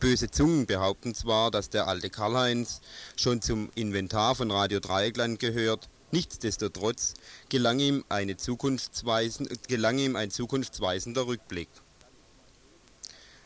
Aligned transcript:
Böse 0.00 0.30
Zungen 0.30 0.66
behaupten 0.66 1.14
zwar, 1.14 1.50
dass 1.50 1.68
der 1.68 1.86
alte 1.86 2.08
Karl-Heinz 2.08 2.80
schon 3.16 3.42
zum 3.42 3.70
Inventar 3.74 4.34
von 4.34 4.50
Radio 4.50 4.80
Dreieckland 4.80 5.38
gehört, 5.38 5.88
nichtsdestotrotz 6.10 7.14
gelang 7.50 7.78
ihm, 7.78 8.04
eine 8.08 8.36
gelang 9.68 9.98
ihm 9.98 10.16
ein 10.16 10.30
zukunftsweisender 10.30 11.26
Rückblick. 11.26 11.68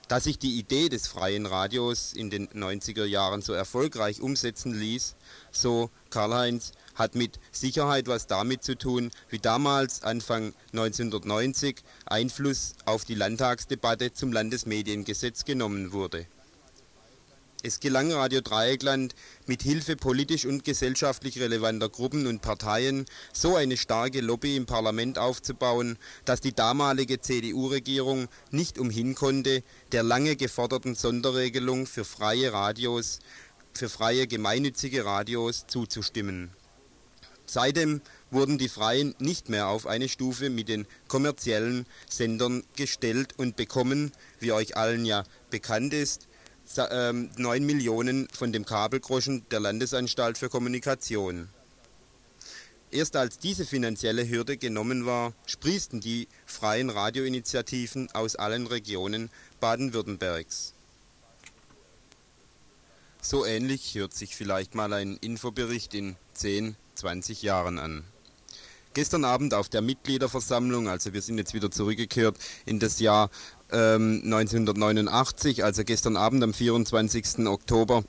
Dass 0.09 0.25
sich 0.25 0.39
die 0.39 0.59
Idee 0.59 0.89
des 0.89 1.06
freien 1.06 1.45
Radios 1.45 2.14
in 2.14 2.31
den 2.31 2.48
90er 2.48 3.05
Jahren 3.05 3.42
so 3.42 3.53
erfolgreich 3.53 4.23
umsetzen 4.23 4.73
ließ, 4.73 5.17
so 5.53 5.91
Karl-Heinz, 6.09 6.73
hat 6.95 7.14
mit 7.14 7.39
Sicherheit 7.53 8.09
was 8.09 8.27
damit 8.27 8.64
zu 8.64 8.77
tun, 8.77 9.11
wie 9.29 9.39
damals 9.39 10.03
Anfang 10.03 10.55
1990 10.73 11.83
Einfluss 12.06 12.73
auf 12.86 13.05
die 13.05 13.14
Landtagsdebatte 13.14 14.14
zum 14.14 14.33
Landesmediengesetz 14.33 15.45
genommen 15.45 15.92
wurde. 15.92 16.27
Es 17.64 17.81
gelang 17.81 18.12
Radio 18.12 18.41
Dreieckland 18.41 19.17
mit 19.47 19.62
Hilfe 19.62 19.97
politisch 19.97 20.47
und 20.47 20.62
gesellschaftlich 20.62 21.41
relevanter 21.41 21.89
Gruppen 21.89 22.28
und 22.28 22.41
Parteien 22.41 23.05
so 23.33 23.56
eine 23.56 23.77
starke 23.77 24.20
Lobby 24.20 24.55
im 24.55 24.64
Parlament 24.64 25.19
aufzubauen, 25.19 25.98
dass 26.25 26.41
die 26.41 26.55
damalige 26.55 27.20
CDU-Regierung 27.20 28.29
nicht 28.53 28.79
umhin 28.79 29.17
konnte, 29.17 29.64
der 29.91 30.05
lange 30.05 30.36
geforderten 30.36 30.95
Sonderregelung 30.95 31.86
für 31.86 32.05
freie 32.05 32.53
Radios, 32.53 33.19
für 33.75 33.89
freie 33.89 34.29
gemeinnützige 34.29 35.05
Radios 35.05 35.67
zuzustimmen. 35.67 36.52
Seitdem 37.45 38.02
wurden 38.30 38.58
die 38.58 38.68
Freien 38.68 39.17
nicht 39.18 39.48
mehr 39.48 39.67
auf 39.67 39.89
eine 39.89 40.08
Stufe 40.08 40.48
mit 40.48 40.68
den 40.68 40.86
kommerziellen 41.08 41.86
Sendern 42.08 42.63
gestellt 42.77 43.35
und 43.36 43.57
bekommen, 43.57 44.13
wie 44.39 44.52
euch 44.52 44.77
allen 44.77 45.05
ja 45.05 45.24
bekannt 45.51 45.92
ist, 45.92 46.27
9 46.77 47.29
ähm, 47.40 47.67
Millionen 47.67 48.29
von 48.30 48.52
dem 48.52 48.64
Kabelgroschen 48.64 49.48
der 49.51 49.61
Landesanstalt 49.61 50.39
für 50.39 50.48
Kommunikation. 50.48 51.48
Erst 52.90 53.17
als 53.17 53.39
diese 53.39 53.67
finanzielle 53.67 54.29
Hürde 54.29 54.56
genommen 54.56 55.05
war, 55.05 55.34
sprießten 55.46 56.01
die 56.01 56.27
freien 56.46 56.89
Radioinitiativen 56.89 58.11
aus 58.12 58.36
allen 58.36 58.67
Regionen 58.67 59.30
Baden-Württembergs. 59.61 60.74
So 63.20 63.45
ähnlich 63.45 63.95
hört 63.95 64.14
sich 64.14 64.36
vielleicht 64.36 64.74
mal 64.74 64.92
ein 64.92 65.18
Infobericht 65.20 65.92
in 65.92 66.17
10, 66.33 66.77
20 66.95 67.42
Jahren 67.42 67.79
an. 67.79 68.05
Gestern 68.95 69.24
Abend 69.24 69.52
auf 69.55 69.68
der 69.68 69.83
Mitgliederversammlung, 69.83 70.89
also 70.89 71.12
wir 71.12 71.20
sind 71.20 71.36
jetzt 71.36 71.52
wieder 71.52 71.70
zurückgekehrt 71.70 72.39
in 72.64 72.79
das 72.79 73.00
Jahr 73.00 73.29
ähm, 73.73 74.23
1989, 74.24 75.64
also 75.64 75.84
gestern 75.84 76.17
Abend 76.17 76.42
am 76.42 76.55
24. 76.55 77.46
Oktober, 77.46 78.05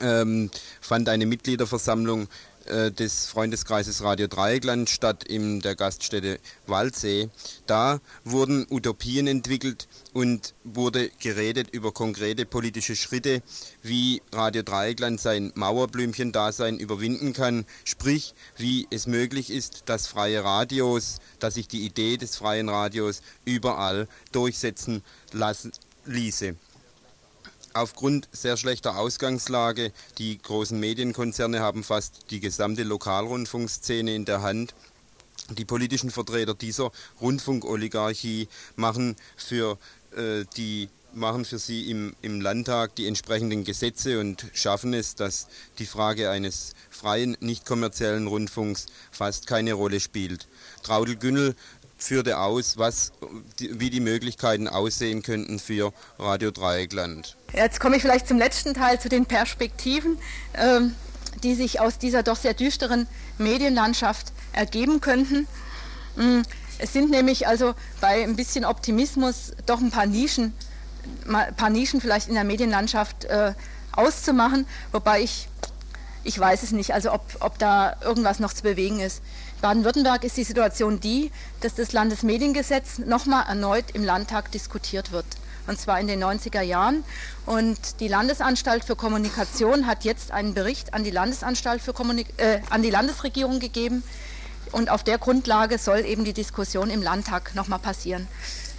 ähm, 0.00 0.50
fand 0.80 1.08
eine 1.08 1.26
Mitgliederversammlung 1.26 2.28
des 2.66 3.26
Freundeskreises 3.26 4.02
Radio 4.02 4.26
Dreieckland 4.26 4.88
statt 4.88 5.24
in 5.24 5.60
der 5.60 5.74
Gaststätte 5.74 6.38
Waldsee. 6.66 7.28
Da 7.66 8.00
wurden 8.24 8.66
Utopien 8.70 9.26
entwickelt 9.26 9.88
und 10.12 10.54
wurde 10.64 11.10
geredet 11.20 11.68
über 11.70 11.92
konkrete 11.92 12.46
politische 12.46 12.96
Schritte, 12.96 13.42
wie 13.82 14.22
Radio 14.32 14.62
Dreieckland 14.62 15.20
sein 15.20 15.52
Mauerblümchen-Dasein 15.54 16.78
überwinden 16.78 17.32
kann, 17.32 17.64
sprich, 17.84 18.34
wie 18.56 18.86
es 18.90 19.06
möglich 19.06 19.50
ist, 19.50 19.84
dass 19.86 20.06
freie 20.06 20.44
Radios, 20.44 21.18
dass 21.38 21.54
sich 21.54 21.68
die 21.68 21.84
Idee 21.84 22.16
des 22.16 22.36
freien 22.36 22.68
Radios 22.68 23.22
überall 23.44 24.08
durchsetzen 24.32 25.02
lassen 25.32 25.72
ließe. 26.04 26.56
Aufgrund 27.74 28.28
sehr 28.32 28.56
schlechter 28.56 28.98
Ausgangslage, 28.98 29.92
die 30.18 30.38
großen 30.40 30.78
Medienkonzerne 30.78 31.60
haben 31.60 31.84
fast 31.84 32.30
die 32.30 32.40
gesamte 32.40 32.82
Lokalrundfunkszene 32.82 34.14
in 34.14 34.24
der 34.24 34.42
Hand. 34.42 34.74
Die 35.50 35.64
politischen 35.64 36.10
Vertreter 36.10 36.54
dieser 36.54 36.92
Rundfunkoligarchie 37.20 38.48
machen 38.76 39.16
für 39.36 39.78
äh, 40.16 40.44
die 40.56 40.88
machen 41.14 41.44
für 41.44 41.58
sie 41.58 41.90
im, 41.90 42.14
im 42.22 42.40
Landtag 42.40 42.94
die 42.96 43.06
entsprechenden 43.06 43.64
Gesetze 43.64 44.18
und 44.18 44.46
schaffen 44.54 44.94
es, 44.94 45.14
dass 45.14 45.46
die 45.78 45.86
Frage 45.86 46.30
eines 46.30 46.74
freien, 46.90 47.36
nicht 47.40 47.66
kommerziellen 47.66 48.26
Rundfunks 48.26 48.86
fast 49.10 49.46
keine 49.46 49.74
Rolle 49.74 50.00
spielt. 50.00 50.48
Traudel 50.82 51.16
Günnel 51.16 51.54
führte 52.02 52.38
aus, 52.38 52.76
was, 52.78 53.12
wie 53.58 53.90
die 53.90 54.00
Möglichkeiten 54.00 54.68
aussehen 54.68 55.22
könnten 55.22 55.58
für 55.58 55.92
Radio 56.18 56.50
Dreieckland. 56.50 57.36
Jetzt 57.52 57.80
komme 57.80 57.96
ich 57.96 58.02
vielleicht 58.02 58.28
zum 58.28 58.38
letzten 58.38 58.74
Teil, 58.74 59.00
zu 59.00 59.08
den 59.08 59.26
Perspektiven, 59.26 60.18
ähm, 60.54 60.94
die 61.42 61.54
sich 61.54 61.80
aus 61.80 61.98
dieser 61.98 62.22
doch 62.22 62.36
sehr 62.36 62.54
düsteren 62.54 63.06
Medienlandschaft 63.38 64.32
ergeben 64.52 65.00
könnten. 65.00 65.46
Mm, 66.16 66.42
es 66.78 66.92
sind 66.92 67.10
nämlich 67.10 67.46
also 67.46 67.74
bei 68.00 68.22
ein 68.22 68.36
bisschen 68.36 68.64
Optimismus 68.64 69.52
doch 69.66 69.80
ein 69.80 69.90
paar 69.90 70.06
Nischen, 70.06 70.52
ein 71.26 71.54
paar 71.54 71.70
Nischen 71.70 72.00
vielleicht 72.00 72.28
in 72.28 72.34
der 72.34 72.44
Medienlandschaft 72.44 73.24
äh, 73.24 73.54
auszumachen, 73.92 74.66
wobei 74.90 75.22
ich, 75.22 75.48
ich 76.24 76.38
weiß 76.38 76.62
es 76.62 76.72
nicht, 76.72 76.92
also 76.94 77.12
ob, 77.12 77.22
ob 77.40 77.58
da 77.58 77.96
irgendwas 78.02 78.40
noch 78.40 78.52
zu 78.52 78.62
bewegen 78.62 79.00
ist. 79.00 79.22
Baden-Württemberg 79.62 80.24
ist 80.24 80.36
die 80.36 80.42
Situation 80.42 80.98
die, 80.98 81.30
dass 81.60 81.76
das 81.76 81.92
Landesmediengesetz 81.92 82.98
nochmal 82.98 83.46
erneut 83.46 83.84
im 83.94 84.04
Landtag 84.04 84.50
diskutiert 84.50 85.12
wird. 85.12 85.24
Und 85.68 85.78
zwar 85.78 86.00
in 86.00 86.08
den 86.08 86.22
90er 86.22 86.62
Jahren. 86.62 87.04
Und 87.46 88.00
die 88.00 88.08
Landesanstalt 88.08 88.82
für 88.82 88.96
Kommunikation 88.96 89.86
hat 89.86 90.02
jetzt 90.02 90.32
einen 90.32 90.54
Bericht 90.54 90.92
an 90.94 91.04
die 91.04 91.12
Landesanstalt 91.12 91.80
für 91.80 91.92
Kommunik 91.92 92.26
äh, 92.38 92.58
an 92.70 92.82
die 92.82 92.90
Landesregierung 92.90 93.60
gegeben. 93.60 94.02
Und 94.72 94.90
auf 94.90 95.04
der 95.04 95.18
Grundlage 95.18 95.78
soll 95.78 96.00
eben 96.00 96.24
die 96.24 96.32
Diskussion 96.32 96.90
im 96.90 97.00
Landtag 97.00 97.54
nochmal 97.54 97.78
passieren. 97.78 98.26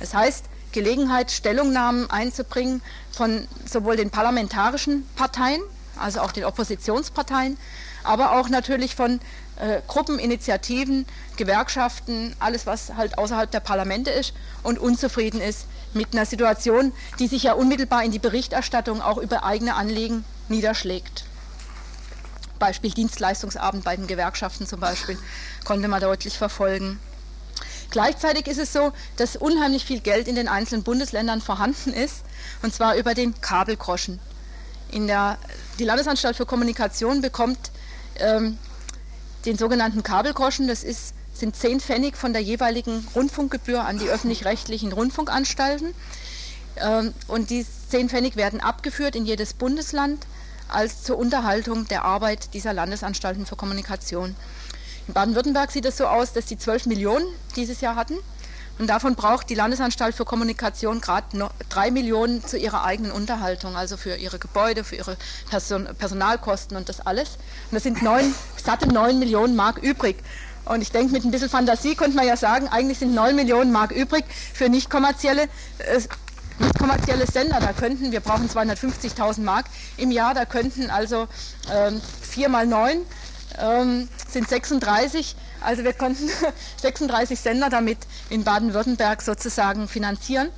Das 0.01 0.13
heißt, 0.13 0.43
Gelegenheit, 0.73 1.31
Stellungnahmen 1.31 2.09
einzubringen 2.09 2.81
von 3.09 3.47
sowohl 3.65 3.95
den 3.95 4.09
parlamentarischen 4.09 5.07
Parteien, 5.15 5.61
also 5.97 6.19
auch 6.19 6.33
den 6.33 6.43
Oppositionsparteien, 6.43 7.57
aber 8.03 8.33
auch 8.37 8.49
natürlich 8.49 8.95
von 8.95 9.21
äh, 9.59 9.81
Gruppen, 9.87 10.19
Initiativen, 10.19 11.05
Gewerkschaften, 11.37 12.35
alles, 12.39 12.65
was 12.65 12.93
halt 12.95 13.17
außerhalb 13.17 13.49
der 13.51 13.59
Parlamente 13.59 14.09
ist 14.09 14.33
und 14.63 14.79
unzufrieden 14.79 15.41
ist 15.41 15.65
mit 15.93 16.13
einer 16.13 16.25
Situation, 16.25 16.91
die 17.19 17.27
sich 17.27 17.43
ja 17.43 17.53
unmittelbar 17.53 18.03
in 18.03 18.11
die 18.11 18.19
Berichterstattung 18.19 19.01
auch 19.01 19.17
über 19.17 19.43
eigene 19.43 19.75
Anliegen 19.75 20.25
niederschlägt. 20.49 21.25
Beispiel 22.59 22.91
Dienstleistungsabend 22.91 23.83
bei 23.83 23.95
den 23.95 24.07
Gewerkschaften 24.07 24.65
zum 24.65 24.79
Beispiel 24.79 25.17
konnte 25.65 25.87
man 25.87 26.01
deutlich 26.01 26.37
verfolgen. 26.37 26.99
Gleichzeitig 27.91 28.47
ist 28.47 28.57
es 28.57 28.73
so, 28.73 28.91
dass 29.17 29.35
unheimlich 29.35 29.85
viel 29.85 29.99
Geld 29.99 30.27
in 30.27 30.35
den 30.35 30.47
einzelnen 30.47 30.83
Bundesländern 30.83 31.41
vorhanden 31.41 31.93
ist, 31.93 32.23
und 32.63 32.73
zwar 32.73 32.95
über 32.95 33.13
den 33.13 33.39
Kabelgroschen. 33.41 34.19
In 34.89 35.07
der, 35.07 35.37
die 35.77 35.83
Landesanstalt 35.83 36.35
für 36.35 36.45
Kommunikation 36.45 37.21
bekommt 37.21 37.71
ähm, 38.15 38.57
den 39.45 39.57
sogenannten 39.57 40.03
Kabelgroschen. 40.03 40.67
Das 40.67 40.83
ist, 40.83 41.13
sind 41.33 41.55
10 41.55 41.79
Pfennig 41.79 42.17
von 42.17 42.33
der 42.33 42.41
jeweiligen 42.41 43.07
Rundfunkgebühr 43.15 43.83
an 43.83 43.99
die 43.99 44.09
öffentlich-rechtlichen 44.09 44.91
Rundfunkanstalten. 44.91 45.93
Ähm, 46.77 47.13
und 47.27 47.49
die 47.49 47.65
10 47.89 48.09
Pfennig 48.09 48.35
werden 48.35 48.61
abgeführt 48.61 49.15
in 49.15 49.25
jedes 49.25 49.53
Bundesland 49.53 50.25
als 50.69 51.03
zur 51.03 51.17
Unterhaltung 51.17 51.87
der 51.87 52.03
Arbeit 52.03 52.53
dieser 52.53 52.73
Landesanstalten 52.73 53.45
für 53.45 53.55
Kommunikation. 53.55 54.35
In 55.07 55.13
Baden-Württemberg 55.13 55.71
sieht 55.71 55.85
es 55.85 55.97
so 55.97 56.07
aus, 56.07 56.33
dass 56.33 56.47
sie 56.47 56.57
12 56.57 56.85
Millionen 56.85 57.25
dieses 57.55 57.81
Jahr 57.81 57.95
hatten. 57.95 58.17
Und 58.79 58.87
davon 58.87 59.15
braucht 59.15 59.49
die 59.49 59.55
Landesanstalt 59.55 60.15
für 60.15 60.25
Kommunikation 60.25 60.99
gerade 60.99 61.49
drei 61.69 61.91
Millionen 61.91 62.45
zu 62.45 62.57
ihrer 62.57 62.83
eigenen 62.83 63.11
Unterhaltung, 63.11 63.75
also 63.75 63.97
für 63.97 64.15
ihre 64.15 64.39
Gebäude, 64.39 64.83
für 64.83 64.95
ihre 64.95 65.17
Person 65.49 65.87
Personalkosten 65.97 66.75
und 66.75 66.89
das 66.89 66.99
alles. 66.99 67.37
Und 67.69 67.75
das 67.75 67.83
sind 67.83 68.01
neun, 68.01 68.33
satte 68.63 68.87
neun 68.87 69.19
Millionen 69.19 69.55
Mark 69.55 69.77
übrig. 69.77 70.17
Und 70.65 70.81
ich 70.81 70.91
denke, 70.91 71.11
mit 71.11 71.23
ein 71.23 71.31
bisschen 71.31 71.49
Fantasie 71.49 71.95
könnte 71.95 72.15
man 72.15 72.25
ja 72.25 72.37
sagen, 72.37 72.67
eigentlich 72.69 72.99
sind 72.99 73.13
neun 73.13 73.35
Millionen 73.35 73.71
Mark 73.71 73.91
übrig 73.91 74.25
für 74.53 74.69
nicht 74.69 74.89
kommerzielle 74.89 75.43
äh, 75.79 75.99
nicht 76.59 76.77
kommerzielle 76.77 77.25
Sender, 77.25 77.59
da 77.59 77.73
könnten, 77.73 78.11
wir 78.11 78.19
brauchen 78.19 78.47
250.000 78.47 79.41
Mark 79.41 79.65
im 79.97 80.11
Jahr, 80.11 80.35
da 80.35 80.45
könnten 80.45 80.91
also 80.91 81.27
ähm, 81.71 81.99
4 82.21 82.47
mal 82.47 82.67
9 82.67 83.01
ähm, 83.59 84.07
sind 84.29 84.49
36, 84.49 85.35
also 85.61 85.83
wir 85.83 85.93
konnten 85.93 86.29
36 86.81 87.39
Sender 87.39 87.69
damit 87.69 87.99
in 88.29 88.43
Baden-Württemberg 88.43 89.21
sozusagen 89.21 89.87
finanzieren. 89.87 90.49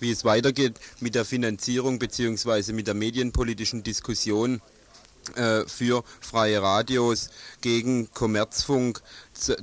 Wie 0.00 0.10
es 0.10 0.24
weitergeht 0.24 0.80
mit 1.00 1.14
der 1.14 1.24
Finanzierung 1.24 1.98
bzw. 1.98 2.72
mit 2.72 2.88
der 2.88 2.94
medienpolitischen 2.94 3.82
Diskussion 3.84 4.60
äh, 5.36 5.64
für 5.66 6.02
freie 6.20 6.60
Radios 6.60 7.30
gegen 7.60 8.10
Kommerzfunk, 8.12 9.00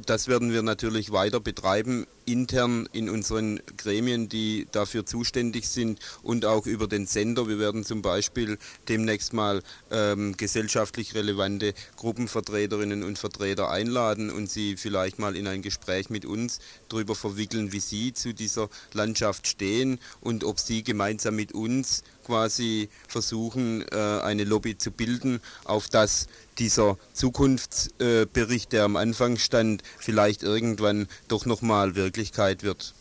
das 0.05 0.27
werden 0.27 0.51
wir 0.51 0.61
natürlich 0.61 1.11
weiter 1.11 1.39
betreiben 1.39 2.05
intern 2.29 2.87
in 2.91 3.09
unseren 3.09 3.59
Gremien, 3.77 4.29
die 4.29 4.67
dafür 4.71 5.05
zuständig 5.05 5.67
sind 5.67 5.99
und 6.21 6.45
auch 6.45 6.67
über 6.67 6.87
den 6.87 7.07
Sender. 7.07 7.47
Wir 7.47 7.59
werden 7.59 7.83
zum 7.83 8.01
Beispiel 8.01 8.57
demnächst 8.87 9.33
mal 9.33 9.63
ähm, 9.89 10.37
gesellschaftlich 10.37 11.15
relevante 11.15 11.73
Gruppenvertreterinnen 11.97 13.03
und 13.03 13.17
Vertreter 13.17 13.69
einladen 13.71 14.29
und 14.29 14.49
sie 14.49 14.77
vielleicht 14.77 15.17
mal 15.17 15.35
in 15.35 15.47
ein 15.47 15.61
Gespräch 15.61 16.09
mit 16.09 16.25
uns 16.25 16.59
darüber 16.87 17.15
verwickeln, 17.15 17.71
wie 17.71 17.79
sie 17.79 18.13
zu 18.13 18.33
dieser 18.33 18.69
Landschaft 18.93 19.47
stehen 19.47 19.99
und 20.21 20.43
ob 20.43 20.59
sie 20.59 20.83
gemeinsam 20.83 21.35
mit 21.35 21.53
uns 21.53 22.03
quasi 22.25 22.89
versuchen, 23.07 23.83
äh, 23.91 23.95
eine 23.95 24.43
Lobby 24.43 24.77
zu 24.77 24.91
bilden, 24.91 25.41
auf 25.63 25.89
das 25.89 26.27
dieser 26.59 26.97
Zukunftsbericht, 27.13 28.71
der 28.73 28.83
am 28.83 28.95
Anfang 28.95 29.37
stand, 29.37 29.83
vielleicht 29.97 30.43
irgendwann 30.43 31.07
doch 31.27 31.45
nochmal 31.45 31.95
Wirklichkeit 31.95 32.63
wird. 32.63 32.93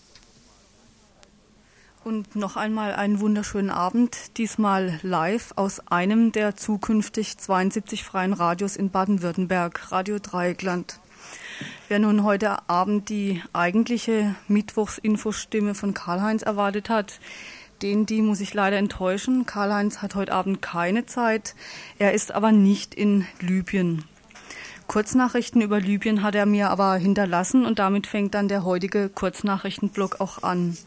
Und 2.05 2.37
noch 2.37 2.57
einmal 2.57 2.95
einen 2.95 3.21
wunderschönen 3.21 3.71
Abend, 3.71 4.39
diesmal 4.39 4.99
live 5.03 5.53
aus 5.57 5.81
einem 5.89 6.33
der 6.33 6.57
zukünftig 6.57 7.37
72 7.37 8.05
freien 8.05 8.33
Radios 8.33 8.77
in 8.77 8.91
Baden-Württemberg, 8.91 9.93
Radio 9.93 10.19
Dreieckland. 10.19 11.01
Wer 11.89 11.99
nun 11.99 12.23
heute 12.23 12.69
Abend 12.69 13.09
die 13.09 13.43
eigentliche 13.53 14.35
Mittwochsinfostimme 14.47 15.75
von 15.75 15.93
Karl-Heinz 15.93 16.43
erwartet 16.43 16.89
hat, 16.89 17.21
den, 17.83 18.07
die 18.07 18.23
muss 18.23 18.41
ich 18.41 18.55
leider 18.55 18.77
enttäuschen. 18.77 19.47
Karl-Heinz 19.47 20.03
hat 20.03 20.15
heute 20.15 20.33
Abend 20.33 20.63
keine 20.63 21.07
Zeit. 21.07 21.55
Er 21.99 22.13
ist 22.13 22.33
aber 22.33 22.53
nicht 22.53 22.95
in 22.95 23.27
Libyen. 23.41 24.05
Kurznachrichten 24.87 25.61
über 25.61 25.81
Libyen 25.81 26.23
hat 26.23 26.35
er 26.35 26.47
mir 26.47 26.71
aber 26.71 26.97
hinterlassen 26.97 27.67
und 27.67 27.79
damit 27.79 28.07
fängt 28.07 28.35
dann 28.35 28.49
der 28.49 28.65
heutige 28.65 29.11
Kurznachrichtenblock 29.11 30.21
auch 30.21 30.43
an. 30.43 30.79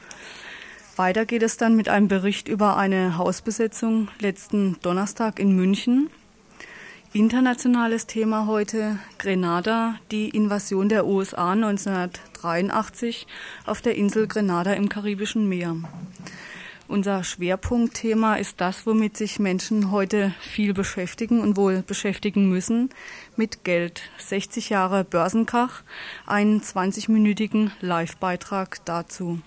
Weiter 0.95 1.25
geht 1.25 1.43
es 1.43 1.57
dann 1.57 1.75
mit 1.75 1.87
einem 1.87 2.07
Bericht 2.07 2.47
über 2.47 2.77
eine 2.77 3.17
Hausbesetzung 3.17 4.09
letzten 4.19 4.77
Donnerstag 4.81 5.39
in 5.39 5.55
München. 5.55 6.09
Internationales 7.13 8.07
Thema 8.07 8.47
heute 8.47 8.97
Grenada, 9.17 9.95
die 10.11 10.29
Invasion 10.29 10.89
der 10.89 11.05
USA 11.05 11.51
1983 11.51 13.27
auf 13.65 13.81
der 13.81 13.95
Insel 13.95 14.27
Grenada 14.27 14.73
im 14.73 14.89
Karibischen 14.89 15.49
Meer. 15.49 15.75
Unser 16.91 17.23
Schwerpunktthema 17.23 18.35
ist 18.35 18.59
das, 18.59 18.85
womit 18.85 19.15
sich 19.15 19.39
Menschen 19.39 19.91
heute 19.91 20.33
viel 20.41 20.73
beschäftigen 20.73 21.39
und 21.39 21.55
wohl 21.55 21.83
beschäftigen 21.83 22.49
müssen, 22.49 22.89
mit 23.37 23.63
Geld. 23.63 24.01
60 24.17 24.71
Jahre 24.71 25.05
Börsenkrach, 25.05 25.83
einen 26.27 26.59
20-minütigen 26.59 27.71
Live-Beitrag 27.79 28.83
dazu. 28.83 29.39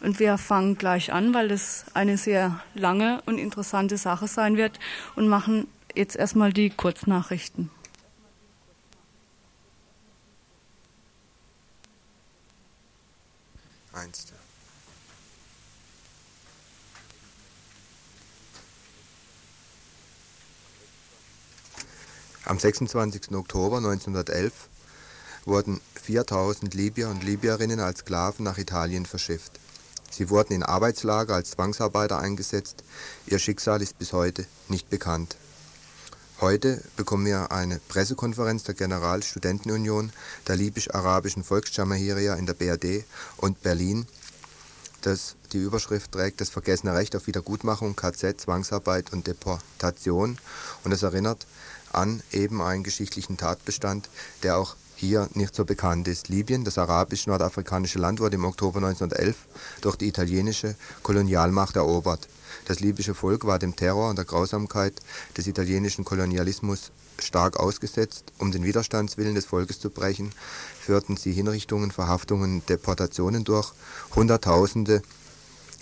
Und 0.00 0.18
wir 0.18 0.38
fangen 0.38 0.76
gleich 0.76 1.12
an, 1.12 1.32
weil 1.34 1.52
es 1.52 1.84
eine 1.94 2.18
sehr 2.18 2.60
lange 2.74 3.22
und 3.26 3.38
interessante 3.38 3.96
Sache 3.96 4.26
sein 4.26 4.56
wird 4.56 4.80
und 5.14 5.28
machen 5.28 5.68
jetzt 5.94 6.16
erstmal 6.16 6.52
die 6.52 6.70
Kurznachrichten. 6.70 7.70
Am 22.52 22.58
26. 22.58 23.34
Oktober 23.34 23.78
1911 23.78 24.52
wurden 25.46 25.80
4000 25.94 26.74
Libyer 26.74 27.08
und 27.08 27.24
Libyerinnen 27.24 27.80
als 27.80 28.00
Sklaven 28.00 28.44
nach 28.44 28.58
Italien 28.58 29.06
verschifft. 29.06 29.58
Sie 30.10 30.28
wurden 30.28 30.52
in 30.52 30.62
Arbeitslager 30.62 31.34
als 31.34 31.52
Zwangsarbeiter 31.52 32.18
eingesetzt. 32.18 32.84
Ihr 33.24 33.38
Schicksal 33.38 33.80
ist 33.80 33.98
bis 33.98 34.12
heute 34.12 34.44
nicht 34.68 34.90
bekannt. 34.90 35.38
Heute 36.42 36.84
bekommen 36.98 37.24
wir 37.24 37.52
eine 37.52 37.80
Pressekonferenz 37.88 38.64
der 38.64 38.74
Generalstudentenunion 38.74 40.12
der 40.46 40.56
libysch-arabischen 40.56 41.44
Volksjamahiria 41.44 42.34
in 42.34 42.44
der 42.44 42.52
BRD 42.52 43.06
und 43.38 43.62
Berlin, 43.62 44.06
das 45.00 45.36
die 45.52 45.58
Überschrift 45.58 46.12
trägt 46.12 46.42
Das 46.42 46.50
vergessene 46.50 46.94
Recht 46.94 47.16
auf 47.16 47.26
Wiedergutmachung, 47.26 47.96
KZ, 47.96 48.38
Zwangsarbeit 48.38 49.10
und 49.10 49.26
Deportation 49.26 50.36
und 50.84 50.92
es 50.92 51.02
erinnert 51.02 51.46
an 51.92 52.22
eben 52.32 52.62
einen 52.62 52.82
geschichtlichen 52.82 53.36
Tatbestand, 53.36 54.08
der 54.42 54.58
auch 54.58 54.76
hier 54.96 55.28
nicht 55.34 55.54
so 55.54 55.64
bekannt 55.64 56.06
ist. 56.06 56.28
Libyen, 56.28 56.64
das 56.64 56.78
arabisch-nordafrikanische 56.78 57.98
Land, 57.98 58.20
wurde 58.20 58.36
im 58.36 58.44
Oktober 58.44 58.78
1911 58.78 59.36
durch 59.80 59.96
die 59.96 60.06
italienische 60.06 60.76
Kolonialmacht 61.02 61.76
erobert. 61.76 62.28
Das 62.66 62.78
libysche 62.78 63.14
Volk 63.14 63.44
war 63.44 63.58
dem 63.58 63.74
Terror 63.74 64.10
und 64.10 64.16
der 64.16 64.24
Grausamkeit 64.24 64.94
des 65.36 65.48
italienischen 65.48 66.04
Kolonialismus 66.04 66.92
stark 67.18 67.58
ausgesetzt. 67.58 68.32
Um 68.38 68.52
den 68.52 68.62
Widerstandswillen 68.62 69.34
des 69.34 69.46
Volkes 69.46 69.80
zu 69.80 69.90
brechen, 69.90 70.30
führten 70.80 71.16
sie 71.16 71.32
Hinrichtungen, 71.32 71.90
Verhaftungen, 71.90 72.64
Deportationen 72.66 73.44
durch. 73.44 73.72
Hunderttausende 74.14 75.02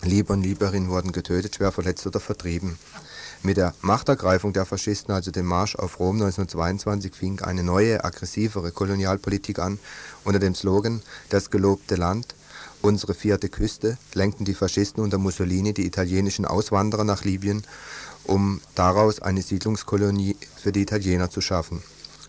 Lieber 0.02 0.32
und 0.32 0.42
Lieberinnen 0.42 0.88
wurden 0.88 1.12
getötet, 1.12 1.56
schwer 1.56 1.72
verletzt 1.72 2.06
oder 2.06 2.20
vertrieben. 2.20 2.78
Mit 3.42 3.56
der 3.56 3.72
Machtergreifung 3.80 4.52
der 4.52 4.66
Faschisten, 4.66 5.14
also 5.14 5.30
dem 5.30 5.46
Marsch 5.46 5.74
auf 5.74 5.98
Rom 5.98 6.16
1922, 6.16 7.14
fing 7.14 7.40
eine 7.40 7.62
neue, 7.62 8.04
aggressivere 8.04 8.70
Kolonialpolitik 8.70 9.58
an. 9.58 9.78
Unter 10.24 10.38
dem 10.38 10.54
Slogan 10.54 11.00
Das 11.30 11.50
gelobte 11.50 11.94
Land, 11.94 12.34
unsere 12.82 13.14
vierte 13.14 13.48
Küste, 13.48 13.96
lenkten 14.12 14.44
die 14.44 14.52
Faschisten 14.52 15.02
unter 15.02 15.16
Mussolini 15.16 15.72
die 15.72 15.86
italienischen 15.86 16.44
Auswanderer 16.44 17.04
nach 17.04 17.24
Libyen, 17.24 17.62
um 18.24 18.60
daraus 18.74 19.22
eine 19.22 19.40
Siedlungskolonie 19.40 20.36
für 20.56 20.70
die 20.70 20.82
Italiener 20.82 21.30
zu 21.30 21.40
schaffen. 21.40 21.82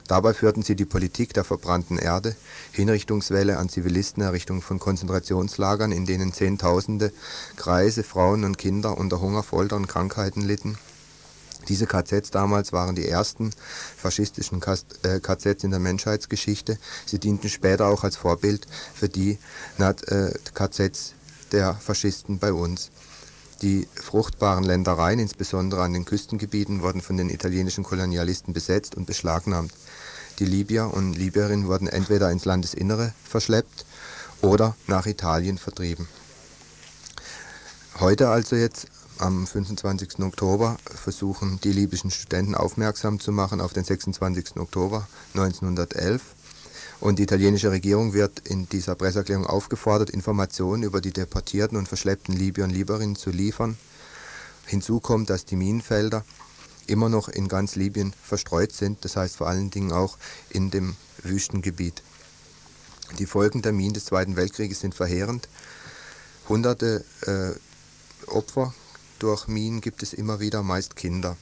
Dabei 0.07 0.33
führten 0.33 0.63
sie 0.63 0.77
die 0.77 0.85
Politik 0.85 1.33
der 1.33 1.43
verbrannten 1.43 1.97
Erde, 1.97 2.37
Hinrichtungswelle 2.71 3.57
an 3.57 3.67
Zivilisten, 3.67 4.23
Errichtung 4.23 4.61
von 4.61 4.79
Konzentrationslagern, 4.79 5.91
in 5.91 6.05
denen 6.05 6.31
Zehntausende 6.31 7.11
Kreise, 7.57 8.03
Frauen 8.03 8.45
und 8.45 8.57
Kinder 8.57 8.97
unter 8.97 9.19
Hunger, 9.19 9.43
Folter 9.43 9.75
und 9.75 9.89
Krankheiten 9.89 10.41
litten, 10.41 10.77
diese 11.71 11.87
KZs 11.87 12.31
damals 12.31 12.73
waren 12.73 12.95
die 12.95 13.07
ersten 13.07 13.51
faschistischen 13.95 14.59
KZs 14.59 14.83
äh, 15.03 15.55
in 15.63 15.71
der 15.71 15.79
Menschheitsgeschichte. 15.79 16.77
Sie 17.05 17.17
dienten 17.17 17.47
später 17.47 17.85
auch 17.85 18.03
als 18.03 18.17
Vorbild 18.17 18.67
für 18.93 19.07
die 19.07 19.39
äh, 19.79 20.31
KZs 20.53 21.13
der 21.53 21.73
Faschisten 21.75 22.39
bei 22.39 22.51
uns. 22.51 22.91
Die 23.61 23.87
fruchtbaren 23.95 24.65
Ländereien, 24.65 25.19
insbesondere 25.19 25.83
an 25.83 25.93
den 25.93 26.03
Küstengebieten, 26.03 26.81
wurden 26.81 26.99
von 26.99 27.15
den 27.15 27.29
italienischen 27.29 27.85
Kolonialisten 27.85 28.53
besetzt 28.53 28.95
und 28.95 29.05
beschlagnahmt. 29.05 29.71
Die 30.39 30.45
Libyer 30.45 30.93
und 30.93 31.13
Libyerinnen 31.13 31.67
wurden 31.67 31.87
entweder 31.87 32.31
ins 32.31 32.43
Landesinnere 32.43 33.13
verschleppt 33.23 33.85
oder 34.41 34.75
nach 34.87 35.05
Italien 35.05 35.57
vertrieben. 35.57 36.09
Heute 38.01 38.27
also 38.27 38.57
jetzt 38.57 38.87
am 39.17 39.45
25. 39.45 40.19
Oktober 40.19 40.77
versuchen 40.83 41.59
die 41.63 41.71
libyschen 41.71 42.11
Studenten 42.11 42.55
aufmerksam 42.55 43.19
zu 43.19 43.31
machen 43.31 43.61
auf 43.61 43.73
den 43.73 43.83
26. 43.83 44.57
Oktober 44.57 45.07
1911 45.33 46.21
Und 46.99 47.19
die 47.19 47.23
italienische 47.23 47.71
Regierung 47.71 48.13
wird 48.13 48.47
in 48.47 48.67
dieser 48.69 48.95
Presseerklärung 48.95 49.45
aufgefordert, 49.45 50.09
Informationen 50.09 50.83
über 50.83 51.01
die 51.01 51.11
deportierten 51.11 51.77
und 51.77 51.87
verschleppten 51.87 52.35
Libyer 52.35 52.65
und 52.65 52.71
Libyerinnen 52.71 53.15
zu 53.15 53.29
liefern. 53.29 53.77
Hinzu 54.65 54.99
kommt, 54.99 55.29
dass 55.29 55.45
die 55.45 55.55
Minenfelder 55.55 56.23
immer 56.87 57.09
noch 57.09 57.29
in 57.29 57.47
ganz 57.47 57.75
Libyen 57.75 58.13
verstreut 58.23 58.71
sind, 58.71 59.03
das 59.05 59.15
heißt 59.15 59.37
vor 59.37 59.47
allen 59.47 59.71
Dingen 59.71 59.91
auch 59.91 60.17
in 60.49 60.71
dem 60.71 60.95
Wüstengebiet. 61.23 62.03
Die 63.19 63.25
Folgen 63.25 63.61
der 63.61 63.73
Minen 63.73 63.93
des 63.93 64.05
Zweiten 64.05 64.35
Weltkrieges 64.35 64.79
sind 64.79 64.95
verheerend. 64.95 65.49
Hunderte 66.47 67.03
äh, 67.21 68.29
Opfer 68.29 68.73
durch 69.21 69.47
Minen 69.47 69.81
gibt 69.81 70.01
es 70.03 70.13
immer 70.13 70.39
wieder, 70.39 70.63
meist 70.63 70.95
Kinder. 70.95 71.37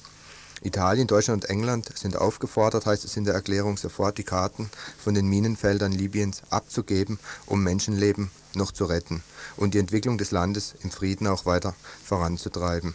Italien, 0.61 1.07
Deutschland 1.07 1.45
und 1.45 1.49
England 1.49 1.89
sind 1.97 2.17
aufgefordert, 2.17 2.85
heißt 2.85 3.05
es 3.05 3.15
in 3.15 3.23
der 3.23 3.33
Erklärung, 3.33 3.77
sofort 3.77 4.17
die 4.17 4.23
Karten 4.23 4.69
von 5.01 5.13
den 5.13 5.27
Minenfeldern 5.27 5.93
Libyens 5.93 6.41
abzugeben, 6.49 7.17
um 7.45 7.63
Menschenleben 7.63 8.31
noch 8.55 8.73
zu 8.73 8.85
retten 8.85 9.23
und 9.55 9.73
die 9.73 9.79
Entwicklung 9.79 10.17
des 10.17 10.31
Landes 10.31 10.75
im 10.83 10.91
Frieden 10.91 11.27
auch 11.27 11.45
weiter 11.45 11.73
voranzutreiben. 12.03 12.93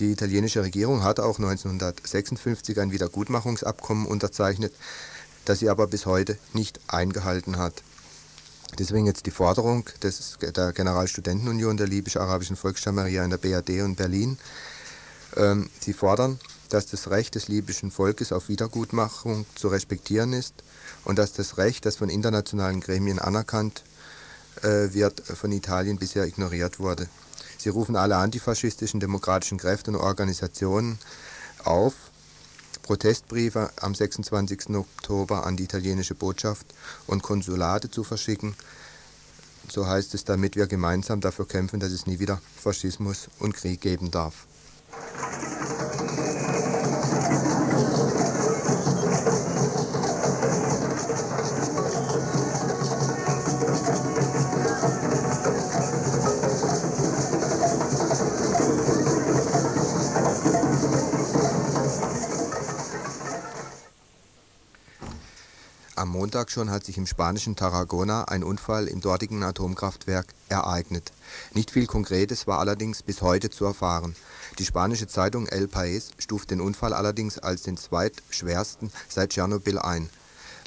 Die 0.00 0.10
italienische 0.10 0.64
Regierung 0.64 1.04
hat 1.04 1.20
auch 1.20 1.38
1956 1.38 2.80
ein 2.80 2.90
Wiedergutmachungsabkommen 2.90 4.06
unterzeichnet, 4.06 4.74
das 5.44 5.60
sie 5.60 5.68
aber 5.68 5.86
bis 5.86 6.06
heute 6.06 6.36
nicht 6.52 6.80
eingehalten 6.88 7.58
hat. 7.58 7.84
Deswegen 8.78 9.06
jetzt 9.06 9.26
die 9.26 9.30
Forderung 9.30 9.88
des, 10.02 10.36
der 10.40 10.72
Generalstudentenunion 10.72 11.76
der 11.76 11.86
libysch-arabischen 11.86 12.56
Volksschamaria 12.56 13.24
in 13.24 13.30
der 13.30 13.38
BRD 13.38 13.82
und 13.82 13.96
Berlin. 13.96 14.38
Ähm, 15.36 15.70
sie 15.80 15.92
fordern, 15.92 16.38
dass 16.70 16.86
das 16.86 17.10
Recht 17.10 17.34
des 17.34 17.48
libyschen 17.48 17.90
Volkes 17.90 18.32
auf 18.32 18.48
Wiedergutmachung 18.48 19.46
zu 19.54 19.68
respektieren 19.68 20.32
ist 20.32 20.54
und 21.04 21.18
dass 21.18 21.32
das 21.32 21.58
Recht, 21.58 21.86
das 21.86 21.96
von 21.96 22.08
internationalen 22.08 22.80
Gremien 22.80 23.18
anerkannt 23.18 23.84
äh, 24.62 24.92
wird, 24.92 25.20
von 25.20 25.52
Italien 25.52 25.98
bisher 25.98 26.26
ignoriert 26.26 26.80
wurde. 26.80 27.08
Sie 27.58 27.68
rufen 27.68 27.96
alle 27.96 28.16
antifaschistischen 28.16 29.00
demokratischen 29.00 29.58
Kräfte 29.58 29.90
und 29.90 29.96
Organisationen 29.96 30.98
auf, 31.64 31.94
Protestbriefe 32.84 33.70
am 33.80 33.94
26. 33.94 34.76
Oktober 34.76 35.46
an 35.46 35.56
die 35.56 35.64
italienische 35.64 36.14
Botschaft 36.14 36.66
und 37.06 37.22
Konsulate 37.22 37.90
zu 37.90 38.04
verschicken. 38.04 38.54
So 39.68 39.86
heißt 39.86 40.12
es, 40.12 40.24
damit 40.24 40.54
wir 40.54 40.66
gemeinsam 40.66 41.22
dafür 41.22 41.48
kämpfen, 41.48 41.80
dass 41.80 41.92
es 41.92 42.06
nie 42.06 42.18
wieder 42.18 42.42
Faschismus 42.62 43.28
und 43.38 43.54
Krieg 43.54 43.80
geben 43.80 44.10
darf. 44.10 44.46
Montag 66.14 66.52
schon 66.52 66.70
hat 66.70 66.84
sich 66.84 66.96
im 66.96 67.08
spanischen 67.08 67.56
Tarragona 67.56 68.26
ein 68.26 68.44
Unfall 68.44 68.86
im 68.86 69.00
dortigen 69.00 69.42
Atomkraftwerk 69.42 70.26
ereignet. 70.48 71.12
Nicht 71.54 71.72
viel 71.72 71.86
Konkretes 71.86 72.46
war 72.46 72.60
allerdings 72.60 73.02
bis 73.02 73.20
heute 73.20 73.50
zu 73.50 73.64
erfahren. 73.64 74.14
Die 74.60 74.64
spanische 74.64 75.08
Zeitung 75.08 75.48
El 75.48 75.64
País 75.66 76.10
stuft 76.18 76.52
den 76.52 76.60
Unfall 76.60 76.92
allerdings 76.92 77.40
als 77.40 77.62
den 77.62 77.76
zweitschwersten 77.76 78.92
seit 79.08 79.30
Tschernobyl 79.30 79.80
ein. 79.80 80.08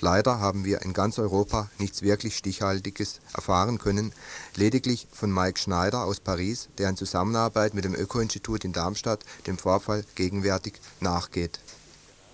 Leider 0.01 0.41
haben 0.41 0.65
wir 0.65 0.81
in 0.81 0.91
ganz 0.91 1.17
Europa 1.17 1.69
nichts 1.79 2.01
wirklich 2.01 2.35
Stichhaltiges 2.35 3.21
erfahren 3.33 3.77
können, 3.77 4.11
lediglich 4.55 5.07
von 5.13 5.33
Mike 5.33 5.59
Schneider 5.59 6.03
aus 6.03 6.19
Paris, 6.19 6.67
der 6.77 6.89
in 6.89 6.97
Zusammenarbeit 6.97 7.73
mit 7.73 7.85
dem 7.85 7.95
Öko-Institut 7.95 8.65
in 8.65 8.73
Darmstadt 8.73 9.23
dem 9.47 9.57
Vorfall 9.57 10.03
gegenwärtig 10.15 10.73
nachgeht. 10.99 11.61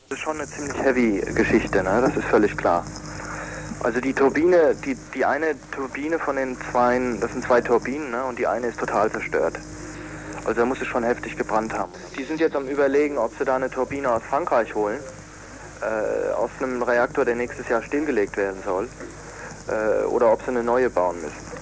Das 0.10 0.19
ist 0.19 0.24
schon 0.24 0.38
eine 0.39 0.48
ziemlich 0.48 0.77
heavy 0.81 1.22
Geschichte, 1.33 1.83
ne? 1.83 2.01
das 2.05 2.15
ist 2.15 2.25
völlig 2.25 2.55
klar. 2.57 2.86
Also 3.81 4.00
die 4.00 4.13
Turbine, 4.13 4.75
die, 4.75 4.95
die 5.13 5.25
eine 5.25 5.55
Turbine 5.72 6.19
von 6.19 6.36
den 6.36 6.57
zwei, 6.72 7.00
das 7.19 7.31
sind 7.31 7.43
zwei 7.43 7.62
Turbinen 7.62 8.12
ne? 8.12 8.24
und 8.24 8.39
die 8.39 8.48
eine 8.48 8.67
ist 8.67 8.79
total 8.79 9.12
zerstört. 9.12 9.57
Also 10.45 10.60
da 10.60 10.65
muss 10.65 10.81
es 10.81 10.88
schon 10.88 11.03
heftig 11.03 11.38
gebrannt 11.38 11.74
haben. 11.74 11.91
Die 12.17 12.24
sind 12.24 12.39
jetzt 12.39 12.55
am 12.55 12.67
überlegen, 12.67 13.17
ob 13.17 13.31
sie 13.38 13.45
da 13.45 13.55
eine 13.55 13.69
Turbine 13.69 14.12
aus 14.12 14.22
Frankreich 14.24 14.75
holen, 14.75 15.00
äh, 15.81 16.31
aus 16.33 16.50
einem 16.60 16.81
Reaktor, 16.83 17.25
der 17.25 17.36
nächstes 17.36 17.67
Jahr 17.69 17.81
stillgelegt 17.81 18.38
werden 18.38 18.62
soll, 18.63 18.89
äh, 19.67 20.03
oder 20.05 20.31
ob 20.31 20.41
sie 20.41 20.50
eine 20.50 20.63
neue 20.63 20.89
bauen 20.89 21.22
müssen. 21.22 21.53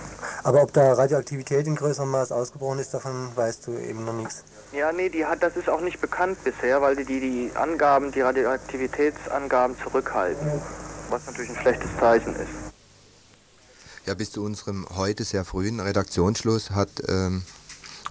Aber 0.43 0.63
ob 0.63 0.73
da 0.73 0.93
Radioaktivität 0.93 1.67
in 1.67 1.75
größerem 1.75 2.09
Maß 2.09 2.31
ausgebrochen 2.31 2.79
ist, 2.79 2.93
davon 2.93 3.29
weißt 3.35 3.67
du 3.67 3.77
eben 3.77 4.03
noch 4.05 4.13
nichts. 4.13 4.43
Ja, 4.73 4.93
nee, 4.93 5.09
die 5.09 5.25
hat, 5.25 5.43
das 5.43 5.57
ist 5.57 5.69
auch 5.69 5.81
nicht 5.81 5.99
bekannt 5.99 6.41
bisher, 6.45 6.81
weil 6.81 6.95
die 6.95 7.03
die, 7.03 7.51
Angaben, 7.55 8.11
die 8.11 8.21
Radioaktivitätsangaben 8.21 9.77
zurückhalten, 9.77 10.47
was 11.09 11.25
natürlich 11.25 11.51
ein 11.51 11.57
schlechtes 11.57 11.89
Zeichen 11.99 12.33
ist. 12.35 12.73
Ja, 14.05 14.13
bis 14.13 14.31
zu 14.31 14.43
unserem 14.43 14.87
heute 14.95 15.25
sehr 15.25 15.43
frühen 15.43 15.79
Redaktionsschluss 15.81 16.71
hat 16.71 16.89
ähm, 17.09 17.43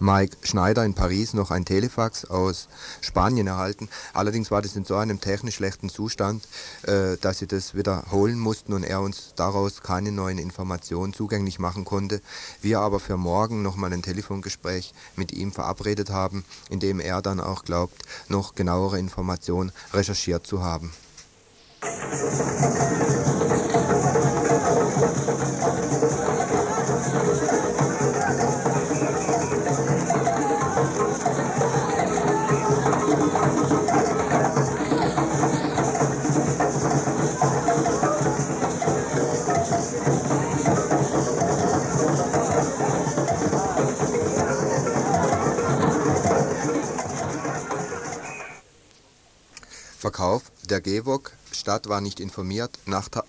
Mike 0.01 0.39
Schneider 0.43 0.85
in 0.85 0.95
Paris 0.95 1.35
noch 1.35 1.51
ein 1.51 1.67
Telefax 1.67 2.25
aus 2.25 2.69
Spanien 3.03 3.47
erhalten. 3.47 3.91
Allerdings 4.15 4.51
war 4.51 4.63
das 4.63 4.75
in 4.75 4.87
so 4.87 4.97
einem 4.97 5.21
technisch 5.21 5.57
schlechten 5.57 5.91
Zustand, 5.91 6.49
äh, 6.85 7.19
dass 7.21 7.39
sie 7.39 7.47
das 7.47 7.75
wiederholen 7.75 8.39
mussten 8.39 8.73
und 8.73 8.83
er 8.83 9.03
uns 9.03 9.35
daraus 9.37 9.83
keine 9.83 10.11
neuen 10.11 10.39
Informationen 10.39 11.13
zugänglich 11.13 11.59
machen 11.59 11.85
konnte. 11.85 12.23
Wir 12.63 12.81
aber 12.81 12.99
für 12.99 13.19
morgen 13.19 13.63
nochmal 13.63 13.93
ein 13.93 14.03
Telefongespräch 14.03 14.95
mit 15.17 15.33
ihm 15.33 15.53
verabredet 15.53 16.09
haben, 16.09 16.47
in 16.71 16.81
dem 16.81 16.99
er 16.99 17.21
dann 17.21 17.39
auch 17.39 17.65
glaubt, 17.65 18.03
noch 18.29 18.55
genauere 18.55 18.99
Informationen 18.99 19.71
recherchiert 19.93 20.47
zu 20.47 20.63
haben. 20.63 20.95
Verkauf 50.21 50.53
der 50.69 50.83
GEWOG 50.83 51.33
Stadt 51.51 51.89
war 51.89 52.03
nicht 52.03 52.21
informiert, 52.21 52.79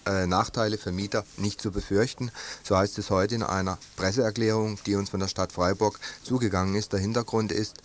äh, 0.05 0.27
Nachteile 0.27 0.77
für 0.77 0.91
Mieter 0.91 1.23
nicht 1.37 1.61
zu 1.61 1.71
befürchten. 1.71 2.31
So 2.63 2.75
heißt 2.75 2.97
es 2.97 3.09
heute 3.09 3.35
in 3.35 3.43
einer 3.43 3.77
Presseerklärung, 3.95 4.77
die 4.85 4.95
uns 4.95 5.09
von 5.09 5.21
der 5.21 5.29
Stadt 5.29 5.53
Freiburg 5.53 6.01
zugegangen 6.21 6.75
ist. 6.75 6.91
Der 6.91 6.99
Hintergrund 6.99 7.53
ist, 7.53 7.77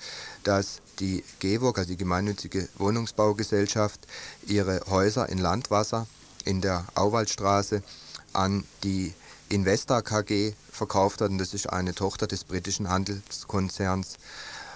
dass 0.42 0.80
die 0.98 1.22
GEWOG, 1.38 1.78
also 1.78 1.90
die 1.90 1.96
gemeinnützige 1.96 2.68
Wohnungsbaugesellschaft, 2.78 4.08
ihre 4.44 4.80
Häuser 4.90 5.28
in 5.28 5.38
Landwasser 5.38 6.08
in 6.44 6.60
der 6.60 6.84
Auwaldstraße 6.96 7.84
an 8.32 8.64
die 8.82 9.14
Investa 9.48 10.02
KG 10.02 10.54
verkauft 10.72 11.20
hat. 11.20 11.30
Und 11.30 11.38
das 11.38 11.54
ist 11.54 11.72
eine 11.72 11.94
Tochter 11.94 12.26
des 12.26 12.42
britischen 12.42 12.88
Handelskonzerns 12.88 14.14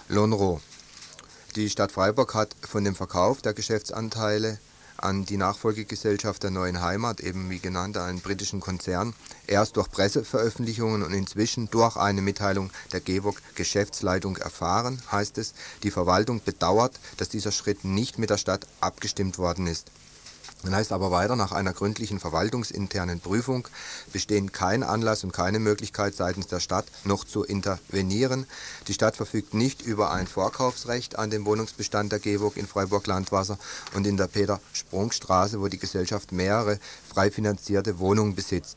Lonro. 0.08 0.60
Die 1.56 1.68
Stadt 1.68 1.90
Freiburg 1.90 2.34
hat 2.34 2.54
von 2.60 2.84
dem 2.84 2.94
Verkauf 2.94 3.42
der 3.42 3.54
Geschäftsanteile 3.54 4.60
an 4.98 5.24
die 5.24 5.36
Nachfolgegesellschaft 5.36 6.44
der 6.44 6.52
Neuen 6.52 6.80
Heimat, 6.80 7.18
eben 7.18 7.50
wie 7.50 7.58
genannt, 7.58 7.96
einen 7.96 8.20
britischen 8.20 8.60
Konzern, 8.60 9.14
erst 9.48 9.76
durch 9.76 9.90
Presseveröffentlichungen 9.90 11.02
und 11.02 11.12
inzwischen 11.12 11.68
durch 11.68 11.96
eine 11.96 12.22
Mitteilung 12.22 12.70
der 12.92 13.00
GEWOG 13.00 13.42
Geschäftsleitung 13.56 14.36
erfahren, 14.36 15.02
heißt 15.10 15.38
es. 15.38 15.54
Die 15.82 15.90
Verwaltung 15.90 16.40
bedauert, 16.44 17.00
dass 17.16 17.30
dieser 17.30 17.50
Schritt 17.50 17.84
nicht 17.84 18.20
mit 18.20 18.30
der 18.30 18.38
Stadt 18.38 18.68
abgestimmt 18.80 19.36
worden 19.36 19.66
ist. 19.66 19.90
Dann 20.62 20.74
heißt 20.74 20.92
aber 20.92 21.10
weiter, 21.10 21.36
nach 21.36 21.52
einer 21.52 21.72
gründlichen 21.72 22.20
verwaltungsinternen 22.20 23.20
Prüfung 23.20 23.66
bestehen 24.12 24.52
kein 24.52 24.82
Anlass 24.82 25.24
und 25.24 25.32
keine 25.32 25.58
Möglichkeit 25.58 26.14
seitens 26.14 26.48
der 26.48 26.60
Stadt 26.60 26.84
noch 27.04 27.24
zu 27.24 27.44
intervenieren. 27.44 28.46
Die 28.86 28.92
Stadt 28.92 29.16
verfügt 29.16 29.54
nicht 29.54 29.80
über 29.80 30.10
ein 30.10 30.26
Vorkaufsrecht 30.26 31.18
an 31.18 31.30
dem 31.30 31.46
Wohnungsbestand 31.46 32.12
der 32.12 32.18
GEWOG 32.18 32.58
in 32.58 32.66
Freiburg-Landwasser 32.66 33.58
und 33.94 34.06
in 34.06 34.18
der 34.18 34.26
Peter-Sprung-Straße, 34.26 35.60
wo 35.60 35.68
die 35.68 35.78
Gesellschaft 35.78 36.30
mehrere 36.30 36.78
frei 37.08 37.30
finanzierte 37.30 37.98
Wohnungen 37.98 38.34
besitzt. 38.34 38.76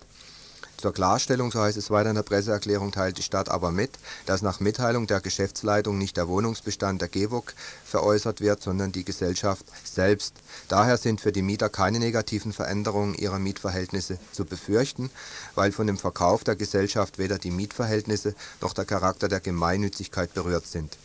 Zur 0.78 0.94
Klarstellung, 0.94 1.52
so 1.52 1.62
heißt 1.62 1.78
es 1.78 1.92
weiter 1.92 2.10
in 2.10 2.16
der 2.16 2.24
Presseerklärung, 2.24 2.92
teilt 2.92 3.18
die 3.18 3.24
Stadt 3.24 3.50
aber 3.50 3.72
mit, 3.72 3.92
dass 4.26 4.42
nach 4.42 4.60
Mitteilung 4.60 5.08
der 5.08 5.22
Geschäftsleitung 5.22 5.98
nicht 5.98 6.18
der 6.18 6.28
Wohnungsbestand 6.28 7.02
der 7.02 7.08
GEWOG 7.08 7.54
veräußert 7.86 8.42
wird, 8.42 8.62
sondern 8.62 8.92
die 8.92 9.06
Gesellschaft 9.06 9.66
selbst. 9.86 10.36
Daher 10.68 10.98
sind 10.98 11.22
für 11.22 11.32
die 11.32 11.42
Mieter 11.42 11.70
keine 11.70 12.00
negativen 12.00 12.52
Veränderungen 12.52 13.14
ihrer 13.14 13.40
Mietverhältnisse 13.40 14.18
zu 14.32 14.46
befürchten, 14.46 15.10
weil 15.56 15.72
von 15.72 15.88
dem 15.88 15.98
Verkauf 15.98 16.44
der 16.44 16.56
Gesellschaft 16.56 17.18
weder 17.18 17.38
die 17.38 17.52
Mietverhältnisse 17.52 18.36
noch 18.60 18.74
der 18.74 18.86
Charakter 18.86 19.28
der 19.30 19.40
Gemeinnützigkeit 19.40 20.34
berührt 20.34 20.68
sind. 20.68 20.98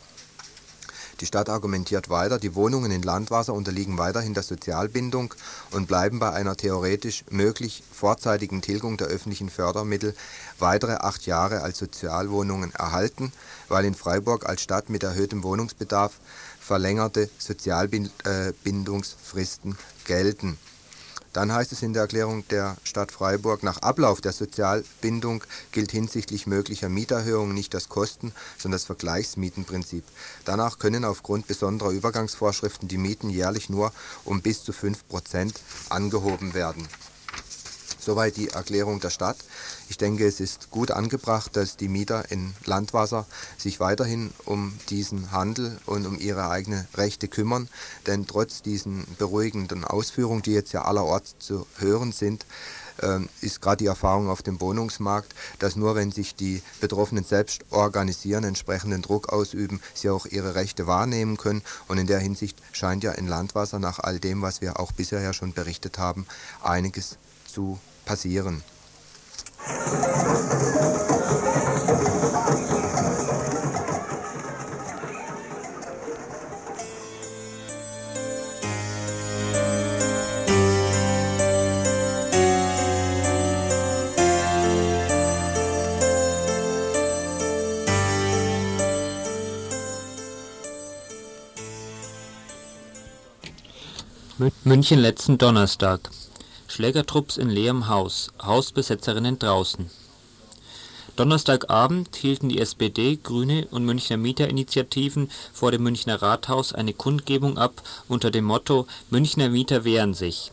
Die 1.21 1.27
Stadt 1.27 1.49
argumentiert 1.49 2.11
weiter, 2.11 2.39
die 2.39 2.55
Wohnungen 2.55 2.93
in 2.93 3.03
Landwasser 3.03 3.53
unterliegen 3.53 3.99
weiterhin 3.99 4.35
der 4.35 4.45
Sozialbindung 4.45 5.35
und 5.73 5.89
bleiben 5.89 6.21
bei 6.21 6.33
einer 6.33 6.57
theoretisch 6.57 7.25
möglich 7.29 7.83
vorzeitigen 7.91 8.63
Tilgung 8.63 8.97
der 8.97 9.09
öffentlichen 9.09 9.51
Fördermittel 9.51 10.15
weitere 10.61 10.95
acht 10.95 11.27
Jahre 11.27 11.63
als 11.63 11.79
Sozialwohnungen 11.79 12.73
erhalten, 12.73 13.33
weil 13.69 13.85
in 13.85 13.97
Freiburg 13.97 14.49
als 14.49 14.63
Stadt 14.63 14.91
mit 14.91 15.03
erhöhtem 15.03 15.43
Wohnungsbedarf 15.43 16.21
verlängerte 16.61 17.29
Sozialbindungsfristen 17.39 19.77
gelten 20.05 20.57
dann 21.33 21.53
heißt 21.53 21.73
es 21.73 21.83
in 21.83 21.93
der 21.93 22.03
Erklärung 22.03 22.47
der 22.49 22.77
Stadt 22.85 23.13
Freiburg, 23.13 23.63
nach 23.63 23.79
Ablauf 23.79 24.21
der 24.21 24.33
Sozialbindung 24.33 25.45
gilt 25.73 25.93
hinsichtlich 25.93 26.47
möglicher 26.47 26.89
Mieterhöhungen 26.89 27.55
nicht 27.55 27.75
das 27.75 27.89
Kosten, 27.89 28.33
sondern 28.57 28.77
das 28.77 28.85
Vergleichsmietenprinzip. 28.85 30.05
Danach 30.45 30.79
können 30.79 31.05
aufgrund 31.05 31.47
besonderer 31.47 31.91
Übergangsvorschriften 31.91 32.89
die 32.89 32.99
Mieten 32.99 33.31
jährlich 33.31 33.69
nur 33.69 33.93
um 34.25 34.41
bis 34.43 34.65
zu 34.65 34.73
5 34.73 35.09
Prozent 35.09 35.61
angehoben 35.89 36.55
werden. 36.55 36.87
Soweit 38.09 38.39
die 38.39 38.49
Erklärung 38.49 39.01
der 39.01 39.11
Stadt. 39.11 39.37
Ich 39.91 39.99
denke, 39.99 40.27
es 40.27 40.41
ist 40.41 40.71
gut 40.71 40.91
angebracht, 40.93 41.55
dass 41.55 41.77
die 41.77 41.89
Mieter 41.89 42.31
in 42.31 42.55
Landwasser 42.65 43.27
sich 43.59 43.81
weiterhin 43.81 44.33
um 44.47 44.73
diesen 44.89 45.31
Handel 45.31 45.79
und 45.85 46.07
um 46.07 46.19
ihre 46.19 46.49
eigenen 46.49 46.89
Rechte 46.95 47.29
kümmern. 47.29 47.69
Denn 48.07 48.27
trotz 48.27 48.63
diesen 48.63 49.07
beruhigenden 49.19 49.85
Ausführungen, 49.85 50.41
die 50.41 50.55
jetzt 50.55 50.73
ja 50.73 50.87
allerorts 50.87 51.35
zu 51.39 51.67
hören 51.77 52.13
sind, 52.13 52.47
ähm, 53.03 53.29
ist 53.43 53.61
gerade 53.61 53.77
die 53.77 53.87
Erfahrung 53.89 54.31
auf 54.31 54.43
dem 54.43 54.59
Wohnungsmarkt, 54.59 55.35
dass 55.59 55.77
nur 55.77 55.95
wenn 55.95 56.11
sich 56.11 56.35
die 56.35 56.63
Betroffenen 56.81 57.25
selbst 57.25 57.61
organisieren, 57.69 58.43
entsprechenden 58.43 59.03
Druck 59.03 59.29
ausüben, 59.29 59.83
sie 59.93 60.09
auch 60.09 60.25
ihre 60.25 60.55
Rechte 60.55 60.87
wahrnehmen 60.87 61.37
können. 61.37 61.61
Und 61.89 61.99
in 61.99 62.07
der 62.07 62.21
Hinsicht 62.21 62.57
scheint 62.73 63.05
ja 63.05 63.13
in 63.13 63.29
Landwasser 63.29 63.79
nach 63.79 63.99
all 63.99 64.19
dem, 64.19 64.41
was 64.41 64.63
wir 64.63 64.81
auch 64.81 64.93
bisher 64.93 65.21
ja 65.21 65.35
schon 65.35 65.53
berichtet 65.53 65.99
haben, 65.99 66.27
einiges 66.63 67.19
zu 67.49 67.79
passieren. 68.09 68.63
München 94.65 95.01
letzten 95.01 95.37
Donnerstag. 95.37 96.01
Schlägertrupps 96.79 97.39
in 97.39 97.51
leerem 97.51 97.89
Haus, 97.89 98.31
Hausbesetzerinnen 98.41 99.37
draußen. 99.37 99.91
Donnerstagabend 101.17 102.15
hielten 102.15 102.49
die 102.49 102.61
SPD, 102.61 103.19
Grüne 103.21 103.67
und 103.73 103.85
Münchner 103.85 104.17
Mieterinitiativen 104.17 105.29
vor 105.53 105.73
dem 105.73 105.83
Münchner 105.83 106.23
Rathaus 106.23 106.73
eine 106.73 106.93
Kundgebung 106.93 107.59
ab 107.59 107.83
unter 108.07 108.31
dem 108.31 108.45
Motto 108.45 108.87
Münchner 109.11 109.49
Mieter 109.49 109.83
wehren 109.83 110.15
sich. 110.15 110.53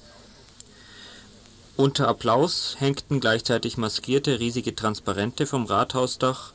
Unter 1.76 2.08
Applaus 2.08 2.78
hängten 2.80 3.20
gleichzeitig 3.20 3.78
maskierte 3.78 4.40
riesige 4.40 4.74
Transparente 4.74 5.46
vom 5.46 5.66
Rathausdach, 5.66 6.54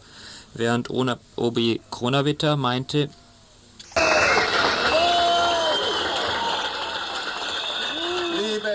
während 0.52 0.90
OB 0.90 1.78
Kronawitter 1.92 2.56
meinte 2.56 3.08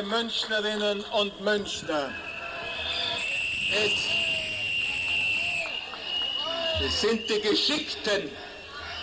Münchnerinnen 0.04 1.04
und 1.20 1.42
Münchner. 1.42 2.10
Es, 3.72 3.92
es 6.86 7.02
sind 7.02 7.22
die 7.30 7.42
Geschickten, 7.42 8.30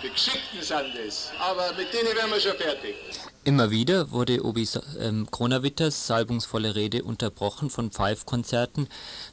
die 0.03 0.09
Geschickten 0.09 0.61
sind 0.61 0.95
es, 1.07 1.31
aber 1.39 1.73
mit 1.73 1.93
denen 1.93 2.15
werden 2.15 2.31
wir 2.31 2.39
schon 2.39 2.57
fertig. 2.57 2.95
Immer 3.45 3.71
wieder 3.71 4.11
wurde 4.11 4.45
Obi 4.45 4.67
ähm, 4.99 5.29
Kronawitters 5.29 6.07
salbungsvolle 6.07 6.75
Rede 6.75 7.03
unterbrochen 7.03 7.69
von 7.69 7.91
Pfeifkonzerten, 7.91 8.87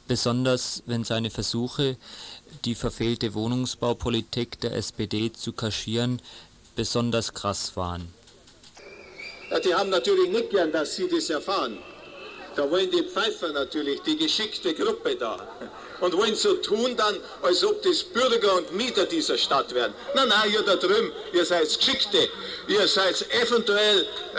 besonders 0.07 0.83
wenn 0.85 1.05
seine 1.05 1.29
Versuche, 1.29 1.95
die 2.65 2.75
verfehlte 2.75 3.33
Wohnungsbaupolitik 3.33 4.59
der 4.59 4.73
SPD 4.73 5.31
zu 5.31 5.53
kaschieren, 5.53 6.21
besonders 6.75 7.33
krass 7.33 7.77
waren. 7.77 8.13
Die 9.59 9.75
haben 9.75 9.89
natürlich 9.89 10.29
nicht 10.29 10.49
gern, 10.49 10.71
dass 10.71 10.95
sie 10.95 11.09
das 11.09 11.29
erfahren. 11.29 11.77
Da 12.55 12.69
wollen 12.69 12.89
die 12.91 13.03
Pfeifer 13.03 13.49
natürlich, 13.49 14.01
die 14.01 14.17
geschickte 14.17 14.73
Gruppe 14.73 15.15
da. 15.15 15.47
Und 15.99 16.17
wollen 16.17 16.35
so 16.35 16.55
tun 16.55 16.95
dann, 16.97 17.15
als 17.41 17.63
ob 17.63 17.81
das 17.83 18.03
Bürger 18.03 18.55
und 18.55 18.73
Mieter 18.73 19.05
dieser 19.05 19.37
Stadt 19.37 19.73
wären. 19.73 19.93
Nein, 20.15 20.27
nein, 20.29 20.51
ihr 20.51 20.61
da 20.63 20.75
drüben, 20.75 21.11
ihr 21.33 21.45
seid 21.45 21.67
Geschickte. 21.77 22.29
Ihr 22.67 22.87
seid 22.87 23.25
eventuell 23.31 24.01
äh, 24.01 24.37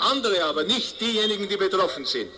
andere, 0.00 0.44
aber 0.44 0.64
nicht 0.64 1.00
diejenigen, 1.00 1.48
die 1.48 1.56
betroffen 1.56 2.04
sind. 2.04 2.30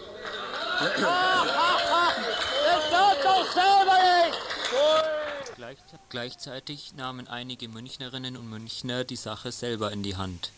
Gleichzeitig 6.08 6.94
nahmen 6.96 7.28
einige 7.28 7.68
Münchnerinnen 7.68 8.36
und 8.36 8.48
Münchner 8.48 9.04
die 9.04 9.16
Sache 9.16 9.52
selber 9.52 9.90
in 9.92 10.02
die 10.02 10.16
Hand. 10.16 10.52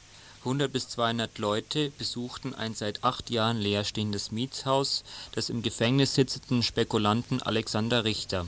100 0.44 0.72
bis 0.72 0.88
200 0.88 1.38
Leute 1.38 1.92
besuchten 1.98 2.52
ein 2.52 2.74
seit 2.74 3.04
acht 3.04 3.30
Jahren 3.30 3.58
leerstehendes 3.58 4.32
Mietshaus 4.32 5.04
des 5.36 5.50
im 5.50 5.62
Gefängnis 5.62 6.16
sitzenden 6.16 6.64
Spekulanten 6.64 7.40
Alexander 7.40 8.02
Richter. 8.02 8.46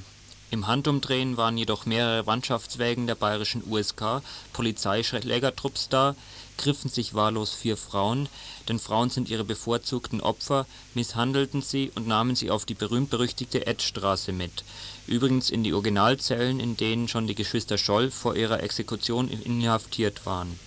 Im 0.50 0.66
Handumdrehen 0.66 1.37
waren 1.37 1.57
jedoch 1.57 1.87
mehrere 1.87 2.24
Mannschaftswägen 2.24 3.07
der 3.07 3.14
bayerischen 3.14 3.62
USK 3.70 4.22
Polizeischlägertrupps 4.52 5.88
da, 5.88 6.16
griffen 6.59 6.90
sich 6.90 7.14
wahllos 7.14 7.54
vier 7.54 7.76
Frauen, 7.76 8.28
denn 8.68 8.80
Frauen 8.80 9.11
sind 9.11 9.28
ihre 9.28 9.44
bevorzugten 9.44 10.20
Opfer, 10.20 10.66
misshandelten 10.94 11.62
sie 11.62 11.92
und 11.94 12.09
nahmen 12.09 12.35
sie 12.35 12.50
auf 12.50 12.64
die 12.64 12.74
berühmt-berüchtigte 12.74 13.68
Edstraße 13.68 14.33
mit, 14.33 14.64
übrigens 15.07 15.48
in 15.48 15.62
die 15.62 15.72
Originalzellen, 15.72 16.59
in 16.59 16.76
denen 16.76 17.07
schon 17.07 17.28
die 17.28 17.37
Geschwister 17.37 17.78
Scholl 17.78 18.11
vor 18.11 18.35
ihrer 18.35 18.64
Exekution 18.64 19.28
inhaftiert 19.28 20.26
waren 20.26 20.59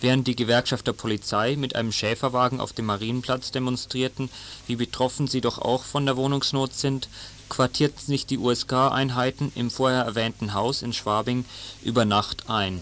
Während 0.00 0.26
die 0.28 0.36
Gewerkschaft 0.36 0.86
der 0.86 0.92
Polizei 0.92 1.56
mit 1.56 1.74
einem 1.74 1.90
Schäferwagen 1.90 2.60
auf 2.60 2.72
dem 2.72 2.86
Marienplatz 2.86 3.50
demonstrierten, 3.50 4.30
wie 4.66 4.76
betroffen 4.76 5.26
sie 5.26 5.40
doch 5.40 5.58
auch 5.58 5.82
von 5.84 6.06
der 6.06 6.16
Wohnungsnot 6.16 6.74
sind, 6.74 7.08
quartierten 7.48 8.06
sich 8.06 8.26
die 8.26 8.38
USK-Einheiten 8.38 9.52
im 9.56 9.70
vorher 9.70 10.02
erwähnten 10.02 10.54
Haus 10.54 10.82
in 10.82 10.92
Schwabing 10.92 11.44
über 11.82 12.04
Nacht 12.04 12.48
ein. 12.48 12.80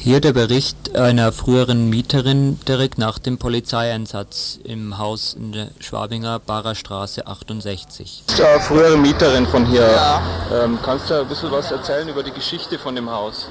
Hier 0.00 0.20
der 0.20 0.32
Bericht 0.32 0.94
einer 0.94 1.32
früheren 1.32 1.90
Mieterin 1.90 2.60
direkt 2.68 2.98
nach 2.98 3.18
dem 3.18 3.36
Polizeieinsatz 3.36 4.60
im 4.62 4.96
Haus 4.96 5.34
in 5.34 5.50
der 5.50 5.70
Schwabinger 5.80 6.38
Barer 6.38 6.76
Straße 6.76 7.26
68. 7.26 8.22
Ja, 8.38 8.60
frühere 8.60 8.96
Mieterin 8.96 9.46
von 9.48 9.66
hier. 9.66 9.82
Ja. 9.82 10.22
Ähm, 10.62 10.78
kannst 10.84 11.10
du 11.10 11.20
ein 11.20 11.26
bisschen 11.26 11.50
was 11.50 11.72
erzählen 11.72 12.08
über 12.08 12.22
die 12.22 12.30
Geschichte 12.30 12.78
von 12.78 12.94
dem 12.94 13.10
Haus? 13.10 13.48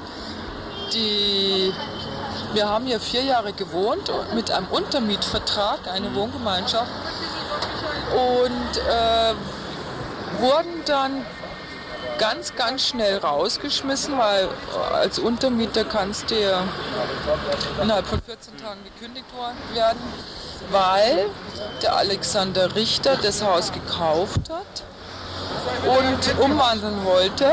Die 0.94 1.70
wir 2.54 2.68
haben 2.68 2.86
hier 2.86 3.00
vier 3.00 3.22
Jahre 3.22 3.52
gewohnt 3.52 4.10
mit 4.34 4.50
einem 4.50 4.66
Untermietvertrag, 4.68 5.80
eine 5.92 6.14
Wohngemeinschaft. 6.14 6.90
Und 8.12 8.78
äh, 8.78 9.34
wurden 10.40 10.82
dann 10.86 11.24
ganz, 12.18 12.54
ganz 12.56 12.88
schnell 12.88 13.18
rausgeschmissen, 13.18 14.18
weil 14.18 14.48
als 14.92 15.18
Untermieter 15.18 15.84
kannst 15.84 16.30
du 16.30 16.34
innerhalb 17.82 18.06
von 18.06 18.20
14 18.20 18.56
Tagen 18.56 18.80
gekündigt 18.84 19.26
werden, 19.74 19.98
weil 20.70 21.26
der 21.82 21.96
Alexander 21.96 22.74
Richter 22.74 23.16
das 23.22 23.42
Haus 23.42 23.72
gekauft 23.72 24.40
hat 24.50 24.82
und 25.84 26.44
umwandeln 26.44 27.04
wollte. 27.04 27.52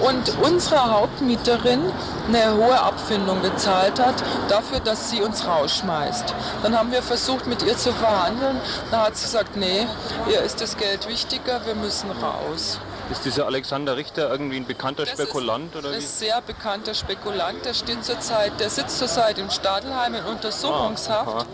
und 0.00 0.36
unsere 0.42 0.90
Hauptmieterin 0.90 1.92
eine 2.26 2.54
hohe 2.54 2.80
Abfindung 2.80 3.42
gezahlt 3.42 3.98
hat 4.00 4.14
dafür, 4.48 4.80
dass 4.80 5.10
sie 5.10 5.20
uns 5.22 5.46
rausschmeißt. 5.46 6.34
Dann 6.62 6.76
haben 6.78 6.90
wir 6.92 7.02
versucht, 7.02 7.46
mit 7.46 7.62
ihr 7.62 7.76
zu 7.76 7.92
verhandeln. 7.92 8.60
Da 8.90 9.06
hat 9.06 9.16
sie 9.16 9.24
gesagt, 9.24 9.56
nee, 9.56 9.86
ihr 10.30 10.40
ist 10.40 10.60
das 10.60 10.76
Geld 10.76 11.08
wichtiger, 11.08 11.64
wir 11.66 11.74
müssen 11.74 12.10
raus. 12.10 12.78
Ist 13.10 13.24
dieser 13.26 13.44
Alexander 13.46 13.96
Richter 13.96 14.30
irgendwie 14.30 14.56
ein 14.56 14.66
bekannter 14.66 15.04
Spekulant 15.04 15.76
oder 15.76 15.90
Ein 15.90 15.96
wie? 15.96 16.00
sehr 16.00 16.40
bekannter 16.40 16.94
Spekulant, 16.94 17.62
der 17.64 17.74
steht 17.74 18.02
zurzeit, 18.02 18.58
der 18.58 18.70
sitzt 18.70 18.98
zurzeit 18.98 19.38
im 19.38 19.50
Stadelheim 19.50 20.14
in 20.14 20.24
Untersuchungshaft. 20.24 21.46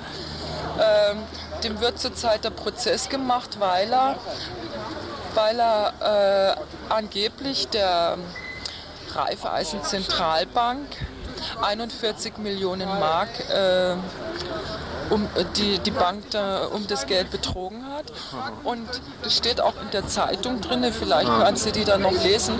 Ähm, 0.81 1.19
dem 1.65 1.81
wird 1.81 1.99
zurzeit 1.99 2.45
der 2.45 2.51
Prozess 2.51 3.09
gemacht, 3.09 3.59
weil 3.59 3.93
er, 3.93 4.15
weil 5.35 5.59
er 5.61 6.57
äh, 6.57 6.93
angeblich 6.93 7.69
der 7.69 8.17
Raiffeisen 9.15 9.83
Zentralbank 9.83 10.87
41 11.63 12.39
Millionen 12.39 12.89
Mark 12.99 13.29
äh, 13.51 13.97
um 15.11 15.25
äh, 15.35 15.45
die, 15.57 15.79
die 15.79 15.91
Bank 15.91 16.31
da, 16.31 16.67
um 16.67 16.87
das 16.87 17.07
Geld 17.07 17.31
betrogen 17.31 17.85
hat. 17.93 18.05
Und 18.65 18.89
das 19.23 19.37
steht 19.37 19.61
auch 19.61 19.75
in 19.83 19.91
der 19.93 20.07
Zeitung 20.07 20.61
drin, 20.61 20.85
vielleicht 20.93 21.29
kannst 21.29 21.67
du 21.67 21.73
die 21.73 21.85
dann 21.85 22.03
noch 22.03 22.13
lesen. 22.13 22.55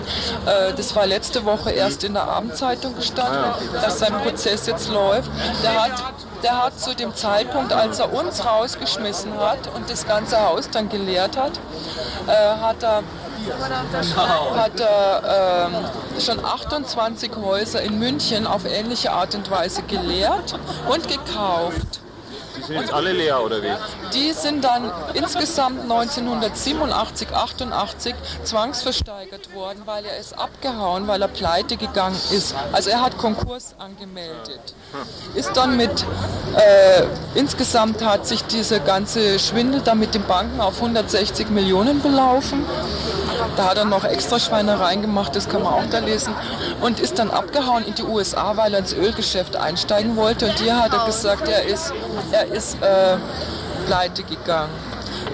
Äh, 0.45 0.73
das 0.73 0.95
war 0.95 1.05
letzte 1.05 1.45
Woche 1.45 1.71
erst 1.71 2.03
in 2.03 2.13
der 2.13 2.23
Abendzeitung 2.23 2.95
gestanden, 2.95 3.51
dass 3.73 3.99
sein 3.99 4.13
Prozess 4.21 4.67
jetzt 4.67 4.89
läuft. 4.89 5.29
Der 5.63 5.83
hat, 5.83 6.03
der 6.43 6.63
hat 6.63 6.79
zu 6.79 6.95
dem 6.95 7.15
Zeitpunkt, 7.15 7.73
als 7.73 7.99
er 7.99 8.13
uns 8.13 8.45
rausgeschmissen 8.45 9.37
hat 9.37 9.59
und 9.75 9.89
das 9.89 10.07
ganze 10.07 10.39
Haus 10.41 10.69
dann 10.69 10.89
geleert 10.89 11.37
hat, 11.37 11.53
äh, 12.27 12.31
hat 12.31 12.83
er 12.83 13.03
hat 14.55 14.79
er 14.79 15.67
ähm, 15.67 16.21
schon 16.21 16.45
28 16.45 17.31
Häuser 17.37 17.81
in 17.81 17.97
München 17.97 18.45
auf 18.45 18.65
ähnliche 18.65 19.11
Art 19.11 19.33
und 19.33 19.49
Weise 19.49 19.81
geleert 19.83 20.53
und 20.87 21.07
gekauft. 21.07 22.01
Die 22.61 22.67
sind 22.67 22.81
jetzt 22.81 22.93
alle 22.93 23.11
leer 23.11 23.43
oder 23.43 23.61
wie? 23.63 23.71
Die 24.13 24.31
sind 24.33 24.63
dann 24.63 24.91
insgesamt 25.13 25.81
1987, 25.81 27.33
88 27.33 28.15
zwangsversteigert 28.43 29.53
worden, 29.55 29.81
weil 29.85 30.05
er 30.05 30.17
ist 30.19 30.37
abgehauen, 30.37 31.07
weil 31.07 31.21
er 31.21 31.27
pleite 31.27 31.75
gegangen 31.75 32.19
ist. 32.31 32.53
Also 32.71 32.91
er 32.91 33.01
hat 33.01 33.17
Konkurs 33.17 33.73
angemeldet. 33.79 34.75
Ist 35.35 35.55
dann 35.55 35.75
mit, 35.77 36.05
äh, 36.55 37.03
insgesamt 37.33 38.03
hat 38.05 38.27
sich 38.27 38.43
dieser 38.43 38.79
ganze 38.79 39.39
Schwindel 39.39 39.81
dann 39.81 39.99
mit 39.99 40.13
den 40.13 40.23
Banken 40.23 40.61
auf 40.61 40.75
160 40.75 41.49
Millionen 41.49 42.01
belaufen. 42.01 42.65
Da 43.57 43.69
hat 43.69 43.77
er 43.77 43.85
noch 43.85 44.03
extra 44.03 44.39
Schweinereien 44.39 45.01
gemacht, 45.01 45.35
das 45.35 45.49
kann 45.49 45.63
man 45.63 45.73
auch 45.73 45.89
da 45.89 45.99
lesen. 45.99 46.33
Und 46.81 46.99
ist 46.99 47.17
dann 47.19 47.31
abgehauen 47.31 47.85
in 47.85 47.95
die 47.95 48.03
USA, 48.03 48.55
weil 48.57 48.73
er 48.73 48.79
ins 48.79 48.93
Ölgeschäft 48.93 49.55
einsteigen 49.55 50.15
wollte. 50.15 50.47
Und 50.47 50.59
hier 50.59 50.81
hat 50.81 50.93
er 50.93 51.05
gesagt, 51.05 51.47
er 51.47 51.63
ist, 51.65 51.93
er 52.31 52.50
ist 52.51 52.81
äh, 52.81 53.17
pleite 53.85 54.23
gegangen. 54.23 54.73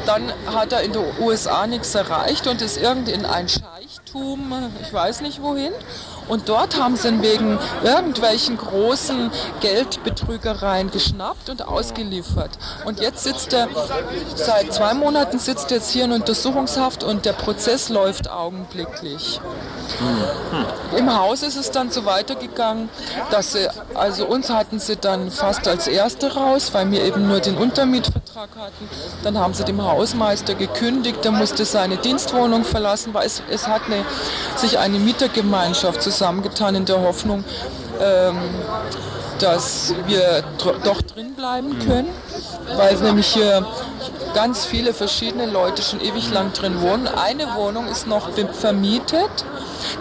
Dann 0.05 0.31
hat 0.45 0.71
er 0.71 0.81
in 0.81 0.93
den 0.93 1.03
USA 1.19 1.67
nichts 1.67 1.93
erreicht 1.95 2.47
und 2.47 2.61
ist 2.61 2.77
irgendwie 2.77 3.11
in 3.11 3.25
ein 3.25 3.47
Scheichtum, 3.49 4.53
ich 4.81 4.91
weiß 4.91 5.21
nicht 5.21 5.41
wohin. 5.41 5.73
Und 6.27 6.49
dort 6.49 6.79
haben 6.79 6.95
sie 6.95 7.07
ihn 7.07 7.21
wegen 7.21 7.57
irgendwelchen 7.83 8.57
großen 8.57 9.31
Geldbetrügereien 9.61 10.91
geschnappt 10.91 11.49
und 11.49 11.67
ausgeliefert. 11.67 12.51
Und 12.85 12.99
jetzt 12.99 13.23
sitzt 13.23 13.53
er, 13.53 13.67
seit 14.35 14.73
zwei 14.73 14.93
Monaten 14.93 15.39
sitzt 15.39 15.71
er 15.71 15.77
jetzt 15.77 15.91
hier 15.91 16.05
in 16.05 16.11
Untersuchungshaft 16.11 17.03
und 17.03 17.25
der 17.25 17.33
Prozess 17.33 17.89
läuft 17.89 18.29
augenblicklich. 18.29 19.39
Im 20.97 21.15
Haus 21.15 21.43
ist 21.43 21.55
es 21.55 21.71
dann 21.71 21.91
so 21.91 22.05
weitergegangen, 22.05 22.89
dass 23.31 23.53
sie, 23.53 23.67
also 23.93 24.25
uns 24.25 24.49
hatten 24.49 24.79
sie 24.79 24.95
dann 24.97 25.31
fast 25.31 25.67
als 25.67 25.87
Erste 25.87 26.33
raus, 26.33 26.69
weil 26.73 26.91
wir 26.91 27.03
eben 27.03 27.27
nur 27.27 27.39
den 27.39 27.57
Untermietvertrag 27.57 28.49
hatten. 28.57 28.89
Dann 29.23 29.37
haben 29.37 29.53
sie 29.53 29.63
dem 29.63 29.81
Hausmeister 29.81 30.55
gekündigt, 30.55 31.23
der 31.23 31.31
musste 31.31 31.65
seine 31.65 31.97
Dienstwohnung 31.97 32.63
verlassen, 32.63 33.13
weil 33.13 33.25
es, 33.25 33.41
es 33.49 33.67
hat 33.67 33.83
eine, 33.85 34.03
sich 34.55 34.77
eine 34.77 34.99
Mietergemeinschaft 34.99 36.01
zusammengetan 36.17 36.75
in 36.75 36.85
der 36.85 37.01
Hoffnung, 37.01 37.43
ähm, 38.01 38.37
dass 39.39 39.93
wir 40.07 40.43
doch 40.83 41.01
drin 41.03 41.35
bleiben 41.35 41.77
können, 41.79 42.09
weil 42.75 42.95
nämlich 42.95 43.27
hier 43.27 43.65
ganz 44.33 44.65
viele 44.65 44.93
verschiedene 44.93 45.45
Leute 45.45 45.81
schon 45.81 46.01
ewig 46.01 46.31
lang 46.31 46.53
drin 46.53 46.81
wohnen. 46.81 47.07
Eine 47.07 47.55
Wohnung 47.55 47.87
ist 47.87 48.07
noch 48.07 48.29
vermietet. 48.51 49.29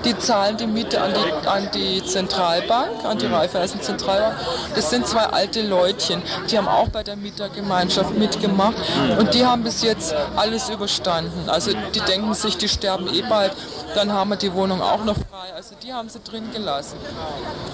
Die 0.05 0.17
zahlen 0.19 0.57
die 0.57 0.67
Miete 0.67 1.01
an 1.01 1.13
die, 1.13 1.49
an 1.49 1.69
die 1.75 2.05
Zentralbank, 2.05 3.05
an 3.05 3.19
die 3.19 3.27
Raiffeisen 3.27 3.81
Zentralbank. 3.83 4.37
Das 4.75 4.91
sind 4.91 5.07
zwei 5.07 5.25
alte 5.25 5.63
Leutchen, 5.63 6.23
die 6.51 6.57
haben 6.57 6.69
auch 6.69 6.89
bei 6.89 7.03
der 7.03 7.17
Mietergemeinschaft 7.17 8.17
mitgemacht 8.17 8.77
und 9.19 9.35
die 9.35 9.45
haben 9.45 9.65
bis 9.65 9.83
jetzt 9.83 10.15
alles 10.37 10.69
überstanden. 10.71 11.49
Also 11.49 11.73
die 11.95 12.01
denken 12.01 12.33
sich, 12.35 12.57
die 12.57 12.69
sterben 12.69 13.13
eh 13.13 13.23
bald, 13.23 13.53
dann 13.95 14.13
haben 14.13 14.31
wir 14.31 14.37
die 14.37 14.53
Wohnung 14.53 14.81
auch 14.81 15.05
noch 15.05 15.17
frei. 15.17 15.53
Also 15.55 15.75
die 15.83 15.93
haben 15.93 16.09
sie 16.09 16.21
drin 16.21 16.51
gelassen. 16.53 16.99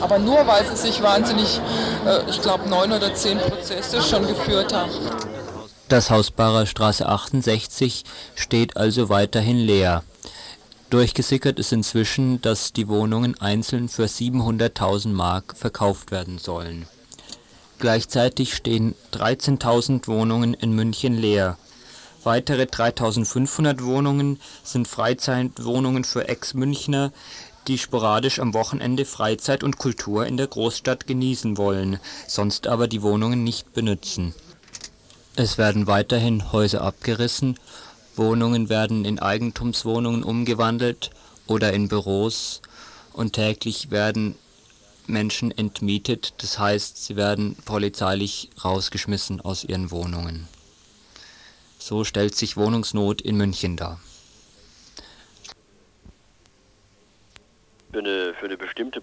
Aber 0.00 0.18
nur 0.18 0.46
weil 0.46 0.66
sie 0.66 0.76
sich 0.76 1.02
wahnsinnig, 1.02 1.60
äh, 2.06 2.28
ich 2.28 2.40
glaube, 2.42 2.68
neun 2.68 2.92
oder 2.92 3.14
zehn 3.14 3.38
Prozesse 3.38 4.02
schon 4.02 4.26
geführt 4.26 4.72
haben. 4.72 4.90
Das 5.88 6.10
Haus 6.10 6.30
Barer 6.30 6.66
Straße 6.66 7.06
68 7.06 8.04
steht 8.34 8.76
also 8.76 9.08
weiterhin 9.08 9.58
leer. 9.58 10.02
Durchgesickert 10.90 11.58
ist 11.58 11.72
inzwischen, 11.72 12.42
dass 12.42 12.72
die 12.72 12.88
Wohnungen 12.88 13.38
einzeln 13.40 13.88
für 13.88 14.04
700.000 14.04 15.08
Mark 15.08 15.56
verkauft 15.56 16.10
werden 16.10 16.38
sollen. 16.38 16.86
Gleichzeitig 17.78 18.54
stehen 18.54 18.94
13.000 19.12 20.06
Wohnungen 20.06 20.54
in 20.54 20.72
München 20.72 21.16
leer. 21.16 21.56
Weitere 22.24 22.62
3.500 22.64 23.82
Wohnungen 23.82 24.38
sind 24.62 24.86
Freizeitwohnungen 24.86 26.04
für 26.04 26.28
Ex-Münchner, 26.28 27.12
die 27.66 27.78
sporadisch 27.78 28.38
am 28.38 28.54
Wochenende 28.54 29.04
Freizeit 29.04 29.64
und 29.64 29.78
Kultur 29.78 30.26
in 30.26 30.36
der 30.36 30.46
Großstadt 30.46 31.06
genießen 31.06 31.58
wollen, 31.58 31.98
sonst 32.28 32.66
aber 32.68 32.86
die 32.86 33.02
Wohnungen 33.02 33.42
nicht 33.42 33.72
benutzen. 33.72 34.34
Es 35.34 35.58
werden 35.58 35.86
weiterhin 35.86 36.52
Häuser 36.52 36.82
abgerissen, 36.82 37.58
Wohnungen 38.14 38.68
werden 38.68 39.04
in 39.04 39.18
Eigentumswohnungen 39.18 40.22
umgewandelt 40.22 41.10
oder 41.46 41.72
in 41.72 41.88
Büros 41.88 42.62
und 43.12 43.32
täglich 43.32 43.90
werden 43.90 44.36
Menschen 45.06 45.50
entmietet, 45.50 46.34
das 46.38 46.58
heißt, 46.58 47.04
sie 47.04 47.16
werden 47.16 47.56
polizeilich 47.64 48.50
rausgeschmissen 48.62 49.40
aus 49.40 49.64
ihren 49.64 49.90
Wohnungen. 49.90 50.48
So 51.84 52.04
stellt 52.04 52.36
sich 52.36 52.56
Wohnungsnot 52.56 53.20
in 53.20 53.36
München 53.36 53.76
dar. 53.76 53.98
Für 57.90 57.98
eine, 57.98 58.34
für 58.34 58.44
eine 58.46 58.56
bestimmte 58.56 59.02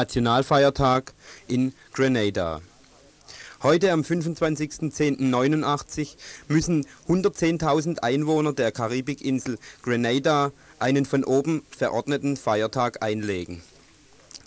Nationalfeiertag 0.00 1.12
in 1.46 1.74
Grenada. 1.92 2.62
Heute 3.62 3.92
am 3.92 4.00
25.10.89 4.00 6.16
müssen 6.48 6.86
110.000 7.06 7.98
Einwohner 7.98 8.54
der 8.54 8.72
Karibikinsel 8.72 9.58
Grenada 9.82 10.52
einen 10.78 11.04
von 11.04 11.22
oben 11.22 11.62
verordneten 11.68 12.38
Feiertag 12.38 13.02
einlegen. 13.02 13.62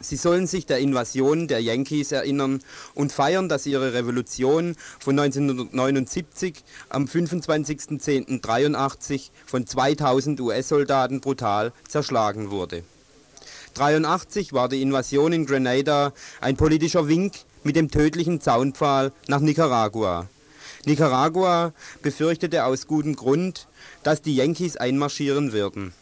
Sie 0.01 0.15
sollen 0.15 0.47
sich 0.47 0.65
der 0.65 0.79
Invasion 0.79 1.47
der 1.47 1.61
Yankees 1.61 2.11
erinnern 2.11 2.63
und 2.95 3.11
feiern, 3.11 3.47
dass 3.47 3.67
ihre 3.67 3.93
Revolution 3.93 4.75
von 4.99 5.19
1979 5.19 6.63
am 6.89 7.05
25.10.83 7.05 9.29
von 9.45 9.67
2000 9.67 10.41
US-Soldaten 10.41 11.21
brutal 11.21 11.73
zerschlagen 11.87 12.49
wurde. 12.49 12.83
83 13.73 14.53
war 14.53 14.69
die 14.69 14.81
Invasion 14.81 15.33
in 15.33 15.45
Grenada 15.45 16.13
ein 16.41 16.57
politischer 16.57 17.07
Wink 17.07 17.33
mit 17.63 17.75
dem 17.75 17.89
tödlichen 17.89 18.39
Zaunpfahl 18.41 19.11
nach 19.27 19.39
Nicaragua. 19.39 20.29
Nicaragua 20.85 21.73
befürchtete 22.01 22.65
aus 22.65 22.87
gutem 22.87 23.15
Grund, 23.15 23.67
dass 24.03 24.21
die 24.21 24.35
Yankees 24.35 24.77
einmarschieren 24.77 25.53
würden. 25.53 25.93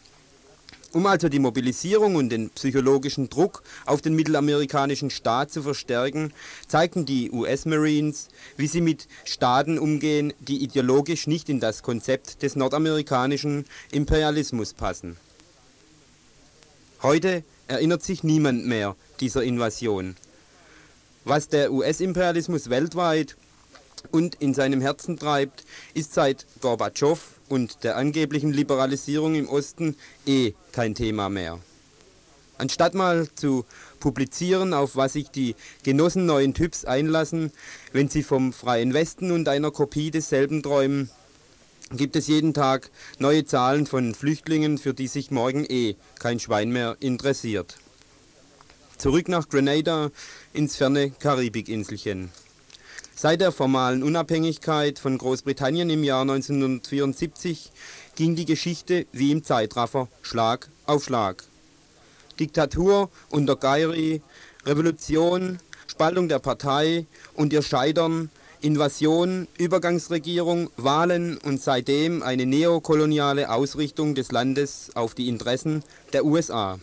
Um 0.92 1.06
also 1.06 1.30
die 1.30 1.38
Mobilisierung 1.38 2.16
und 2.16 2.28
den 2.28 2.50
psychologischen 2.50 3.30
Druck 3.30 3.62
auf 3.86 4.02
den 4.02 4.14
mittelamerikanischen 4.14 5.08
Staat 5.08 5.50
zu 5.50 5.62
verstärken, 5.62 6.34
zeigten 6.68 7.06
die 7.06 7.30
US 7.30 7.64
Marines, 7.64 8.28
wie 8.58 8.66
sie 8.66 8.82
mit 8.82 9.08
Staaten 9.24 9.78
umgehen, 9.78 10.34
die 10.40 10.62
ideologisch 10.62 11.26
nicht 11.26 11.48
in 11.48 11.60
das 11.60 11.82
Konzept 11.82 12.42
des 12.42 12.56
nordamerikanischen 12.56 13.64
Imperialismus 13.90 14.74
passen. 14.74 15.16
Heute 17.02 17.42
erinnert 17.72 18.02
sich 18.02 18.22
niemand 18.22 18.66
mehr 18.66 18.96
dieser 19.20 19.42
Invasion. 19.42 20.14
Was 21.24 21.48
der 21.48 21.72
US-Imperialismus 21.72 22.68
weltweit 22.68 23.36
und 24.10 24.34
in 24.36 24.52
seinem 24.52 24.80
Herzen 24.80 25.16
treibt, 25.16 25.64
ist 25.94 26.12
seit 26.12 26.46
Gorbatschow 26.60 27.18
und 27.48 27.82
der 27.82 27.96
angeblichen 27.96 28.52
Liberalisierung 28.52 29.34
im 29.34 29.48
Osten 29.48 29.96
eh 30.26 30.52
kein 30.72 30.94
Thema 30.94 31.28
mehr. 31.28 31.58
Anstatt 32.58 32.94
mal 32.94 33.28
zu 33.34 33.64
publizieren, 34.00 34.74
auf 34.74 34.94
was 34.94 35.14
sich 35.14 35.30
die 35.30 35.54
Genossen 35.82 36.26
neuen 36.26 36.54
Typs 36.54 36.84
einlassen, 36.84 37.52
wenn 37.92 38.08
sie 38.08 38.22
vom 38.22 38.52
freien 38.52 38.92
Westen 38.92 39.30
und 39.30 39.48
einer 39.48 39.70
Kopie 39.70 40.10
desselben 40.10 40.62
träumen, 40.62 41.08
gibt 41.96 42.16
es 42.16 42.26
jeden 42.26 42.54
Tag 42.54 42.90
neue 43.18 43.44
Zahlen 43.44 43.86
von 43.86 44.14
Flüchtlingen, 44.14 44.78
für 44.78 44.94
die 44.94 45.08
sich 45.08 45.30
morgen 45.30 45.64
eh 45.68 45.96
kein 46.18 46.40
Schwein 46.40 46.70
mehr 46.70 46.96
interessiert. 47.00 47.76
Zurück 48.98 49.28
nach 49.28 49.48
Grenada 49.48 50.10
ins 50.52 50.76
ferne 50.76 51.10
Karibikinselchen. 51.10 52.30
Seit 53.14 53.40
der 53.40 53.52
formalen 53.52 54.02
Unabhängigkeit 54.02 54.98
von 54.98 55.18
Großbritannien 55.18 55.90
im 55.90 56.02
Jahr 56.02 56.22
1974 56.22 57.70
ging 58.16 58.34
die 58.36 58.46
Geschichte 58.46 59.06
wie 59.12 59.30
im 59.30 59.44
Zeitraffer 59.44 60.08
Schlag 60.22 60.68
auf 60.86 61.04
Schlag. 61.04 61.44
Diktatur 62.40 63.10
unter 63.30 63.56
Gairi, 63.56 64.22
Revolution, 64.64 65.58
Spaltung 65.86 66.28
der 66.28 66.38
Partei 66.38 67.06
und 67.34 67.52
ihr 67.52 67.62
Scheitern, 67.62 68.30
Invasion, 68.62 69.48
Übergangsregierung, 69.58 70.70
Wahlen 70.76 71.36
und 71.38 71.60
seitdem 71.60 72.22
eine 72.22 72.46
neokoloniale 72.46 73.50
Ausrichtung 73.50 74.14
des 74.14 74.30
Landes 74.30 74.90
auf 74.94 75.14
die 75.14 75.28
Interessen 75.28 75.82
der 76.12 76.24
USA. 76.24 76.78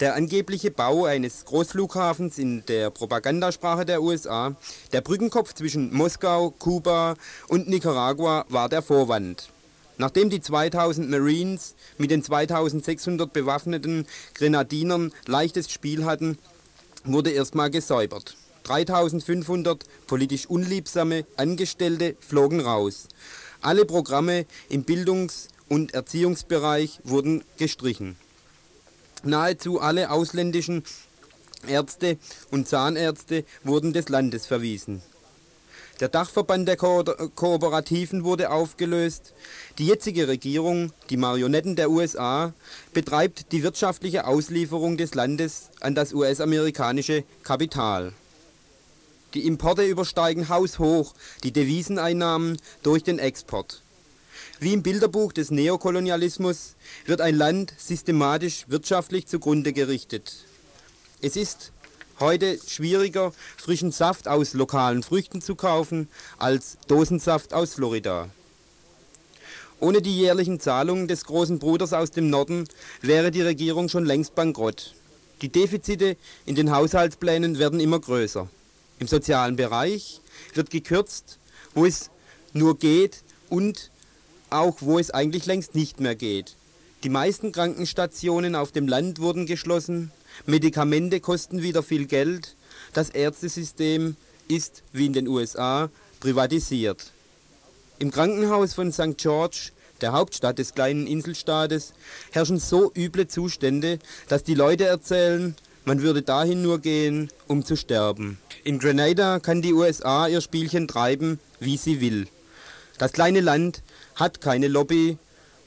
Der 0.00 0.16
angebliche 0.16 0.72
Bau 0.72 1.04
eines 1.04 1.44
Großflughafens 1.44 2.38
in 2.38 2.64
der 2.66 2.90
Propagandasprache 2.90 3.86
der 3.86 4.02
USA, 4.02 4.56
der 4.92 5.00
Brückenkopf 5.00 5.54
zwischen 5.54 5.94
Moskau, 5.94 6.50
Kuba 6.50 7.14
und 7.46 7.68
Nicaragua 7.68 8.44
war 8.48 8.68
der 8.68 8.82
Vorwand. 8.82 9.50
Nachdem 9.98 10.28
die 10.28 10.40
2000 10.40 11.08
Marines 11.08 11.76
mit 11.98 12.10
den 12.10 12.24
2600 12.24 13.32
bewaffneten 13.32 14.06
Grenadinern 14.34 15.12
leichtes 15.26 15.70
Spiel 15.70 16.04
hatten, 16.04 16.36
wurde 17.04 17.30
erstmal 17.30 17.70
gesäubert. 17.70 18.36
3500 18.64 19.84
politisch 20.06 20.46
unliebsame 20.46 21.24
Angestellte 21.36 22.16
flogen 22.20 22.60
raus. 22.60 23.08
Alle 23.60 23.84
Programme 23.84 24.46
im 24.68 24.84
Bildungs- 24.84 25.48
und 25.68 25.94
Erziehungsbereich 25.94 27.00
wurden 27.04 27.44
gestrichen. 27.56 28.16
Nahezu 29.22 29.80
alle 29.80 30.10
ausländischen 30.10 30.82
Ärzte 31.66 32.18
und 32.50 32.68
Zahnärzte 32.68 33.44
wurden 33.62 33.92
des 33.92 34.08
Landes 34.08 34.46
verwiesen. 34.46 35.00
Der 36.00 36.08
Dachverband 36.08 36.66
der 36.66 36.76
Ko 36.76 37.04
Kooperativen 37.36 38.24
wurde 38.24 38.50
aufgelöst. 38.50 39.32
Die 39.78 39.86
jetzige 39.86 40.26
Regierung, 40.26 40.92
die 41.10 41.16
Marionetten 41.16 41.76
der 41.76 41.90
USA, 41.90 42.52
betreibt 42.92 43.52
die 43.52 43.62
wirtschaftliche 43.62 44.26
Auslieferung 44.26 44.96
des 44.96 45.14
Landes 45.14 45.70
an 45.80 45.94
das 45.94 46.12
US-amerikanische 46.12 47.22
Kapital. 47.44 48.12
Die 49.34 49.46
Importe 49.46 49.84
übersteigen 49.84 50.50
haushoch 50.50 51.14
die 51.42 51.52
Deviseneinnahmen 51.52 52.58
durch 52.82 53.02
den 53.02 53.18
Export. 53.18 53.82
Wie 54.60 54.74
im 54.74 54.82
Bilderbuch 54.82 55.32
des 55.32 55.50
Neokolonialismus 55.50 56.74
wird 57.06 57.22
ein 57.22 57.34
Land 57.34 57.72
systematisch 57.78 58.66
wirtschaftlich 58.68 59.26
zugrunde 59.26 59.72
gerichtet. 59.72 60.44
Es 61.22 61.36
ist 61.36 61.72
heute 62.20 62.58
schwieriger, 62.66 63.32
frischen 63.56 63.90
Saft 63.90 64.28
aus 64.28 64.52
lokalen 64.52 65.02
Früchten 65.02 65.40
zu 65.40 65.54
kaufen, 65.54 66.08
als 66.38 66.76
Dosensaft 66.86 67.54
aus 67.54 67.74
Florida. 67.74 68.28
Ohne 69.80 70.02
die 70.02 70.16
jährlichen 70.16 70.60
Zahlungen 70.60 71.08
des 71.08 71.24
großen 71.24 71.58
Bruders 71.58 71.92
aus 71.92 72.10
dem 72.10 72.28
Norden 72.28 72.68
wäre 73.00 73.30
die 73.30 73.42
Regierung 73.42 73.88
schon 73.88 74.04
längst 74.04 74.34
bankrott. 74.34 74.94
Die 75.40 75.48
Defizite 75.48 76.16
in 76.44 76.54
den 76.54 76.70
Haushaltsplänen 76.70 77.58
werden 77.58 77.80
immer 77.80 77.98
größer. 77.98 78.48
Im 79.02 79.08
sozialen 79.08 79.56
Bereich 79.56 80.20
wird 80.54 80.70
gekürzt, 80.70 81.40
wo 81.74 81.84
es 81.84 82.08
nur 82.52 82.78
geht 82.78 83.24
und 83.48 83.90
auch 84.48 84.76
wo 84.78 84.96
es 84.96 85.10
eigentlich 85.10 85.44
längst 85.44 85.74
nicht 85.74 85.98
mehr 85.98 86.14
geht. 86.14 86.54
Die 87.02 87.08
meisten 87.08 87.50
Krankenstationen 87.50 88.54
auf 88.54 88.70
dem 88.70 88.86
Land 88.86 89.18
wurden 89.18 89.46
geschlossen, 89.46 90.12
Medikamente 90.46 91.18
kosten 91.18 91.62
wieder 91.62 91.82
viel 91.82 92.06
Geld, 92.06 92.54
das 92.92 93.10
Ärztesystem 93.10 94.14
ist, 94.46 94.84
wie 94.92 95.06
in 95.06 95.14
den 95.14 95.26
USA, 95.26 95.90
privatisiert. 96.20 97.10
Im 97.98 98.12
Krankenhaus 98.12 98.72
von 98.72 98.92
St. 98.92 99.18
George, 99.18 99.72
der 100.00 100.12
Hauptstadt 100.12 100.60
des 100.60 100.74
kleinen 100.74 101.08
Inselstaates, 101.08 101.92
herrschen 102.30 102.60
so 102.60 102.92
üble 102.94 103.26
Zustände, 103.26 103.98
dass 104.28 104.44
die 104.44 104.54
Leute 104.54 104.84
erzählen, 104.84 105.56
man 105.84 106.02
würde 106.02 106.22
dahin 106.22 106.62
nur 106.62 106.78
gehen, 106.78 107.30
um 107.48 107.64
zu 107.64 107.76
sterben. 107.76 108.38
In 108.64 108.78
Grenada 108.78 109.40
kann 109.40 109.62
die 109.62 109.72
USA 109.72 110.28
ihr 110.28 110.40
Spielchen 110.40 110.86
treiben, 110.86 111.40
wie 111.58 111.76
sie 111.76 112.00
will. 112.00 112.28
Das 112.98 113.12
kleine 113.12 113.40
Land 113.40 113.82
hat 114.14 114.40
keine 114.40 114.68
Lobby 114.68 115.18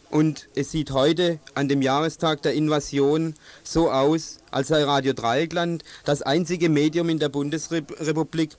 und 0.10 0.47
es 0.56 0.71
sieht 0.71 0.91
heute 0.91 1.39
an 1.56 1.67
dem 1.67 1.82
Jahrestag 1.82 2.41
der 2.41 2.54
Invasion 2.54 3.36
so 3.63 3.91
aus, 3.91 4.39
als 4.51 4.69
sei 4.69 4.84
Radio 4.84 5.13
Dreieckland 5.13 5.84
das 6.06 6.21
einzige 6.21 6.69
Medium 6.69 7.10
in 7.10 7.19
der 7.19 7.30
Bundesrepublik, 7.30 8.51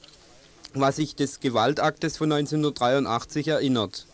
was 0.75 0.97
sich 0.97 1.17
des 1.17 1.41
Gewaltaktes 1.41 2.19
von 2.19 2.31
1983 2.33 3.49
erinnert. 3.49 4.07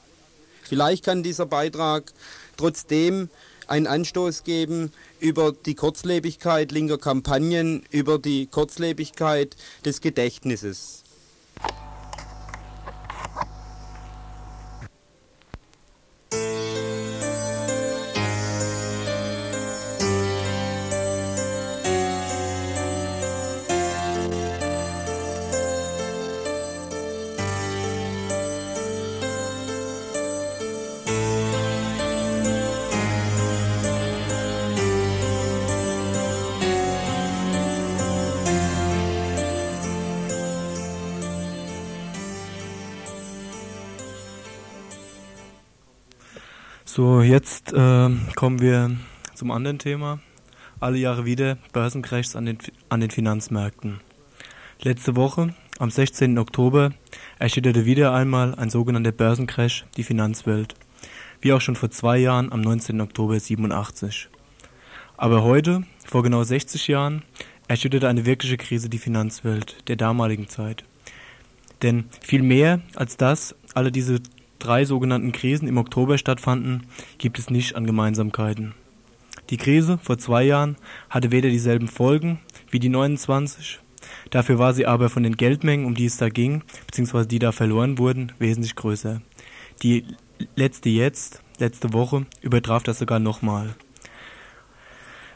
Vielleicht 0.63 1.05
kann 1.05 1.25
dieser 1.25 1.47
Beitrag 1.47 2.13
trotzdem 2.57 3.29
einen 3.67 3.87
Anstoß 3.87 4.45
geben 4.45 4.93
über 5.23 5.53
die 5.53 5.77
Kurzlebigkeit 5.77 6.73
linker 6.73 6.99
Kampagnen, 6.99 7.85
über 7.91 8.19
die 8.19 8.49
Kurzlebigkeit 8.49 9.57
des 9.85 10.01
Gedächtnisses. 10.01 11.05
Jetzt 47.33 47.73
äh, 47.73 48.11
kommen 48.37 48.61
wir 48.61 48.95
zum 49.35 49.53
anderen 49.53 49.79
Thema. 49.79 50.21
Alle 50.81 50.99
Jahre 50.99 51.25
wieder 51.25 51.57
Börsencrashs 51.73 52.37
an 52.37 52.45
den, 52.45 52.59
an 52.91 53.01
den 53.01 53.11
Finanzmärkten. 53.11 54.01
Letzte 54.83 55.17
Woche, 55.17 55.55
am 55.79 55.91
16. 55.91 56.37
Oktober, 56.37 56.91
erschütterte 57.39 57.87
wieder 57.87 58.13
einmal 58.13 58.55
ein 58.57 58.69
sogenannter 58.69 59.13
Börsencrash 59.13 59.87
die 59.97 60.03
Finanzwelt. 60.03 60.75
Wie 61.41 61.55
auch 61.55 61.63
schon 61.63 61.75
vor 61.75 61.91
zwei 61.91 62.19
Jahren 62.19 62.53
am 62.53 62.61
19. 62.61 63.01
Oktober 63.01 63.41
87. 63.41 64.29
Aber 65.17 65.43
heute, 65.43 65.85
vor 66.05 66.23
genau 66.23 66.45
60 66.45 66.87
Jahren, 66.89 67.23
erschütterte 67.67 68.09
eine 68.09 68.27
wirkliche 68.27 68.59
Krise 68.59 68.91
die 68.91 68.99
Finanzwelt 68.99 69.89
der 69.89 69.97
damaligen 69.97 70.49
Zeit. 70.49 70.85
Denn 71.81 72.05
viel 72.21 72.43
mehr 72.43 72.83
als 72.95 73.17
das, 73.17 73.55
alle 73.73 73.91
diese 73.91 74.21
drei 74.65 74.85
sogenannten 74.85 75.33
Krisen 75.33 75.69
im 75.69 75.79
Oktober 75.79 76.19
stattfanden, 76.19 76.87
gibt 77.19 77.39
es 77.39 77.51
nicht 77.51 77.77
an 77.77 77.87
Gemeinsamkeiten. 77.87 78.75
Die 79.51 79.57
Krise 79.57 79.99
vor 80.03 80.19
zwei 80.19 80.45
Jahren 80.45 80.77
hatte 81.11 81.31
weder 81.31 81.51
dieselben 81.51 81.89
Folgen 81.89 82.41
wie 82.71 82.79
die 82.79 82.89
29, 82.89 83.81
dafür 84.31 84.59
war 84.59 84.73
sie 84.73 84.87
aber 84.87 85.11
von 85.11 85.23
den 85.23 85.37
Geldmengen, 85.37 85.85
um 85.85 85.95
die 85.95 86.07
es 86.07 86.17
da 86.17 86.29
ging, 86.29 86.63
beziehungsweise 86.87 87.29
die 87.29 87.39
da 87.39 87.53
verloren 87.53 87.99
wurden, 87.99 88.33
wesentlich 88.39 88.75
größer. 88.77 89.21
Die 89.83 90.05
letzte 90.57 90.89
jetzt, 90.89 91.43
letzte 91.59 91.93
Woche, 91.93 92.27
übertraf 92.41 92.83
das 92.83 92.99
sogar 92.99 93.19
nochmal. 93.19 93.75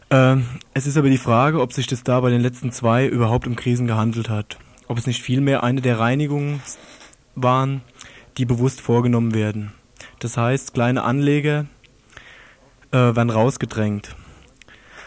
Äh, 0.08 0.36
es 0.72 0.86
ist 0.86 0.96
aber 0.96 1.10
die 1.10 1.18
Frage, 1.18 1.60
ob 1.60 1.72
sich 1.72 1.86
das 1.86 2.02
da 2.02 2.20
bei 2.20 2.30
den 2.30 2.40
letzten 2.40 2.72
zwei 2.72 3.06
überhaupt 3.06 3.46
um 3.46 3.56
Krisen 3.56 3.86
gehandelt 3.86 4.28
hat. 4.28 4.58
Ob 4.88 4.98
es 4.98 5.06
nicht 5.06 5.22
vielmehr 5.22 5.64
eine 5.64 5.80
der 5.80 5.98
Reinigungen 5.98 6.62
waren, 7.34 7.82
die 8.38 8.44
bewusst 8.44 8.80
vorgenommen 8.80 9.34
werden. 9.34 9.72
Das 10.18 10.36
heißt, 10.36 10.74
kleine 10.74 11.02
Anleger 11.02 11.66
äh, 12.90 12.96
werden 12.96 13.30
rausgedrängt. 13.30 14.14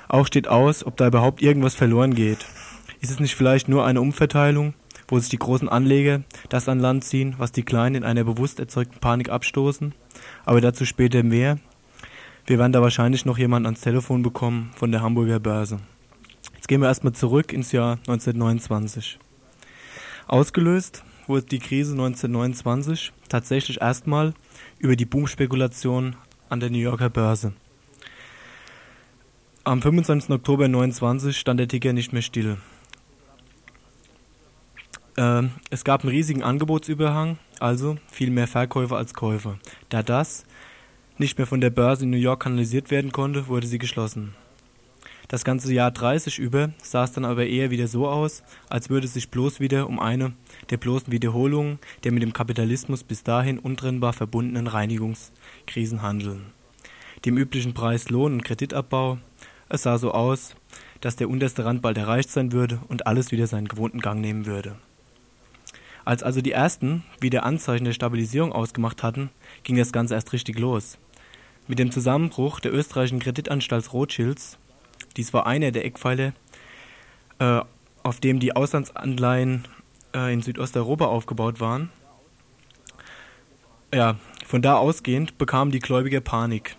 Auch 0.08 0.26
steht 0.26 0.48
aus, 0.48 0.86
ob 0.86 0.98
da 0.98 1.08
überhaupt 1.08 1.42
irgendwas 1.42 1.76
verloren 1.76 2.16
geht. 2.16 2.46
Ist 3.02 3.12
es 3.12 3.20
nicht 3.20 3.36
vielleicht 3.36 3.70
nur 3.70 3.86
eine 3.86 4.02
Umverteilung, 4.02 4.74
wo 5.08 5.20
sich 5.20 5.30
die 5.30 5.38
großen 5.38 5.70
Anleger 5.70 6.22
das 6.50 6.68
an 6.68 6.80
Land 6.80 7.04
ziehen, 7.04 7.36
was 7.38 7.52
die 7.52 7.64
Kleinen 7.64 7.96
in 7.96 8.04
einer 8.04 8.24
bewusst 8.24 8.60
erzeugten 8.60 9.00
Panik 9.00 9.30
abstoßen? 9.30 9.94
Aber 10.46 10.62
dazu 10.62 10.86
später 10.86 11.24
mehr. 11.24 11.60
Wir 12.46 12.58
werden 12.58 12.74
da 12.74 12.82
wahrscheinlich 12.82 13.26
noch 13.26 13.38
jemanden 13.38 13.68
ans 13.68 13.82
Telefon 13.82 14.24
bekommen 14.24 14.72
von 14.76 14.92
der 14.92 15.02
Hamburger 15.02 15.40
Börse. 15.40 15.80
Jetzt 16.56 16.68
gehen 16.68 16.82
wir 16.82 16.88
erstmal 16.88 17.14
zurück 17.14 17.54
ins 17.54 17.72
Jahr 17.72 18.00
1929. 18.08 19.20
Ausgelöst 20.28 21.04
wurde 21.30 21.46
die 21.46 21.60
Krise 21.60 21.92
1929 21.92 23.14
tatsächlich 23.30 23.80
erstmal 23.80 24.34
über 24.80 24.96
die 24.96 25.06
Boomspekulation 25.06 26.16
an 26.50 26.60
der 26.60 26.72
New 26.72 26.80
Yorker 26.80 27.10
Börse. 27.10 27.54
Am 29.64 29.82
25. 29.82 30.32
Oktober 30.32 30.66
1929 30.66 31.38
stand 31.38 31.60
der 31.60 31.68
Ticker 31.68 31.94
nicht 31.94 32.12
mehr 32.12 32.24
still. 32.24 32.58
Äh, 35.16 35.44
es 35.70 35.84
gab 35.84 36.02
einen 36.02 36.10
riesigen 36.10 36.42
Angebotsüberhang, 36.42 37.38
also 37.60 37.98
viel 38.12 38.32
mehr 38.32 38.48
Verkäufer 38.48 38.98
als 38.98 39.14
Käufer. 39.14 39.60
Da 39.90 40.02
das 40.02 40.46
nicht 41.20 41.38
mehr 41.38 41.46
von 41.46 41.62
der 41.62 41.70
Börse 41.70 42.06
in 42.06 42.10
New 42.10 42.18
York 42.18 42.44
kanalisiert 42.44 42.90
werden 42.90 43.12
konnte, 43.12 43.48
wurde 43.48 43.68
sie 43.68 43.78
geschlossen. 43.78 44.34
Das 45.28 45.44
ganze 45.44 45.72
Jahr 45.72 45.92
30 45.92 46.40
über 46.40 46.72
sah 46.82 47.04
es 47.04 47.12
dann 47.12 47.24
aber 47.24 47.46
eher 47.46 47.70
wieder 47.70 47.88
so 47.88 48.08
aus, 48.08 48.42
als 48.68 48.90
würde 48.90 49.06
es 49.06 49.14
sich 49.14 49.30
bloß 49.30 49.60
wieder 49.60 49.88
um 49.88 50.00
eine 50.00 50.34
der 50.70 50.78
bloßen 50.78 51.12
Wiederholungen 51.12 51.80
der 52.04 52.12
mit 52.12 52.24
dem 52.24 52.34
Kapitalismus 52.34 53.04
bis 53.04 53.24
dahin 53.24 53.60
untrennbar 53.60 54.14
verbundenen 54.14 54.68
Reinigungskrisen 54.68 56.02
handeln. 56.02 56.48
Dem 57.26 57.38
üblichen 57.38 57.74
Preis 57.74 58.10
Lohn 58.10 58.34
und 58.34 58.44
Kreditabbau, 58.46 59.18
es 59.68 59.84
sah 59.84 59.98
so 59.98 60.12
aus, 60.12 60.56
dass 61.02 61.16
der 61.16 61.30
unterste 61.30 61.66
Rand 61.66 61.82
bald 61.82 61.98
erreicht 61.98 62.30
sein 62.30 62.52
würde 62.52 62.80
und 62.88 63.08
alles 63.08 63.32
wieder 63.32 63.48
seinen 63.48 63.68
gewohnten 63.68 64.00
Gang 64.00 64.22
nehmen 64.22 64.46
würde. 64.46 64.76
Als 66.06 66.24
also 66.24 66.42
die 66.42 66.52
ersten 66.52 67.04
wieder 67.20 67.44
Anzeichen 67.44 67.86
der 67.86 67.94
Stabilisierung 67.94 68.52
ausgemacht 68.52 69.04
hatten, 69.04 69.30
ging 69.64 69.76
das 69.76 69.92
Ganze 69.92 70.16
erst 70.16 70.34
richtig 70.34 70.58
los. 70.58 70.98
Mit 71.68 71.78
dem 71.78 71.92
Zusammenbruch 71.92 72.60
der 72.60 72.74
österreichischen 72.74 73.20
Kreditanstalt 73.20 73.94
Rothschilds 73.94 74.58
dies 75.18 75.34
war 75.34 75.48
einer 75.48 75.72
der 75.72 75.86
Eckpfeiler, 75.86 76.34
äh, 77.40 77.62
auf 78.04 78.20
dem 78.20 78.40
die 78.40 78.56
Auslandsanleihen 78.56 79.68
äh, 80.28 80.34
in 80.34 80.42
Südosteuropa 80.42 81.06
aufgebaut 81.06 81.60
waren. 81.60 81.90
Ja, 83.94 84.18
von 84.46 84.62
da 84.62 84.76
ausgehend 84.76 85.38
bekamen 85.38 85.72
die 85.72 85.80
Gläubiger 85.80 86.22
Panik, 86.22 86.76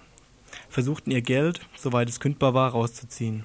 versuchten 0.69 1.11
ihr 1.11 1.23
Geld, 1.23 1.61
soweit 1.77 2.09
es 2.09 2.21
kündbar 2.21 2.55
war, 2.55 2.71
rauszuziehen. 2.71 3.45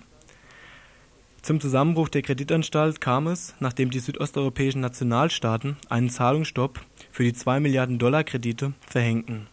Zum 1.41 1.59
Zusammenbruch 1.59 2.09
der 2.09 2.23
Kreditanstalt 2.23 3.01
kam 3.01 3.27
es, 3.27 3.53
nachdem 3.59 3.91
die 3.91 3.99
südosteuropäischen 3.99 4.81
Nationalstaaten 4.81 5.77
einen 5.89 6.09
Zahlungsstopp 6.09 6.81
für 7.11 7.23
die 7.23 7.33
2 7.33 7.59
Milliarden 7.59 7.99
Dollar 7.99 8.23
Kredite 8.23 8.73
verhängten. 8.87 9.47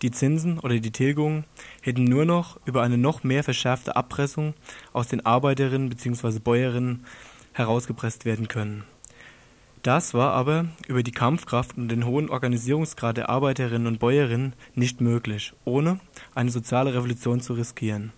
Die 0.00 0.10
Zinsen 0.10 0.58
oder 0.58 0.78
die 0.78 0.90
Tilgungen 0.90 1.44
hätten 1.82 2.04
nur 2.04 2.24
noch 2.24 2.58
über 2.64 2.82
eine 2.82 2.98
noch 2.98 3.24
mehr 3.24 3.44
verschärfte 3.44 3.94
Abpressung 3.94 4.54
aus 4.92 5.08
den 5.08 5.24
Arbeiterinnen 5.24 5.90
bzw. 5.90 6.38
Bäuerinnen 6.38 7.04
herausgepresst 7.52 8.24
werden 8.24 8.48
können. 8.48 8.84
Das 9.84 10.14
war 10.14 10.32
aber 10.32 10.64
über 10.88 11.02
die 11.02 11.12
Kampfkraft 11.12 11.76
und 11.76 11.88
den 11.88 12.06
hohen 12.06 12.30
Organisierungsgrad 12.30 13.18
der 13.18 13.28
Arbeiterinnen 13.28 13.86
und 13.86 13.98
Bäuerinnen 13.98 14.54
nicht 14.74 15.02
möglich, 15.02 15.52
ohne 15.66 16.00
eine 16.34 16.50
soziale 16.50 16.94
Revolution 16.94 17.42
zu 17.42 17.52
riskieren. 17.52 18.10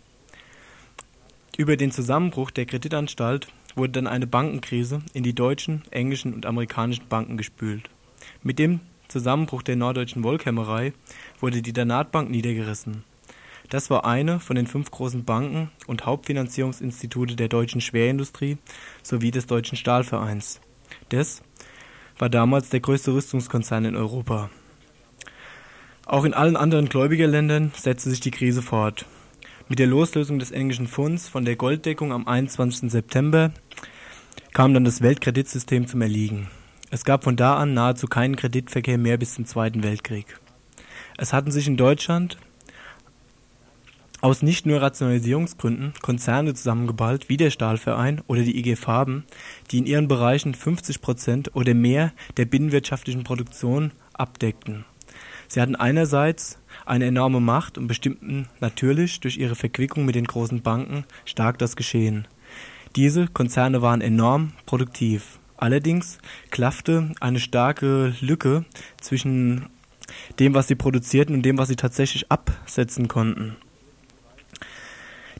Über 1.56 1.76
den 1.76 1.90
Zusammenbruch 1.90 2.52
der 2.52 2.66
Kreditanstalt 2.66 3.48
wurde 3.74 3.94
dann 3.94 4.06
eine 4.06 4.28
Bankenkrise 4.28 5.02
in 5.12 5.24
die 5.24 5.34
deutschen, 5.34 5.82
englischen 5.90 6.34
und 6.34 6.46
amerikanischen 6.46 7.08
Banken 7.08 7.36
gespült. 7.36 7.90
Mit 8.44 8.60
dem 8.60 8.78
Zusammenbruch 9.08 9.64
der 9.64 9.74
norddeutschen 9.74 10.22
Wollkämmerei 10.22 10.92
wurde 11.40 11.62
die 11.62 11.72
Danatbank 11.72 12.30
niedergerissen. 12.30 13.02
Das 13.70 13.90
war 13.90 14.04
eine 14.04 14.38
von 14.38 14.54
den 14.54 14.68
fünf 14.68 14.92
großen 14.92 15.24
Banken 15.24 15.72
und 15.88 16.06
Hauptfinanzierungsinstitute 16.06 17.34
der 17.34 17.48
deutschen 17.48 17.80
Schwerindustrie 17.80 18.58
sowie 19.02 19.32
des 19.32 19.46
Deutschen 19.46 19.76
Stahlvereins. 19.76 20.60
Das 21.08 21.42
war 22.18 22.28
damals 22.28 22.70
der 22.70 22.80
größte 22.80 23.12
Rüstungskonzern 23.12 23.84
in 23.84 23.96
Europa. 23.96 24.50
Auch 26.06 26.24
in 26.24 26.34
allen 26.34 26.56
anderen 26.56 26.88
Gläubigerländern 26.88 27.72
setzte 27.76 28.10
sich 28.10 28.20
die 28.20 28.30
Krise 28.30 28.62
fort. 28.62 29.06
Mit 29.68 29.80
der 29.80 29.88
Loslösung 29.88 30.38
des 30.38 30.52
englischen 30.52 30.86
Pfunds 30.86 31.28
von 31.28 31.44
der 31.44 31.56
Golddeckung 31.56 32.12
am 32.12 32.28
21. 32.28 32.90
September 32.90 33.52
kam 34.52 34.72
dann 34.72 34.84
das 34.84 35.02
Weltkreditsystem 35.02 35.88
zum 35.88 36.02
Erliegen. 36.02 36.48
Es 36.90 37.04
gab 37.04 37.24
von 37.24 37.36
da 37.36 37.56
an 37.56 37.74
nahezu 37.74 38.06
keinen 38.06 38.36
Kreditverkehr 38.36 38.96
mehr 38.96 39.16
bis 39.16 39.34
zum 39.34 39.44
Zweiten 39.44 39.82
Weltkrieg. 39.82 40.38
Es 41.18 41.32
hatten 41.32 41.50
sich 41.50 41.66
in 41.66 41.76
Deutschland 41.76 42.38
aus 44.20 44.42
nicht 44.42 44.66
nur 44.66 44.80
Rationalisierungsgründen 44.80 45.92
Konzerne 46.02 46.54
zusammengeballt 46.54 47.28
wie 47.28 47.36
der 47.36 47.50
Stahlverein 47.50 48.22
oder 48.26 48.42
die 48.42 48.58
IG 48.58 48.76
Farben, 48.76 49.24
die 49.70 49.78
in 49.78 49.86
ihren 49.86 50.08
Bereichen 50.08 50.54
50 50.54 51.00
Prozent 51.00 51.54
oder 51.54 51.74
mehr 51.74 52.12
der 52.36 52.46
binnenwirtschaftlichen 52.46 53.24
Produktion 53.24 53.92
abdeckten. 54.14 54.84
Sie 55.48 55.60
hatten 55.60 55.76
einerseits 55.76 56.58
eine 56.84 57.06
enorme 57.06 57.40
Macht 57.40 57.78
und 57.78 57.86
bestimmten 57.86 58.48
natürlich 58.60 59.20
durch 59.20 59.36
ihre 59.36 59.54
Verquickung 59.54 60.04
mit 60.04 60.14
den 60.14 60.26
großen 60.26 60.62
Banken 60.62 61.04
stark 61.24 61.58
das 61.58 61.76
Geschehen. 61.76 62.26
Diese 62.96 63.28
Konzerne 63.28 63.82
waren 63.82 64.00
enorm 64.00 64.52
produktiv. 64.64 65.38
Allerdings 65.56 66.18
klaffte 66.50 67.12
eine 67.20 67.40
starke 67.40 68.14
Lücke 68.20 68.64
zwischen 69.00 69.66
dem, 70.38 70.54
was 70.54 70.68
sie 70.68 70.74
produzierten 70.74 71.34
und 71.34 71.42
dem, 71.42 71.58
was 71.58 71.68
sie 71.68 71.76
tatsächlich 71.76 72.30
absetzen 72.30 73.08
konnten. 73.08 73.56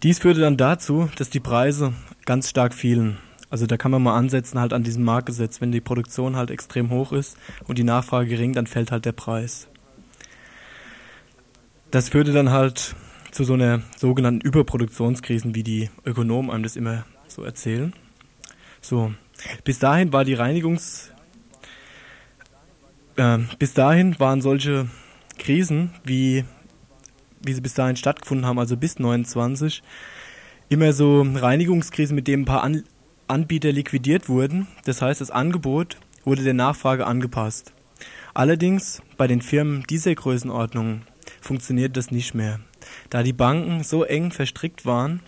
Dies 0.02 0.18
führte 0.18 0.40
dann 0.40 0.56
dazu, 0.56 1.09
dass 1.16 1.30
die 1.30 1.40
Preise 1.40 1.92
ganz 2.24 2.50
stark 2.50 2.74
fielen. 2.74 3.18
Also 3.48 3.66
da 3.66 3.76
kann 3.76 3.90
man 3.90 4.02
mal 4.02 4.16
ansetzen 4.16 4.61
halt 4.61 4.72
an 4.72 4.82
diesem 4.82 5.04
Marktgesetz. 5.04 5.61
Wenn 5.61 5.72
die 5.72 5.80
Produktion 5.80 6.37
halt 6.37 6.50
extrem 6.50 6.90
hoch 6.90 7.12
ist 7.12 7.37
und 7.66 7.78
die 7.78 7.85
Nachfrage 7.85 8.28
gering, 8.28 8.52
dann 8.52 8.66
fällt 8.66 8.90
halt 8.90 9.04
der 9.04 9.12
Preis. 9.12 9.68
Das 11.90 12.09
führte 12.09 12.32
dann 12.32 12.50
halt 12.50 12.94
zu 13.30 13.44
so 13.44 13.54
einer 13.54 13.82
sogenannten 13.96 14.40
Überproduktionskrisen, 14.40 15.54
wie 15.54 15.62
die 15.62 15.90
Ökonomen 16.04 16.50
einem 16.50 16.62
das 16.62 16.76
immer 16.76 17.04
so 17.28 17.42
erzählen. 17.44 17.92
So, 18.80 19.12
bis 19.64 19.78
dahin 19.78 20.12
war 20.12 20.24
die 20.24 20.35
Reinigungs 20.35 21.12
äh, 23.16 23.38
bis 23.59 23.74
dahin 23.74 24.18
waren 24.20 24.42
solche 24.42 24.88
Krisen, 25.38 25.90
wie, 26.04 26.44
wie 27.44 27.53
sie 27.53 27.61
bis 27.61 27.75
dahin 27.75 27.96
stattgefunden 27.96 28.46
haben, 28.46 28.59
also 28.59 28.77
bis 28.77 28.99
29, 28.99 29.83
immer 30.68 30.92
so 30.92 31.22
Reinigungskrisen, 31.22 32.14
mit 32.14 32.29
denen 32.29 32.42
ein 32.42 32.46
paar 32.46 32.62
An 32.62 32.85
Anbieter 33.29 33.72
liquidiert 33.72 34.29
wurden. 34.29 34.68
Das 34.85 35.03
heißt, 35.03 35.20
das 35.20 35.33
Angebot 35.33 35.96
wurde 36.25 36.44
der 36.44 36.55
Nachfrage 36.55 37.07
angepasst. 37.07 37.72
Allerdings 38.35 39.03
bei 39.16 39.27
den 39.27 39.42
Firmen 39.42 39.85
dieser 39.88 40.14
Größenordnung 40.14 41.03
funktioniert 41.40 41.96
das 41.96 42.11
nicht 42.11 42.35
mehr, 42.35 42.61
da 43.11 43.22
die 43.22 43.33
Banken 43.33 43.83
so 43.83 44.05
eng 44.05 44.31
verstrickt 44.31 44.85
waren, 44.85 45.20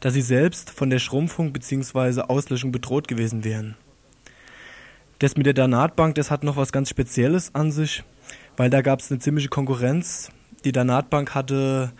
dass 0.00 0.14
sie 0.14 0.22
selbst 0.22 0.70
von 0.70 0.90
der 0.90 0.98
Schrumpfung 0.98 1.52
bzw. 1.52 2.22
Auslöschung 2.22 2.72
bedroht 2.72 3.08
gewesen 3.08 3.44
wären. 3.44 3.76
Das 5.18 5.36
mit 5.36 5.44
der 5.44 5.52
Danatbank, 5.52 6.14
das 6.14 6.30
hat 6.30 6.44
noch 6.44 6.56
was 6.56 6.72
ganz 6.72 6.88
Spezielles 6.88 7.54
an 7.54 7.70
sich, 7.70 8.02
weil 8.56 8.70
da 8.70 8.80
gab 8.80 9.00
es 9.00 9.10
eine 9.10 9.20
ziemliche 9.20 9.48
Konkurrenz. 9.48 10.30
Die 10.64 10.72
Danatbank 10.72 11.34
hatte 11.34 11.92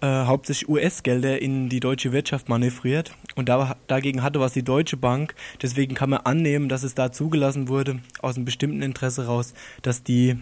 äh, 0.00 0.06
hauptsächlich 0.06 0.68
US-Gelder 0.68 1.40
in 1.40 1.68
die 1.68 1.80
deutsche 1.80 2.12
Wirtschaft 2.12 2.48
manövriert 2.48 3.14
und 3.36 3.48
da, 3.48 3.76
dagegen 3.86 4.22
hatte 4.22 4.40
was 4.40 4.52
die 4.52 4.62
Deutsche 4.62 4.96
Bank. 4.98 5.34
Deswegen 5.62 5.94
kann 5.94 6.10
man 6.10 6.20
annehmen, 6.20 6.68
dass 6.68 6.82
es 6.82 6.94
da 6.94 7.10
zugelassen 7.10 7.68
wurde, 7.68 8.00
aus 8.20 8.36
einem 8.36 8.44
bestimmten 8.44 8.82
Interesse 8.82 9.26
raus, 9.26 9.54
dass 9.80 10.02
die 10.02 10.36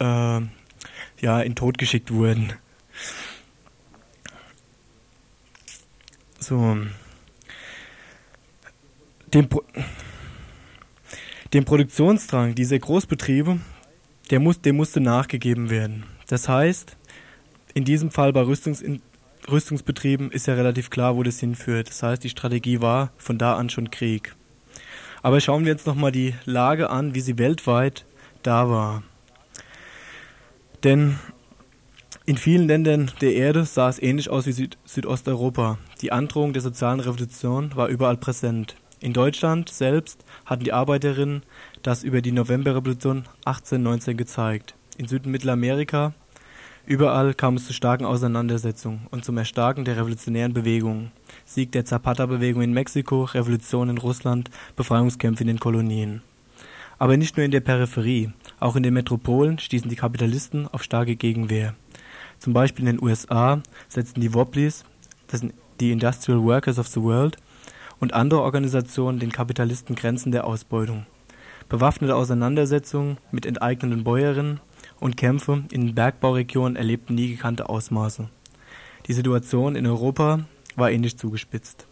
äh, 0.00 0.40
ja, 1.20 1.40
in 1.40 1.54
Tod 1.54 1.78
geschickt 1.78 2.12
wurden. 2.12 2.52
So. 6.40 6.76
Den 9.32 9.48
Pro 9.48 9.62
dem 11.54 11.64
Produktionsdrang 11.64 12.56
dieser 12.56 12.78
Großbetriebe, 12.78 13.60
der 14.30 14.40
muss, 14.40 14.60
dem 14.60 14.76
musste 14.76 15.00
nachgegeben 15.00 15.70
werden. 15.70 16.04
Das 16.26 16.48
heißt, 16.48 16.96
in 17.74 17.84
diesem 17.84 18.10
Fall 18.10 18.32
bei 18.32 18.42
Rüstungsin 18.42 19.02
Rüstungsbetrieben 19.50 20.32
ist 20.32 20.46
ja 20.46 20.54
relativ 20.54 20.90
klar, 20.90 21.16
wo 21.16 21.22
das 21.22 21.38
hinführt. 21.38 21.88
Das 21.88 22.02
heißt, 22.02 22.24
die 22.24 22.30
Strategie 22.30 22.80
war 22.80 23.12
von 23.16 23.38
da 23.38 23.56
an 23.56 23.70
schon 23.70 23.90
Krieg. 23.90 24.34
Aber 25.22 25.40
schauen 25.40 25.64
wir 25.64 25.72
jetzt 25.72 25.86
nochmal 25.86 26.12
die 26.12 26.34
Lage 26.44 26.90
an, 26.90 27.14
wie 27.14 27.20
sie 27.20 27.38
weltweit 27.38 28.06
da 28.42 28.68
war. 28.68 29.02
Denn 30.84 31.18
in 32.26 32.36
vielen 32.36 32.66
Ländern 32.66 33.10
der 33.20 33.34
Erde 33.34 33.64
sah 33.64 33.88
es 33.88 34.02
ähnlich 34.02 34.30
aus 34.30 34.46
wie 34.46 34.52
Süd 34.52 34.78
Südosteuropa. 34.84 35.78
Die 36.00 36.12
Androhung 36.12 36.52
der 36.52 36.62
sozialen 36.62 37.00
Revolution 37.00 37.74
war 37.76 37.88
überall 37.88 38.16
präsent. 38.16 38.76
In 39.00 39.12
Deutschland 39.12 39.68
selbst 39.68 40.24
hatten 40.44 40.64
die 40.64 40.72
Arbeiterinnen 40.72 41.42
das 41.82 42.02
über 42.02 42.22
die 42.22 42.32
Novemberrevolution 42.32 43.24
1819 43.44 44.16
gezeigt. 44.16 44.75
In 44.98 45.06
Süd- 45.06 45.26
und 45.26 45.32
Mittelamerika 45.32 46.14
überall 46.86 47.34
kam 47.34 47.56
es 47.56 47.66
zu 47.66 47.74
starken 47.74 48.06
Auseinandersetzungen 48.06 49.06
und 49.10 49.26
zum 49.26 49.36
Erstarken 49.36 49.84
der 49.84 49.98
revolutionären 49.98 50.54
Bewegungen. 50.54 51.12
Sieg 51.44 51.70
der 51.72 51.84
Zapata-Bewegung 51.84 52.62
in 52.62 52.72
Mexiko, 52.72 53.24
Revolution 53.24 53.90
in 53.90 53.98
Russland, 53.98 54.48
Befreiungskämpfe 54.74 55.42
in 55.42 55.48
den 55.48 55.60
Kolonien. 55.60 56.22
Aber 56.98 57.18
nicht 57.18 57.36
nur 57.36 57.44
in 57.44 57.50
der 57.50 57.60
Peripherie, 57.60 58.32
auch 58.58 58.74
in 58.74 58.82
den 58.82 58.94
Metropolen 58.94 59.58
stießen 59.58 59.90
die 59.90 59.96
Kapitalisten 59.96 60.66
auf 60.66 60.82
starke 60.82 61.14
Gegenwehr. 61.14 61.74
Zum 62.38 62.54
Beispiel 62.54 62.86
in 62.86 62.96
den 62.96 63.04
USA 63.04 63.60
setzten 63.88 64.22
die 64.22 64.32
Wobblies, 64.32 64.84
das 65.26 65.40
sind 65.40 65.52
die 65.78 65.92
Industrial 65.92 66.42
Workers 66.42 66.78
of 66.78 66.88
the 66.88 67.02
World, 67.02 67.36
und 68.00 68.14
andere 68.14 68.40
Organisationen 68.40 69.18
den 69.18 69.32
Kapitalisten 69.32 69.94
Grenzen 69.94 70.32
der 70.32 70.46
Ausbeutung. 70.46 71.04
Bewaffnete 71.68 72.14
Auseinandersetzungen 72.14 73.18
mit 73.30 73.44
enteignenden 73.44 74.02
Bäuerinnen 74.02 74.60
und 75.00 75.16
Kämpfe 75.16 75.64
in 75.70 75.94
Bergbauregionen 75.94 76.76
erlebten 76.76 77.14
nie 77.14 77.28
gekannte 77.28 77.68
Ausmaße. 77.68 78.28
Die 79.06 79.12
Situation 79.12 79.76
in 79.76 79.86
Europa 79.86 80.40
war 80.74 80.90
ähnlich 80.90 81.16
zugespitzt. 81.16 81.86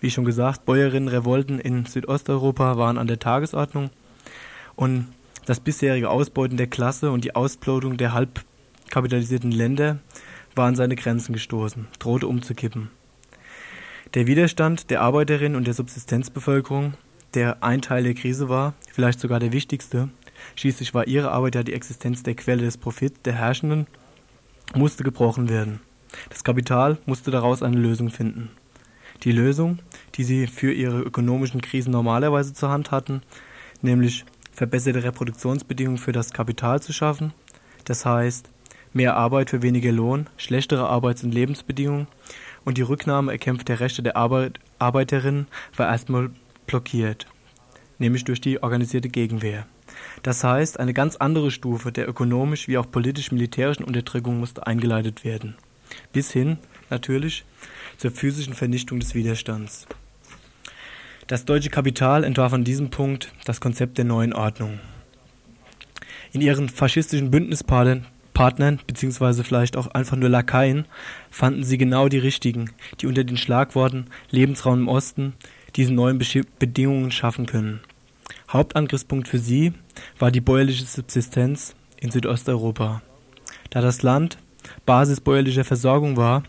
Wie 0.00 0.10
schon 0.10 0.24
gesagt, 0.24 0.64
Bäuerinnenrevolten 0.64 1.58
in 1.58 1.86
Südosteuropa 1.86 2.76
waren 2.76 2.98
an 2.98 3.06
der 3.06 3.18
Tagesordnung 3.18 3.90
und 4.74 5.06
das 5.46 5.60
bisherige 5.60 6.10
Ausbeuten 6.10 6.56
der 6.56 6.66
Klasse 6.66 7.10
und 7.10 7.24
die 7.24 7.34
Ausblutung 7.34 7.96
der 7.96 8.12
halbkapitalisierten 8.12 9.52
Länder 9.52 9.98
war 10.54 10.66
an 10.66 10.76
seine 10.76 10.96
Grenzen 10.96 11.32
gestoßen, 11.32 11.86
drohte 11.98 12.26
umzukippen. 12.26 12.90
Der 14.14 14.26
Widerstand 14.26 14.90
der 14.90 15.02
Arbeiterinnen 15.02 15.56
und 15.56 15.66
der 15.66 15.74
Subsistenzbevölkerung, 15.74 16.94
der 17.34 17.62
ein 17.62 17.82
Teil 17.82 18.04
der 18.04 18.14
Krise 18.14 18.48
war, 18.48 18.74
vielleicht 18.92 19.20
sogar 19.20 19.40
der 19.40 19.52
wichtigste, 19.52 20.08
schließlich 20.54 20.94
war 20.94 21.06
ihre 21.06 21.32
Arbeit 21.32 21.54
ja 21.56 21.62
die 21.62 21.72
Existenz 21.72 22.22
der 22.22 22.34
Quelle 22.34 22.62
des 22.62 22.78
Profits 22.78 23.22
der 23.22 23.34
Herrschenden, 23.34 23.86
musste 24.74 25.04
gebrochen 25.04 25.48
werden. 25.48 25.80
Das 26.30 26.44
Kapital 26.44 26.98
musste 27.06 27.30
daraus 27.30 27.62
eine 27.62 27.76
Lösung 27.76 28.10
finden. 28.10 28.50
Die 29.22 29.32
Lösung, 29.32 29.78
die 30.14 30.24
sie 30.24 30.46
für 30.46 30.72
ihre 30.72 31.00
ökonomischen 31.00 31.60
Krisen 31.60 31.90
normalerweise 31.90 32.52
zur 32.52 32.70
Hand 32.70 32.90
hatten, 32.90 33.22
nämlich 33.82 34.24
verbesserte 34.52 35.02
Reproduktionsbedingungen 35.02 35.98
für 35.98 36.12
das 36.12 36.32
Kapital 36.32 36.80
zu 36.82 36.92
schaffen, 36.92 37.32
das 37.84 38.04
heißt 38.04 38.48
mehr 38.92 39.16
Arbeit 39.16 39.50
für 39.50 39.62
weniger 39.62 39.92
Lohn, 39.92 40.28
schlechtere 40.36 40.88
Arbeits- 40.88 41.22
und 41.22 41.32
Lebensbedingungen 41.32 42.08
und 42.64 42.78
die 42.78 42.82
Rücknahme 42.82 43.32
erkämpfter 43.32 43.80
Rechte 43.80 44.02
der 44.02 44.16
Arbeit 44.16 44.58
Arbeiterinnen 44.78 45.46
war 45.76 45.88
erstmal 45.88 46.30
blockiert, 46.66 47.26
nämlich 47.98 48.24
durch 48.24 48.40
die 48.40 48.62
organisierte 48.62 49.08
Gegenwehr. 49.08 49.66
Das 50.26 50.42
heißt, 50.42 50.80
eine 50.80 50.92
ganz 50.92 51.14
andere 51.14 51.52
Stufe 51.52 51.92
der 51.92 52.08
ökonomisch 52.08 52.66
wie 52.66 52.78
auch 52.78 52.90
politisch-militärischen 52.90 53.84
Unterdrückung 53.84 54.40
musste 54.40 54.66
eingeleitet 54.66 55.22
werden. 55.24 55.54
Bis 56.12 56.32
hin, 56.32 56.58
natürlich, 56.90 57.44
zur 57.96 58.10
physischen 58.10 58.52
Vernichtung 58.52 58.98
des 58.98 59.14
Widerstands. 59.14 59.86
Das 61.28 61.44
deutsche 61.44 61.70
Kapital 61.70 62.24
entwarf 62.24 62.52
an 62.54 62.64
diesem 62.64 62.90
Punkt 62.90 63.32
das 63.44 63.60
Konzept 63.60 63.98
der 63.98 64.04
neuen 64.04 64.32
Ordnung. 64.32 64.80
In 66.32 66.40
ihren 66.40 66.70
faschistischen 66.70 67.30
Bündnispartnern 67.30 68.06
Partnern, 68.34 68.80
beziehungsweise 68.84 69.44
vielleicht 69.44 69.76
auch 69.76 69.86
einfach 69.86 70.16
nur 70.16 70.28
Lakaien, 70.28 70.86
fanden 71.30 71.62
sie 71.62 71.78
genau 71.78 72.08
die 72.08 72.18
richtigen, 72.18 72.72
die 73.00 73.06
unter 73.06 73.22
den 73.22 73.36
Schlagworten 73.36 74.06
Lebensraum 74.30 74.80
im 74.80 74.88
Osten 74.88 75.34
diese 75.76 75.94
neuen 75.94 76.18
Bedingungen 76.58 77.12
schaffen 77.12 77.46
können. 77.46 77.80
Hauptangriffspunkt 78.48 79.28
für 79.28 79.38
sie 79.38 79.72
war 80.18 80.30
die 80.30 80.40
bäuerliche 80.40 80.84
Subsistenz 80.84 81.74
in 82.00 82.10
Südosteuropa. 82.10 83.02
Da 83.70 83.80
das 83.80 84.02
Land 84.02 84.38
Basis 84.84 85.20
bäuerlicher 85.20 85.64
Versorgung 85.64 86.16
war, 86.16 86.42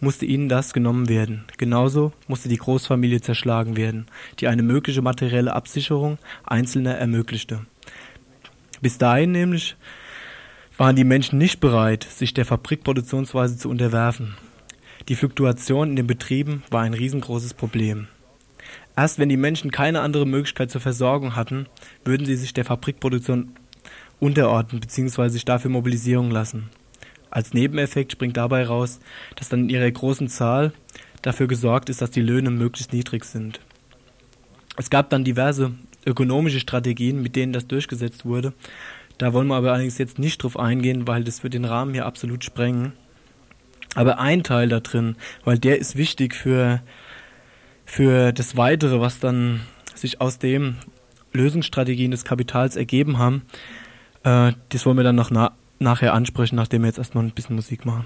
musste 0.00 0.26
ihnen 0.26 0.48
das 0.48 0.72
genommen 0.72 1.08
werden. 1.08 1.44
Genauso 1.56 2.12
musste 2.28 2.48
die 2.48 2.56
Großfamilie 2.56 3.20
zerschlagen 3.20 3.76
werden, 3.76 4.06
die 4.38 4.48
eine 4.48 4.62
mögliche 4.62 5.02
materielle 5.02 5.54
Absicherung 5.54 6.18
Einzelner 6.44 6.94
ermöglichte. 6.94 7.66
Bis 8.80 8.98
dahin 8.98 9.32
nämlich 9.32 9.76
waren 10.76 10.96
die 10.96 11.04
Menschen 11.04 11.38
nicht 11.38 11.58
bereit, 11.58 12.04
sich 12.04 12.34
der 12.34 12.44
Fabrikproduktionsweise 12.44 13.58
zu 13.58 13.68
unterwerfen. 13.68 14.36
Die 15.08 15.16
Fluktuation 15.16 15.90
in 15.90 15.96
den 15.96 16.06
Betrieben 16.06 16.62
war 16.70 16.82
ein 16.82 16.94
riesengroßes 16.94 17.54
Problem. 17.54 18.06
Erst 18.98 19.20
wenn 19.20 19.28
die 19.28 19.36
Menschen 19.36 19.70
keine 19.70 20.00
andere 20.00 20.26
Möglichkeit 20.26 20.72
zur 20.72 20.80
Versorgung 20.80 21.36
hatten, 21.36 21.66
würden 22.04 22.26
sie 22.26 22.34
sich 22.34 22.52
der 22.52 22.64
Fabrikproduktion 22.64 23.52
unterordnen 24.18 24.80
bzw. 24.80 25.28
sich 25.28 25.44
dafür 25.44 25.70
mobilisieren 25.70 26.32
lassen. 26.32 26.68
Als 27.30 27.54
Nebeneffekt 27.54 28.10
springt 28.10 28.36
dabei 28.36 28.66
raus, 28.66 28.98
dass 29.36 29.50
dann 29.50 29.60
in 29.60 29.68
ihrer 29.68 29.88
großen 29.88 30.26
Zahl 30.26 30.72
dafür 31.22 31.46
gesorgt 31.46 31.90
ist, 31.90 32.02
dass 32.02 32.10
die 32.10 32.20
Löhne 32.22 32.50
möglichst 32.50 32.92
niedrig 32.92 33.24
sind. 33.24 33.60
Es 34.76 34.90
gab 34.90 35.10
dann 35.10 35.22
diverse 35.22 35.74
ökonomische 36.04 36.58
Strategien, 36.58 37.22
mit 37.22 37.36
denen 37.36 37.52
das 37.52 37.68
durchgesetzt 37.68 38.24
wurde, 38.24 38.52
da 39.16 39.32
wollen 39.32 39.46
wir 39.46 39.54
aber 39.54 39.74
allerdings 39.74 39.98
jetzt 39.98 40.18
nicht 40.18 40.42
drauf 40.42 40.58
eingehen, 40.58 41.06
weil 41.06 41.22
das 41.22 41.44
wird 41.44 41.54
den 41.54 41.66
Rahmen 41.66 41.94
hier 41.94 42.04
absolut 42.04 42.42
sprengen. 42.42 42.94
Aber 43.94 44.18
ein 44.18 44.42
Teil 44.42 44.68
da 44.68 44.80
drin, 44.80 45.14
weil 45.44 45.60
der 45.60 45.78
ist 45.78 45.94
wichtig 45.94 46.34
für, 46.34 46.82
für 47.88 48.32
das 48.32 48.56
Weitere, 48.58 49.00
was 49.00 49.18
dann 49.18 49.62
sich 49.94 50.20
aus 50.20 50.38
dem 50.38 50.76
Lösungsstrategien 51.32 52.10
des 52.10 52.24
Kapitals 52.24 52.76
ergeben 52.76 53.16
haben, 53.16 53.42
äh, 54.24 54.52
das 54.68 54.84
wollen 54.84 54.98
wir 54.98 55.04
dann 55.04 55.16
noch 55.16 55.30
na 55.30 55.52
nachher 55.80 56.12
ansprechen, 56.12 56.56
nachdem 56.56 56.82
wir 56.82 56.88
jetzt 56.88 56.98
erstmal 56.98 57.24
ein 57.24 57.30
bisschen 57.30 57.56
Musik 57.56 57.86
machen. 57.86 58.04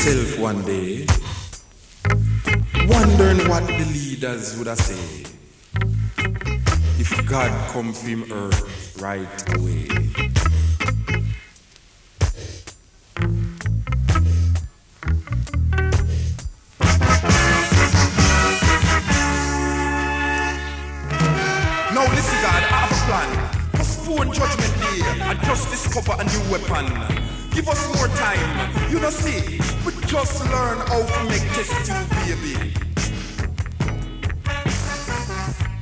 Myself 0.00 0.38
one 0.38 0.64
day, 0.64 1.04
wondering 2.88 3.46
what 3.46 3.66
the 3.66 3.84
leaders 3.92 4.56
would 4.56 4.66
have 4.66 4.78
said 4.78 5.30
if 6.98 7.26
God 7.28 7.50
come 7.70 7.92
from 7.92 8.32
earth 8.32 8.96
right 8.98 9.56
away. 9.56 9.88
Now 21.92 22.06
listen 22.08 22.38
God, 22.40 22.62
I 22.62 22.80
have 22.80 22.92
a. 23.04 23.76
Postpone 23.76 24.32
judgment 24.32 24.80
day 24.80 25.02
and 25.24 25.38
just 25.40 25.70
discover 25.70 26.16
a 26.18 26.24
new 26.24 26.50
weapon. 26.50 27.39
Give 27.60 27.68
us 27.68 27.94
more 27.94 28.08
time. 28.16 28.90
You 28.90 29.00
know, 29.00 29.10
see, 29.10 29.58
we 29.84 29.92
just 30.06 30.42
learn 30.46 30.78
how 30.78 31.02
to 31.04 31.24
make 31.28 31.42
test 31.52 31.84
tube, 31.84 32.08
baby. 32.24 32.72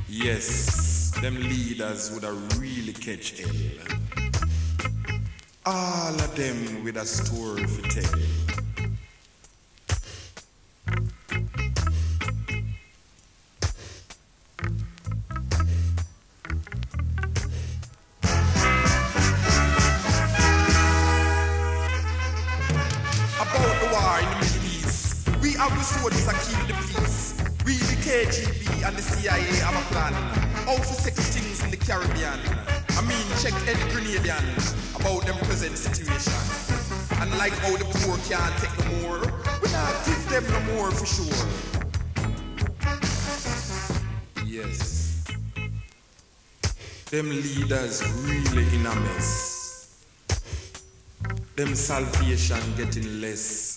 Yes, 0.09 1.11
them 1.21 1.35
leaders 1.35 2.11
would 2.11 2.23
have 2.23 2.59
really 2.59 2.91
catch 2.91 3.39
hell. 3.39 3.55
All 5.65 6.15
of 6.15 6.35
them 6.35 6.83
with 6.83 6.97
a 6.97 7.05
story 7.05 7.63
to 7.63 7.81
tell. 7.83 8.48
Them 47.19 47.31
leaders 47.31 48.01
really 48.23 48.63
in 48.73 48.85
a 48.85 48.95
mess. 48.95 50.05
Them 51.57 51.75
salvation 51.75 52.61
getting 52.77 53.19
less 53.19 53.68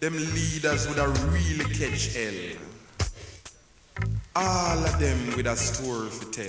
them 0.00 0.14
leaders 0.14 0.86
would 0.88 0.98
have 0.98 1.32
really 1.32 1.64
catch 1.74 2.14
hell. 2.14 2.56
All 4.36 4.78
of 4.84 5.00
them 5.00 5.36
with 5.36 5.46
a 5.46 5.56
story 5.56 6.08
to 6.20 6.30
tell. 6.30 6.44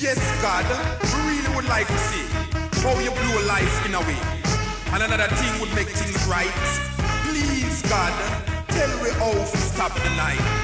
Yes, 0.00 0.18
God, 0.42 0.66
we 1.14 1.30
really 1.30 1.54
would 1.54 1.68
like 1.68 1.86
to 1.86 1.98
see 1.98 2.26
how 2.82 2.98
you 2.98 3.10
blow 3.12 3.46
life 3.46 3.86
in 3.86 3.94
a 3.94 4.00
way. 4.00 4.18
And 4.92 5.02
another 5.04 5.32
thing 5.36 5.60
would 5.60 5.72
make 5.76 5.88
things 5.88 6.26
right. 6.26 6.50
Please, 7.22 7.82
God, 7.82 8.51
tell 8.74 9.02
me 9.02 9.10
how 9.10 9.32
to 9.32 9.56
stop 9.58 9.92
the 9.94 10.10
night. 10.16 10.62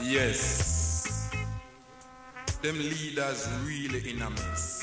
Yes. 0.00 1.30
Them 2.62 2.78
leaders 2.78 3.48
really 3.64 4.10
in 4.10 4.22
a 4.22 4.30
mess. 4.30 4.77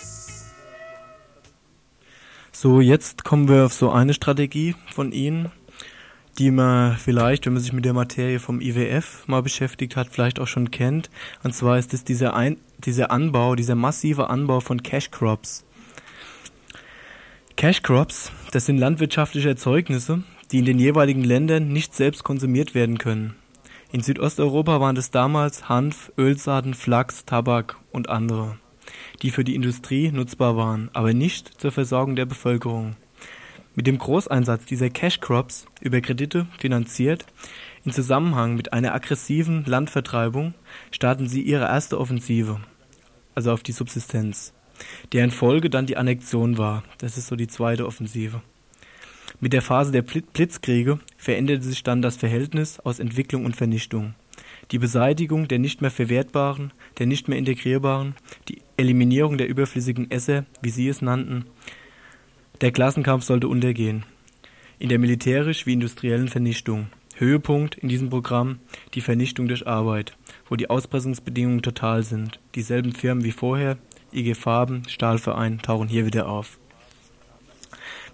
So, 2.65 2.81
jetzt 2.81 3.23
kommen 3.23 3.47
wir 3.47 3.65
auf 3.67 3.73
so 3.73 3.91
eine 3.91 4.15
Strategie 4.15 4.73
von 4.91 5.11
Ihnen, 5.11 5.51
die 6.39 6.49
man 6.49 6.97
vielleicht, 6.97 7.45
wenn 7.45 7.53
man 7.53 7.61
sich 7.61 7.73
mit 7.73 7.85
der 7.85 7.93
Materie 7.93 8.39
vom 8.39 8.59
IWF 8.59 9.27
mal 9.27 9.43
beschäftigt 9.43 9.95
hat, 9.95 10.07
vielleicht 10.09 10.39
auch 10.39 10.47
schon 10.47 10.71
kennt. 10.71 11.11
Und 11.43 11.53
zwar 11.53 11.77
ist 11.77 11.93
es 11.93 12.03
dieser, 12.03 12.35
Ein 12.35 12.57
dieser 12.79 13.11
Anbau, 13.11 13.53
dieser 13.53 13.75
massive 13.75 14.31
Anbau 14.31 14.61
von 14.61 14.81
Cash 14.81 15.11
Crops. 15.11 15.63
Cash 17.55 17.83
Crops, 17.83 18.31
das 18.49 18.65
sind 18.65 18.79
landwirtschaftliche 18.79 19.49
Erzeugnisse, 19.49 20.23
die 20.51 20.57
in 20.57 20.65
den 20.65 20.79
jeweiligen 20.79 21.23
Ländern 21.23 21.71
nicht 21.71 21.93
selbst 21.93 22.23
konsumiert 22.23 22.73
werden 22.73 22.97
können. 22.97 23.35
In 23.91 24.01
Südosteuropa 24.01 24.81
waren 24.81 24.97
es 24.97 25.11
damals 25.11 25.69
Hanf, 25.69 26.11
Ölsaaten, 26.17 26.73
Flachs, 26.73 27.25
Tabak 27.25 27.77
und 27.91 28.09
andere, 28.09 28.57
die 29.25 29.31
für 29.31 29.43
die 29.43 29.55
Industrie 29.55 30.11
nutzbar 30.11 30.55
waren, 30.55 30.91
aber 30.93 31.15
nicht 31.15 31.59
zur 31.59 31.71
Versorgung 31.71 32.15
der 32.15 32.27
Bevölkerung. 32.27 32.95
Mit 33.73 33.87
dem 33.87 33.97
Großeinsatz 33.97 34.65
dieser 34.65 34.91
Cash 34.91 35.19
Crops 35.19 35.65
über 35.81 35.99
Kredite 35.99 36.45
finanziert, 36.59 37.25
in 37.83 37.91
Zusammenhang 37.91 38.55
mit 38.55 38.71
einer 38.71 38.93
aggressiven 38.93 39.65
Landvertreibung, 39.65 40.53
starten 40.91 41.27
sie 41.27 41.41
ihre 41.41 41.65
erste 41.65 41.99
Offensive, 41.99 42.59
also 43.33 43.51
auf 43.51 43.63
die 43.63 43.71
Subsistenz, 43.71 44.53
deren 45.11 45.31
Folge 45.31 45.71
dann 45.71 45.87
die 45.87 45.97
Annexion 45.97 46.59
war. 46.59 46.83
Das 46.99 47.17
ist 47.17 47.25
so 47.25 47.35
die 47.35 47.47
zweite 47.47 47.87
Offensive. 47.87 48.43
Mit 49.39 49.53
der 49.53 49.63
Phase 49.63 49.91
der 49.91 50.03
Blitzkriege 50.03 50.99
veränderte 51.17 51.65
sich 51.65 51.81
dann 51.81 52.03
das 52.03 52.15
Verhältnis 52.15 52.79
aus 52.79 52.99
Entwicklung 52.99 53.43
und 53.45 53.55
Vernichtung. 53.55 54.13
Die 54.71 54.79
Beseitigung 54.79 55.47
der 55.47 55.59
nicht 55.59 55.81
mehr 55.81 55.91
verwertbaren, 55.91 56.73
der 56.97 57.05
nicht 57.05 57.27
mehr 57.27 57.37
integrierbaren, 57.37 58.15
die 58.49 58.61
Eliminierung 58.77 59.37
der 59.37 59.47
überflüssigen 59.47 60.09
Esser, 60.09 60.45
wie 60.61 60.69
sie 60.69 60.87
es 60.87 61.01
nannten. 61.01 61.45
Der 62.61 62.71
Klassenkampf 62.71 63.23
sollte 63.23 63.47
untergehen. 63.47 64.05
In 64.79 64.89
der 64.89 64.99
militärisch 64.99 65.65
wie 65.65 65.73
industriellen 65.73 66.27
Vernichtung. 66.27 66.87
Höhepunkt 67.17 67.75
in 67.75 67.87
diesem 67.87 68.09
Programm 68.09 68.59
die 68.93 69.01
Vernichtung 69.01 69.47
durch 69.47 69.67
Arbeit, 69.67 70.17
wo 70.49 70.55
die 70.55 70.69
Auspressungsbedingungen 70.69 71.61
total 71.61 72.03
sind. 72.03 72.39
Dieselben 72.55 72.91
Firmen 72.91 73.23
wie 73.23 73.31
vorher, 73.31 73.77
IG 74.11 74.35
Farben, 74.35 74.83
Stahlverein, 74.87 75.59
tauchen 75.59 75.87
hier 75.87 76.05
wieder 76.05 76.27
auf. 76.27 76.59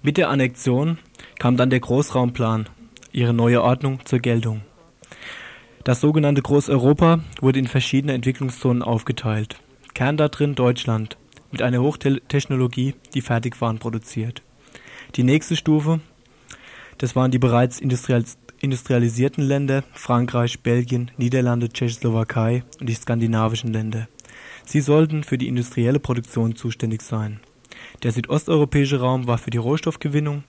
Mit 0.03 0.17
der 0.17 0.29
Annexion 0.29 0.99
kam 1.39 1.57
dann 1.57 1.69
der 1.71 1.79
Großraumplan, 1.79 2.67
ihre 3.11 3.33
neue 3.33 3.63
Ordnung 3.63 4.05
zur 4.05 4.19
Geltung. 4.19 4.61
Das 5.83 5.99
sogenannte 5.99 6.43
Großeuropa 6.43 7.21
wurde 7.39 7.57
in 7.57 7.67
verschiedene 7.67 8.13
Entwicklungszonen 8.13 8.83
aufgeteilt. 8.83 9.59
Kern 9.95 10.15
da 10.15 10.27
drin 10.27 10.53
Deutschland, 10.53 11.17
mit 11.51 11.63
einer 11.63 11.81
Hochtechnologie, 11.81 12.93
die 13.15 13.21
Fertigwaren 13.21 13.79
produziert. 13.79 14.43
Die 15.15 15.23
nächste 15.23 15.55
Stufe, 15.55 15.99
das 16.99 17.15
waren 17.15 17.31
die 17.31 17.39
bereits 17.39 17.79
industrialisierten 17.79 19.43
Länder, 19.43 19.83
Frankreich, 19.93 20.61
Belgien, 20.61 21.09
Niederlande, 21.17 21.69
Tschechoslowakei 21.69 22.63
und 22.79 22.87
die 22.87 22.93
skandinavischen 22.93 23.73
Länder. 23.73 24.07
Sie 24.65 24.81
sollten 24.81 25.23
für 25.23 25.39
die 25.39 25.47
industrielle 25.47 25.99
Produktion 25.99 26.55
zuständig 26.55 27.01
sein. 27.01 27.39
Der 28.03 28.11
südosteuropäische 28.11 28.99
Raum 28.99 29.25
war 29.25 29.39
für 29.39 29.49
die 29.49 29.57
Rohstoffgewinnung, 29.57 30.43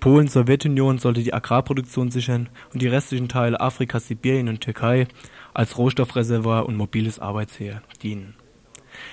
Polen, 0.00 0.28
Sowjetunion 0.28 0.98
sollte 0.98 1.22
die 1.22 1.34
Agrarproduktion 1.34 2.10
sichern 2.10 2.48
und 2.72 2.82
die 2.82 2.86
restlichen 2.86 3.28
Teile 3.28 3.60
Afrikas, 3.60 4.06
Sibirien 4.06 4.48
und 4.48 4.60
Türkei 4.60 5.08
als 5.54 5.76
Rohstoffreservoir 5.76 6.66
und 6.66 6.76
mobiles 6.76 7.18
Arbeitsheer 7.18 7.82
dienen. 8.02 8.34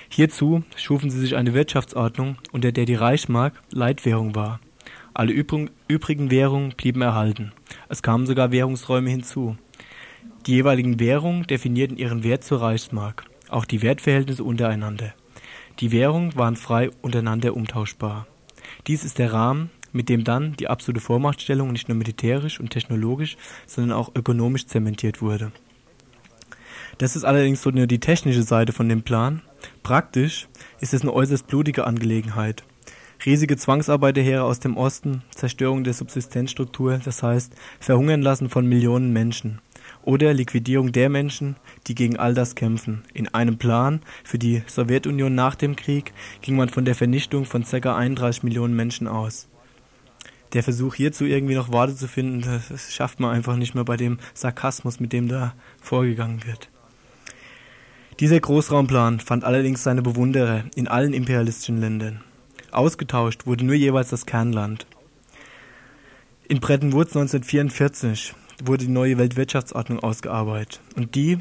Hierzu 0.08 0.62
schufen 0.76 1.10
sie 1.10 1.18
sich 1.18 1.36
eine 1.36 1.54
Wirtschaftsordnung, 1.54 2.38
unter 2.52 2.72
der 2.72 2.84
die 2.84 2.94
Reichsmark 2.94 3.54
Leitwährung 3.70 4.34
war. 4.34 4.60
Alle 5.12 5.32
übrigen 5.32 6.30
Währungen 6.30 6.74
blieben 6.76 7.02
erhalten. 7.02 7.52
Es 7.88 8.02
kamen 8.02 8.26
sogar 8.26 8.52
Währungsräume 8.52 9.10
hinzu. 9.10 9.56
Die 10.46 10.52
jeweiligen 10.52 11.00
Währungen 11.00 11.44
definierten 11.44 11.96
ihren 11.96 12.22
Wert 12.22 12.44
zur 12.44 12.60
Reichsmark, 12.60 13.24
auch 13.48 13.64
die 13.64 13.82
Wertverhältnisse 13.82 14.44
untereinander. 14.44 15.14
Die 15.80 15.90
Währungen 15.90 16.36
waren 16.36 16.56
frei 16.56 16.90
untereinander 17.02 17.56
umtauschbar. 17.56 18.26
Dies 18.86 19.04
ist 19.04 19.18
der 19.18 19.32
Rahmen, 19.32 19.70
mit 19.96 20.08
dem 20.08 20.24
dann 20.24 20.54
die 20.54 20.68
absolute 20.68 21.00
Vormachtstellung 21.00 21.72
nicht 21.72 21.88
nur 21.88 21.96
militärisch 21.96 22.60
und 22.60 22.70
technologisch, 22.70 23.36
sondern 23.66 23.96
auch 23.96 24.12
ökonomisch 24.14 24.66
zementiert 24.66 25.20
wurde. 25.20 25.52
Das 26.98 27.16
ist 27.16 27.24
allerdings 27.24 27.62
so 27.62 27.70
nur 27.70 27.86
die 27.86 28.00
technische 28.00 28.42
Seite 28.42 28.72
von 28.72 28.88
dem 28.88 29.02
Plan. 29.02 29.42
Praktisch 29.82 30.48
ist 30.80 30.94
es 30.94 31.02
eine 31.02 31.12
äußerst 31.12 31.46
blutige 31.46 31.86
Angelegenheit. 31.86 32.62
Riesige 33.24 33.56
Zwangsarbeiterheere 33.56 34.44
aus 34.44 34.60
dem 34.60 34.76
Osten, 34.76 35.22
Zerstörung 35.34 35.84
der 35.84 35.94
Subsistenzstruktur, 35.94 37.00
das 37.02 37.22
heißt 37.22 37.54
Verhungern 37.80 38.22
lassen 38.22 38.48
von 38.48 38.66
Millionen 38.66 39.12
Menschen 39.12 39.60
oder 40.02 40.32
Liquidierung 40.32 40.92
der 40.92 41.08
Menschen, 41.08 41.56
die 41.86 41.94
gegen 41.94 42.16
all 42.16 42.34
das 42.34 42.54
kämpfen. 42.54 43.02
In 43.12 43.28
einem 43.28 43.58
Plan 43.58 44.00
für 44.24 44.38
die 44.38 44.62
Sowjetunion 44.66 45.34
nach 45.34 45.54
dem 45.54 45.76
Krieg 45.76 46.12
ging 46.40 46.56
man 46.56 46.68
von 46.68 46.84
der 46.84 46.94
Vernichtung 46.94 47.44
von 47.44 47.64
ca. 47.64 47.96
31 47.96 48.42
Millionen 48.42 48.74
Menschen 48.74 49.08
aus. 49.08 49.48
Der 50.52 50.62
Versuch 50.62 50.94
hierzu 50.94 51.24
irgendwie 51.24 51.54
noch 51.54 51.72
Worte 51.72 51.96
zu 51.96 52.08
finden, 52.08 52.42
das 52.42 52.94
schafft 52.94 53.20
man 53.20 53.34
einfach 53.34 53.56
nicht 53.56 53.74
mehr 53.74 53.84
bei 53.84 53.96
dem 53.96 54.18
Sarkasmus, 54.34 55.00
mit 55.00 55.12
dem 55.12 55.28
da 55.28 55.54
vorgegangen 55.80 56.44
wird. 56.46 56.70
Dieser 58.20 58.40
Großraumplan 58.40 59.20
fand 59.20 59.44
allerdings 59.44 59.82
seine 59.82 60.02
Bewunderer 60.02 60.64
in 60.74 60.88
allen 60.88 61.12
imperialistischen 61.12 61.80
Ländern. 61.80 62.22
Ausgetauscht 62.70 63.46
wurde 63.46 63.64
nur 63.64 63.74
jeweils 63.74 64.10
das 64.10 64.24
Kernland. 64.24 64.86
In 66.48 66.60
Bretton 66.60 66.92
Woods 66.92 67.16
1944 67.16 68.34
wurde 68.64 68.86
die 68.86 68.90
neue 68.90 69.18
Weltwirtschaftsordnung 69.18 70.00
ausgearbeitet 70.00 70.80
und 70.94 71.14
die 71.14 71.38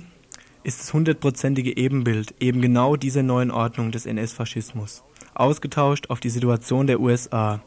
ist 0.63 0.81
das 0.81 0.93
hundertprozentige 0.93 1.77
Ebenbild 1.77 2.33
eben 2.39 2.59
genau 2.59 2.95
dieser 2.95 3.21
neuen 3.21 3.51
Ordnung 3.51 3.91
des 3.91 4.05
NS-Faschismus, 4.05 5.03
ausgetauscht 5.35 6.09
auf 6.09 6.19
die 6.19 6.31
Situation 6.31 6.87
der 6.87 6.99
USA. 6.99 7.61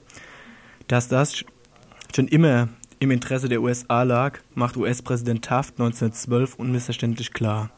Dass 0.88 1.06
das 1.06 1.44
schon 2.14 2.28
immer 2.28 2.68
im 2.98 3.10
Interesse 3.10 3.50
der 3.50 3.60
USA 3.60 4.04
lag, 4.04 4.38
macht 4.54 4.78
US-Präsident 4.78 5.44
Taft 5.44 5.74
1912 5.74 6.54
unmissverständlich 6.54 7.34
klar. 7.34 7.70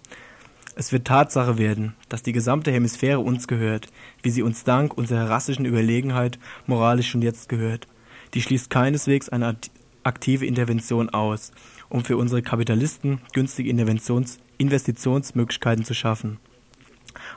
Es 0.77 0.93
wird 0.93 1.09
Tatsache 1.09 1.59
werden, 1.59 1.97
dass 2.09 2.23
die 2.23 2.33
gesamte 2.33 2.71
Hemisphäre 2.71 3.19
uns 3.19 3.49
gehört, 3.49 3.89
wie 4.23 4.31
sie 4.31 4.43
uns 4.43 4.63
dank 4.63 4.97
unserer 4.97 5.29
rassischen 5.29 5.67
Überlegenheit 5.67 6.39
moralisch 6.67 7.11
schon 7.11 7.21
jetzt 7.21 7.49
gehört. 7.49 7.89
Die 8.33 8.43
schließt 8.43 8.71
keineswegs 8.71 9.29
eine 9.29 9.57
aktive 10.05 10.47
Intervention 10.47 11.11
aus, 11.11 11.51
um 11.89 12.05
für 12.05 12.17
unsere 12.17 12.43
Kapitalisten 12.43 13.21
günstige 13.33 13.71
Interventions 13.71 14.39
Investitionsmöglichkeiten 14.57 15.85
zu 15.85 15.95
schaffen. 15.95 16.39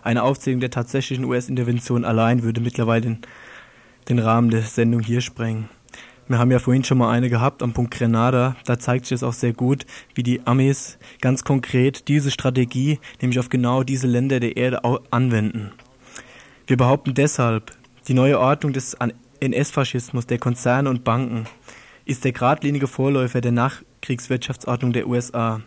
Eine 0.04 0.22
Aufzählung 0.22 0.60
der 0.60 0.70
tatsächlichen 0.70 1.26
US-Intervention 1.26 2.06
allein 2.06 2.44
würde 2.44 2.62
mittlerweile 2.62 3.18
den, 4.10 4.20
Rahmen 4.20 4.50
der 4.50 4.62
Sendung 4.62 5.02
hier 5.02 5.22
sprengen. 5.22 5.70
Wir 6.28 6.40
haben 6.40 6.52
ja 6.52 6.60
vorhin 6.60 6.86
schon 6.86 6.98
mal 6.98 7.12
eine 7.12 7.30
gehabt 7.30 7.62
am 7.62 7.74
Punkt 7.74 7.94
Grenada. 7.94 8.56
Da 8.66 8.80
zeigt 8.80 9.06
sich 9.06 9.16
es 9.16 9.24
auch 9.24 9.34
sehr 9.34 9.52
gut, 9.52 9.86
wie 10.16 10.24
die 10.24 10.46
Amis 10.48 10.98
ganz 11.20 11.44
konkret 11.44 12.08
diese 12.08 12.32
Strategie, 12.32 13.00
nämlich 13.22 13.40
auf 13.40 13.50
genau 13.50 13.84
diese 13.84 14.08
Länder 14.08 14.40
der 14.40 14.56
Erde 14.56 14.82
anwenden. 15.12 15.72
Wir 16.66 16.78
behaupten 16.78 17.14
deshalb, 17.14 17.72
die 18.08 18.14
neue 18.14 18.40
Ordnung 18.40 18.72
des 18.72 18.96
NS-Faschismus 19.42 20.26
der 20.26 20.40
Konzerne 20.40 20.90
und 20.90 21.04
Banken 21.04 21.46
ist 22.06 22.24
der 22.24 22.32
geradlinige 22.32 22.88
Vorläufer 22.88 23.42
der 23.42 23.52
Nachkriegswirtschaftsordnung 23.52 24.94
der 24.94 25.08
USA. 25.08 25.62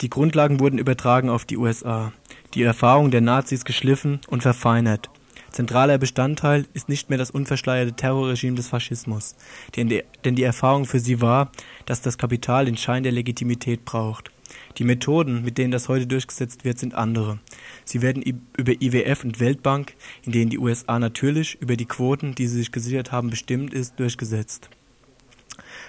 Die 0.00 0.08
Grundlagen 0.08 0.60
wurden 0.60 0.78
übertragen 0.78 1.28
auf 1.28 1.44
die 1.44 1.58
USA, 1.58 2.12
die 2.54 2.62
Erfahrung 2.62 3.10
der 3.10 3.20
Nazis 3.20 3.66
geschliffen 3.66 4.20
und 4.28 4.42
verfeinert. 4.42 5.10
Zentraler 5.50 5.98
Bestandteil 5.98 6.66
ist 6.74 6.88
nicht 6.88 7.08
mehr 7.08 7.18
das 7.18 7.30
unverschleierte 7.30 7.92
Terrorregime 7.92 8.56
des 8.56 8.68
Faschismus, 8.68 9.34
denn 9.76 9.88
die, 9.88 10.42
Erfahrung 10.42 10.84
für 10.84 11.00
sie 11.00 11.20
war, 11.20 11.50
dass 11.86 12.00
das 12.00 12.18
Kapital 12.18 12.66
den 12.66 12.76
Schein 12.76 13.02
der 13.02 13.12
Legitimität 13.12 13.84
braucht. 13.84 14.30
Die 14.78 14.84
Methoden, 14.84 15.42
mit 15.42 15.58
denen 15.58 15.70
das 15.70 15.88
heute 15.88 16.06
durchgesetzt 16.06 16.64
wird, 16.64 16.78
sind 16.78 16.94
andere. 16.94 17.38
Sie 17.84 18.02
werden 18.02 18.22
über 18.56 18.72
IWF 18.80 19.24
und 19.24 19.40
Weltbank, 19.40 19.94
in 20.24 20.32
denen 20.32 20.50
die 20.50 20.58
USA 20.58 20.98
natürlich 20.98 21.60
über 21.60 21.76
die 21.76 21.86
Quoten, 21.86 22.34
die 22.34 22.46
sie 22.46 22.58
sich 22.58 22.72
gesichert 22.72 23.12
haben, 23.12 23.30
bestimmt 23.30 23.74
ist, 23.74 23.98
durchgesetzt. 23.98 24.70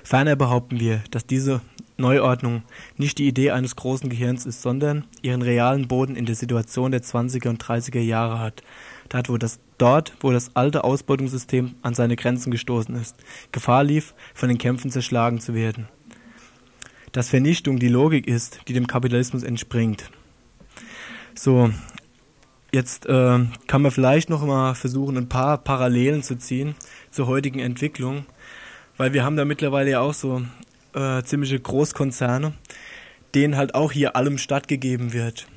Ferner 0.04 0.36
behaupten 0.36 0.80
wir, 0.80 1.04
dass 1.12 1.26
diese 1.26 1.62
Neuordnung 1.98 2.64
nicht 2.98 3.20
die 3.20 3.28
Idee 3.28 3.52
eines 3.52 3.76
großen 3.76 4.10
Gehirns 4.10 4.46
ist, 4.46 4.62
sondern 4.62 5.06
ihren 5.22 5.42
realen 5.42 5.88
Boden 5.88 6.16
in 6.16 6.26
der 6.26 6.36
Situation 6.36 6.92
der 6.92 7.04
20er 7.04 7.50
und 7.50 7.64
30er 7.64 8.00
Jahre 8.00 8.40
hat, 8.40 8.64
dort 9.12 9.30
wo 9.30 9.38
das, 9.38 9.60
dort, 9.78 10.14
wo 10.22 10.32
das 10.32 10.56
alte 10.56 10.84
Ausbeutungssystem 10.84 11.76
an 11.82 11.94
seine 11.94 12.16
Grenzen 12.16 12.50
gestoßen 12.50 12.96
ist, 12.96 13.18
Gefahr 13.52 13.84
lief, 13.84 14.16
von 14.34 14.50
den 14.50 14.58
Kämpfen 14.58 14.90
zerschlagen 14.90 15.40
zu 15.40 15.54
werden. 15.54 15.90
Dass 17.12 17.30
Vernichtung 17.30 17.78
die 17.78 17.90
Logik 17.90 18.26
ist, 18.26 18.62
die 18.68 18.74
dem 18.74 18.88
Kapitalismus 18.88 19.44
entspringt. 19.44 20.10
So, 21.36 21.72
jetzt 22.72 23.06
äh, 23.06 23.40
kann 23.68 23.82
man 23.82 23.92
vielleicht 23.92 24.30
noch 24.30 24.46
mal 24.46 24.76
versuchen, 24.76 25.18
ein 25.18 25.30
paar 25.30 25.58
Parallelen 25.58 26.24
zu 26.24 26.38
ziehen 26.38 26.76
zur 27.10 27.28
heutigen 27.28 27.60
Entwicklung, 27.60 28.26
weil 28.96 29.12
wir 29.12 29.26
haben 29.26 29.36
da 29.36 29.44
mittlerweile 29.44 29.92
ja 29.92 30.00
auch 30.00 30.14
so 30.14 30.42
äh, 30.94 31.22
ziemliche 31.24 31.60
Großkonzerne, 31.60 32.54
denen 33.36 33.58
halt 33.58 33.76
auch 33.76 33.92
hier 33.92 34.16
allem 34.16 34.38
stattgegeben 34.38 35.12
wird. 35.12 35.48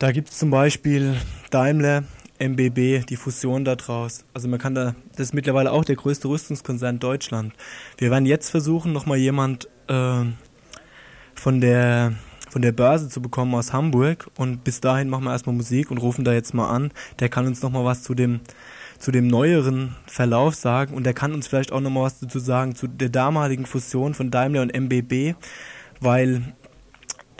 Da 0.00 0.10
gibt 0.10 0.30
es 0.30 0.38
zum 0.38 0.50
Beispiel 0.50 1.14
Daimler, 1.50 2.04
MBB, 2.40 3.06
die 3.06 3.16
Fusion 3.16 3.64
da 3.64 3.76
draus. 3.76 4.24
Also 4.34 4.48
man 4.48 4.58
kann 4.58 4.74
da, 4.74 4.94
das 5.12 5.28
ist 5.28 5.34
mittlerweile 5.34 5.70
auch 5.72 5.84
der 5.84 5.96
größte 5.96 6.28
Rüstungskonzern 6.28 6.98
Deutschland. 6.98 7.52
Wir 7.98 8.10
werden 8.10 8.26
jetzt 8.26 8.50
versuchen, 8.50 8.92
nochmal 8.92 9.18
jemand 9.18 9.68
äh, 9.88 10.24
von 11.34 11.60
der 11.60 12.14
von 12.48 12.62
der 12.62 12.72
Börse 12.72 13.08
zu 13.08 13.22
bekommen 13.22 13.54
aus 13.54 13.72
Hamburg 13.72 14.28
und 14.36 14.64
bis 14.64 14.80
dahin 14.80 15.08
machen 15.08 15.22
wir 15.22 15.30
erstmal 15.30 15.54
Musik 15.54 15.92
und 15.92 15.98
rufen 15.98 16.24
da 16.24 16.32
jetzt 16.32 16.52
mal 16.52 16.68
an. 16.68 16.90
Der 17.20 17.28
kann 17.28 17.46
uns 17.46 17.62
nochmal 17.62 17.84
was 17.84 18.02
zu 18.02 18.14
dem 18.14 18.40
zu 18.98 19.12
dem 19.12 19.28
neueren 19.28 19.96
Verlauf 20.06 20.54
sagen 20.56 20.94
und 20.94 21.04
der 21.04 21.14
kann 21.14 21.32
uns 21.32 21.46
vielleicht 21.46 21.72
auch 21.72 21.80
nochmal 21.80 22.04
was 22.04 22.18
dazu 22.18 22.38
sagen 22.38 22.74
zu 22.74 22.86
der 22.86 23.08
damaligen 23.08 23.66
Fusion 23.66 24.14
von 24.14 24.30
Daimler 24.30 24.62
und 24.62 24.74
MBB, 24.74 25.36
weil 26.00 26.42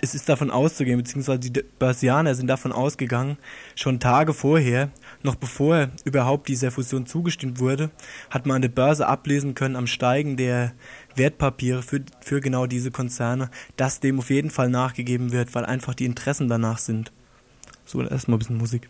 es 0.03 0.15
ist 0.15 0.29
davon 0.29 0.51
auszugehen, 0.51 0.99
beziehungsweise 0.99 1.41
die 1.41 1.63
Börsianer 1.79 2.35
sind 2.35 2.47
davon 2.47 2.73
ausgegangen, 2.73 3.37
schon 3.75 4.01
Tage 4.01 4.33
vorher, 4.33 4.91
noch 5.23 5.35
bevor 5.35 5.91
überhaupt 6.05 6.49
dieser 6.49 6.71
Fusion 6.71 7.07
zugestimmt 7.07 7.59
wurde, 7.59 7.91
hat 8.31 8.47
man 8.47 8.57
an 8.57 8.63
der 8.63 8.71
Börse 8.71 9.07
ablesen 9.07 9.55
können 9.55 9.77
am 9.77 9.87
Steigen 9.87 10.37
der 10.37 10.73
Wertpapiere 11.17 11.83
für, 11.83 12.03
für 12.21 12.41
genau 12.41 12.67
diese 12.67 12.91
Konzerne, 12.91 13.51
dass 13.77 14.01
dem 14.01 14.19
auf 14.19 14.31
jeden 14.31 14.51
Fall 14.51 14.71
nachgegeben 14.71 15.33
wird, 15.33 15.55
weil 15.55 15.67
einfach 15.67 15.95
die 15.95 16.07
Interessen 16.07 16.49
danach 16.49 16.79
sind. 16.79 17.13
So, 17.85 18.01
erstmal 18.03 18.37
ein 18.37 18.39
bisschen 18.39 18.57
Musik. 18.57 18.89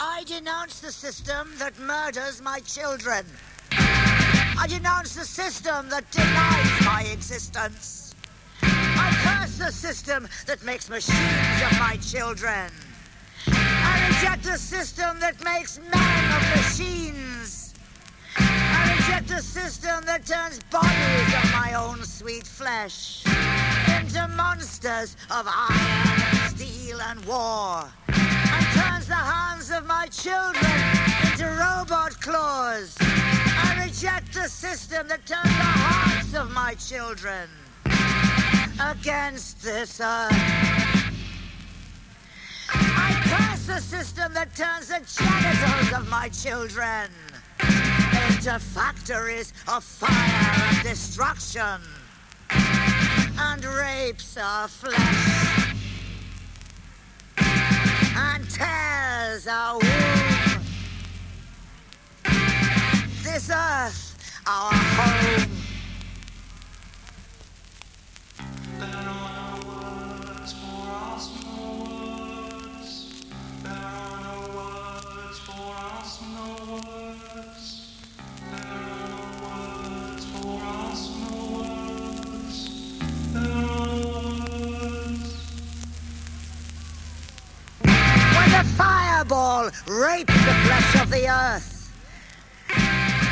I 0.00 0.24
denounce 0.24 0.80
the 0.80 0.90
system 0.90 1.46
that 1.58 1.72
murders 1.78 2.42
my 2.42 2.60
children. 2.62 3.24
I 3.72 4.66
denounce 4.68 5.14
the 5.14 5.24
system 5.24 5.88
that 5.90 6.04
denies 6.12 6.84
my 6.84 7.04
existence. 7.12 8.05
I 8.98 9.10
curse 9.22 9.58
the 9.58 9.72
system 9.72 10.28
that 10.46 10.62
makes 10.62 10.88
machines 10.88 11.62
of 11.70 11.78
my 11.78 11.96
children. 11.96 12.70
I 13.48 14.08
reject 14.08 14.44
the 14.44 14.58
system 14.58 15.20
that 15.20 15.42
makes 15.44 15.78
men 15.78 16.32
of 16.36 16.42
machines. 16.56 17.74
I 18.38 18.96
reject 18.96 19.28
the 19.28 19.40
system 19.40 20.04
that 20.06 20.26
turns 20.26 20.60
bodies 20.70 21.34
of 21.34 21.52
my 21.52 21.74
own 21.74 22.02
sweet 22.04 22.46
flesh 22.46 23.24
into 23.98 24.28
monsters 24.28 25.16
of 25.30 25.46
iron, 25.48 26.20
and 26.20 26.58
steel, 26.58 27.00
and 27.00 27.24
war 27.24 27.84
And 28.08 28.66
turns 28.74 29.06
the 29.06 29.14
hands 29.14 29.70
of 29.70 29.86
my 29.86 30.06
children 30.06 30.80
into 31.24 31.46
robot 31.46 32.20
claws. 32.20 32.96
I 33.00 33.84
reject 33.84 34.34
the 34.34 34.48
system 34.48 35.08
that 35.08 35.26
turns 35.26 35.44
the 35.44 35.72
hearts 35.84 36.34
of 36.34 36.50
my 36.52 36.74
children 36.74 37.48
against 38.80 39.62
this 39.62 40.00
earth. 40.00 40.32
I 42.68 43.20
curse 43.24 43.66
the 43.66 43.80
system 43.80 44.34
that 44.34 44.54
turns 44.54 44.88
the 44.88 45.00
genitals 45.06 45.92
of 45.92 46.08
my 46.10 46.28
children 46.28 47.10
into 47.60 48.58
factories 48.58 49.52
of 49.68 49.82
fire 49.82 50.68
and 50.68 50.82
destruction 50.82 51.80
and 52.50 53.64
rapes 53.64 54.36
of 54.36 54.70
flesh 54.70 55.74
and 57.38 58.50
tears 58.50 59.46
our 59.46 59.74
womb. 59.74 60.62
This 63.22 63.50
earth, 63.50 64.16
our 64.46 64.72
home. 64.72 65.55
Fireball 89.26 89.70
rapes 89.88 90.34
the 90.34 90.54
flesh 90.66 91.02
of 91.02 91.10
the 91.10 91.28
earth. 91.28 91.90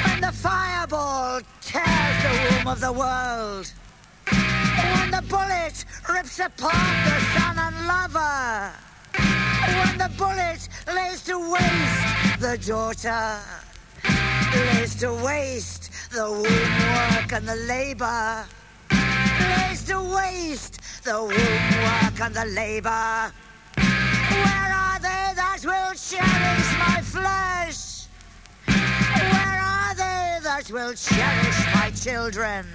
When 0.07 0.21
the 0.21 0.33
fireball 0.33 1.41
tears 1.61 2.23
the 2.23 2.57
womb 2.57 2.69
of 2.69 2.81
the 2.81 2.93
world. 2.93 3.73
When 4.27 5.11
the 5.11 5.23
bullet 5.29 5.85
rips 6.13 6.39
apart 6.41 6.97
the 7.05 7.21
son 7.39 7.59
and 7.59 7.87
lover. 7.87 8.73
When 9.79 9.99
the 9.99 10.11
bullet 10.19 10.69
lays 10.93 11.23
to 11.25 11.39
waste 11.53 12.41
the 12.41 12.59
daughter. 12.67 13.39
Lays 14.75 14.95
to 14.97 15.13
waste 15.25 15.91
the 16.11 16.31
womb 16.31 16.43
work 16.43 17.33
and 17.33 17.49
the 17.49 17.57
labor. 17.69 18.45
Lays 18.91 19.85
to 19.85 20.01
waste 20.03 20.81
the 21.05 21.21
womb 21.23 21.85
work 21.85 22.21
and 22.21 22.35
the 22.35 22.47
labor 22.47 23.33
will 25.65 25.95
cherish 25.95 26.79
my 26.79 27.01
flesh. 27.01 28.07
Where 28.67 29.61
are 29.63 29.95
they 29.95 30.39
that 30.43 30.71
will 30.71 30.93
cherish 30.95 31.59
my 31.75 31.91
children? 31.91 32.67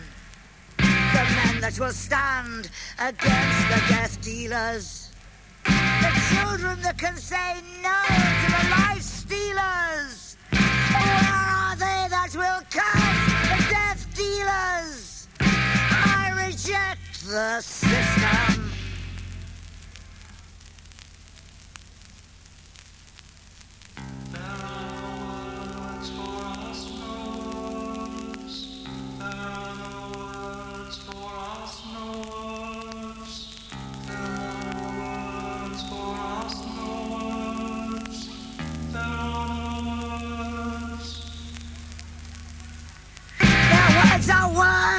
The 0.77 1.25
men 1.35 1.61
that 1.61 1.77
will 1.79 1.91
stand 1.91 2.71
against 2.97 3.61
the 3.69 3.81
death 3.89 4.21
dealers. 4.21 5.11
The 5.65 6.13
children 6.33 6.81
that 6.81 6.97
can 6.97 7.15
say 7.17 7.55
no 7.83 7.99
to 8.07 8.47
the 8.57 8.69
life 8.69 9.01
stealers. 9.01 10.37
Where 10.51 11.29
are 11.31 11.75
they 11.75 12.07
that 12.09 12.31
will 12.33 12.61
curse 12.71 13.25
the 13.49 13.59
death 13.69 14.07
dealers? 14.15 15.27
I 15.39 16.45
reject 16.47 17.25
the 17.27 17.61
system. 17.61 18.58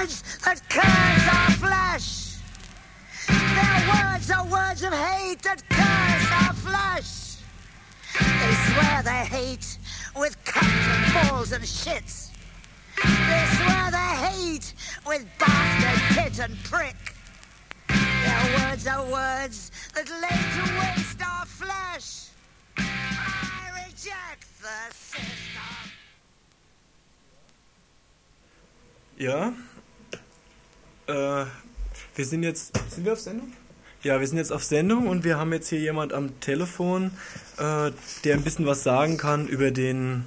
Words 0.00 0.22
that 0.44 0.60
curse 0.68 1.26
our 1.34 1.50
flesh. 1.58 2.36
Their 3.28 3.80
words 3.92 4.30
are 4.30 4.46
words 4.46 4.82
of 4.82 4.92
hate 4.92 5.42
that 5.42 5.62
curse 5.68 6.30
our 6.42 6.54
flesh. 6.54 7.36
They 8.18 8.54
swear 8.68 9.02
they 9.02 9.24
hate 9.36 9.78
with 10.16 10.36
cunt 10.44 10.84
and 10.94 11.28
balls 11.30 11.52
and 11.52 11.64
shits. 11.64 12.30
They 12.96 13.44
swear 13.56 13.90
they 13.90 14.12
hate 14.28 14.74
with 15.06 15.26
bastard, 15.38 16.16
tit 16.16 16.38
and 16.38 16.56
prick. 16.64 16.96
Their 17.88 18.58
words 18.58 18.86
are 18.86 19.04
words 19.04 19.70
that 19.94 20.08
lay 20.08 20.40
to 20.56 20.62
waste 20.80 21.20
our 21.22 21.46
flesh. 21.46 22.28
I 22.78 23.84
reject 23.86 24.46
the 24.62 24.94
system. 24.94 25.50
Äh, 31.10 31.46
wir 32.14 32.24
sind 32.24 32.44
jetzt. 32.44 32.76
Sind 32.90 33.04
wir 33.04 33.14
auf 33.14 33.20
Sendung? 33.20 33.52
Ja, 34.02 34.20
wir 34.20 34.26
sind 34.26 34.38
jetzt 34.38 34.52
auf 34.52 34.62
Sendung 34.62 35.08
und 35.08 35.24
wir 35.24 35.38
haben 35.38 35.52
jetzt 35.52 35.68
hier 35.68 35.80
jemand 35.80 36.12
am 36.12 36.40
Telefon, 36.40 37.10
äh, 37.58 37.90
der 38.24 38.34
ein 38.34 38.44
bisschen 38.44 38.64
was 38.64 38.82
sagen 38.82 39.18
kann 39.18 39.46
über 39.46 39.72
den 39.72 40.24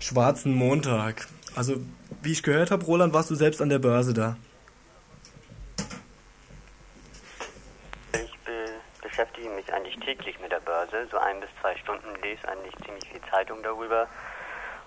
schwarzen 0.00 0.54
Montag. 0.54 1.26
Also, 1.56 1.76
wie 2.22 2.32
ich 2.32 2.42
gehört 2.42 2.70
habe, 2.70 2.84
Roland, 2.84 3.12
warst 3.14 3.30
du 3.30 3.34
selbst 3.34 3.62
an 3.62 3.70
der 3.70 3.78
Börse 3.78 4.12
da? 4.12 4.36
Ich 8.12 8.38
be 8.44 8.66
beschäftige 9.02 9.48
mich 9.48 9.72
eigentlich 9.72 9.96
täglich 9.96 10.38
mit 10.40 10.52
der 10.52 10.60
Börse, 10.60 11.08
so 11.10 11.16
ein 11.16 11.40
bis 11.40 11.48
zwei 11.60 11.74
Stunden, 11.78 12.06
lese 12.22 12.46
eigentlich 12.48 12.74
ziemlich 12.84 13.08
viel 13.10 13.20
Zeitung 13.30 13.62
darüber 13.62 14.06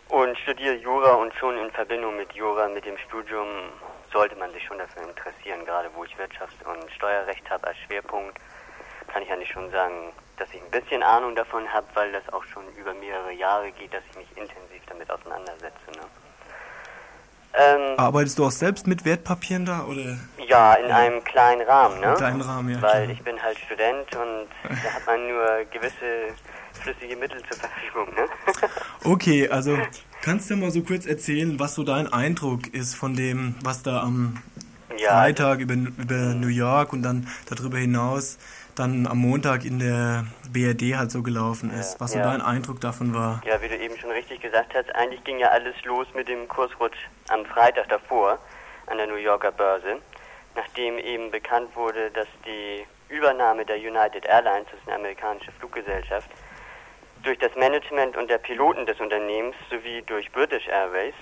und 0.10 0.38
studiere 0.38 0.76
Jura 0.76 1.16
und 1.16 1.34
schon 1.34 1.58
in 1.58 1.72
Verbindung 1.72 2.16
mit 2.16 2.32
Jura, 2.34 2.70
mit 2.70 2.86
dem 2.86 2.98
Studium, 3.00 3.48
sollte 4.16 4.36
man 4.38 4.52
sich 4.54 4.64
schon 4.64 4.78
dafür 4.78 5.04
interessieren, 5.04 5.66
gerade 5.66 5.90
wo 5.94 6.06
ich 6.06 6.16
Wirtschafts- 6.16 6.64
und 6.64 6.90
Steuerrecht 6.92 7.50
habe 7.50 7.68
als 7.68 7.78
Schwerpunkt, 7.80 8.40
kann 9.12 9.22
ich 9.22 9.30
eigentlich 9.30 9.52
schon 9.52 9.70
sagen, 9.72 10.14
dass 10.38 10.48
ich 10.54 10.62
ein 10.62 10.72
bisschen 10.72 11.04
Ahnung 11.04 11.36
davon 11.36 11.68
habe, 11.72 11.86
weil 11.96 12.14
das 12.14 12.24
auch 12.32 12.44
schon 12.46 12.64
über 12.78 12.94
mehrere 12.94 13.34
Jahre 13.34 13.72
geht, 13.74 13.94
dass 13.94 14.02
ich 14.10 14.18
mich 14.18 14.30
intensiv 14.38 14.82
damit 14.88 15.12
auseinandersetze. 15.12 15.92
Ne? 15.92 16.06
Ähm, 17.58 18.00
Arbeitest 18.00 18.40
du 18.40 18.46
auch 18.46 18.52
selbst 18.52 18.88
mit 18.88 19.04
Wertpapieren 19.04 19.66
da 19.66 19.84
oder? 19.84 20.18
Ja, 20.48 20.76
in 20.76 20.92
einem 20.92 21.22
kleinen 21.24 21.62
Rahmen, 21.68 22.00
ne? 22.00 22.08
Im 22.08 22.16
kleinen 22.16 22.42
Rahmen, 22.42 22.70
ja, 22.70 22.82
Weil 22.82 23.04
klar. 23.04 23.10
ich 23.10 23.22
bin 23.22 23.42
halt 23.44 23.60
Student 23.60 24.16
und 24.16 24.48
da 24.64 24.94
hat 24.94 25.06
man 25.06 25.28
nur 25.28 25.66
gewisse 25.72 26.34
flüssige 26.86 27.16
Mittel 27.16 27.42
zur 27.50 27.58
Verfügung, 27.58 28.14
ne? 28.14 28.28
Okay, 29.04 29.50
also 29.50 29.78
kannst 30.22 30.50
du 30.50 30.56
mal 30.56 30.72
so 30.72 30.82
kurz 30.82 31.06
erzählen, 31.06 31.60
was 31.60 31.76
so 31.76 31.84
dein 31.84 32.12
Eindruck 32.12 32.74
ist 32.74 32.96
von 32.96 33.16
dem, 33.16 33.56
was 33.64 33.84
da 33.84 34.02
am 34.02 34.42
Ja. 34.98 35.10
Freitag 35.10 35.60
über, 35.60 35.74
über 35.74 36.36
New 36.36 36.48
York 36.48 36.94
und 36.94 37.02
dann 37.04 37.28
darüber 37.50 37.78
hinaus 37.78 38.38
dann 38.76 39.08
am 39.08 39.20
Montag 39.20 39.64
in 39.64 39.80
der 39.80 40.26
BRD 40.52 40.98
halt 40.98 41.10
so 41.10 41.24
gelaufen 41.24 41.72
ist, 41.72 42.00
was 42.02 42.12
so 42.12 42.20
ja. 42.20 42.26
dein 42.26 42.42
Eindruck 42.42 42.82
davon 42.82 43.14
war. 43.14 43.42
Ja, 43.46 43.62
wie 43.62 43.70
du 43.70 43.78
eben 43.78 43.98
schon 43.98 44.12
richtig 44.12 44.42
gesagt 44.42 44.76
hast, 44.76 44.94
eigentlich 44.96 45.24
ging 45.24 45.40
ja 45.40 45.48
alles 45.48 45.76
los 45.86 46.08
mit 46.14 46.28
dem 46.28 46.48
Kursrutsch 46.50 46.98
am 47.30 47.46
Freitag 47.46 47.88
davor 47.88 48.38
an 48.88 48.98
der 48.98 49.08
New 49.08 49.16
Yorker 49.16 49.54
Börse, 49.54 49.98
nachdem 50.56 50.98
eben 50.98 51.32
bekannt 51.32 51.74
wurde, 51.76 52.12
dass 52.12 52.28
die 52.46 52.86
Übernahme 53.08 53.66
der 53.66 53.78
United 53.78 54.26
Airlines, 54.26 54.68
das 54.72 54.80
ist 54.82 54.88
eine 54.88 54.98
amerikanische 54.98 55.52
Fluggesellschaft, 55.54 56.30
durch 57.26 57.40
das 57.40 57.56
Management 57.56 58.16
und 58.16 58.30
der 58.30 58.38
Piloten 58.38 58.86
des 58.86 59.00
Unternehmens 59.00 59.56
sowie 59.70 60.04
durch 60.04 60.32
British 60.32 60.68
Airways 60.68 61.16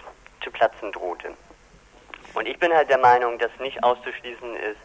zu 0.44 0.52
platzen 0.52 0.92
drohte. 0.92 1.34
Und 2.34 2.46
ich 2.48 2.60
bin 2.60 2.74
halt 2.74 2.90
der 2.90 2.98
Meinung, 2.98 3.40
dass 3.40 3.52
nicht 3.60 3.82
auszuschließen 3.84 4.56
ist, 4.58 4.80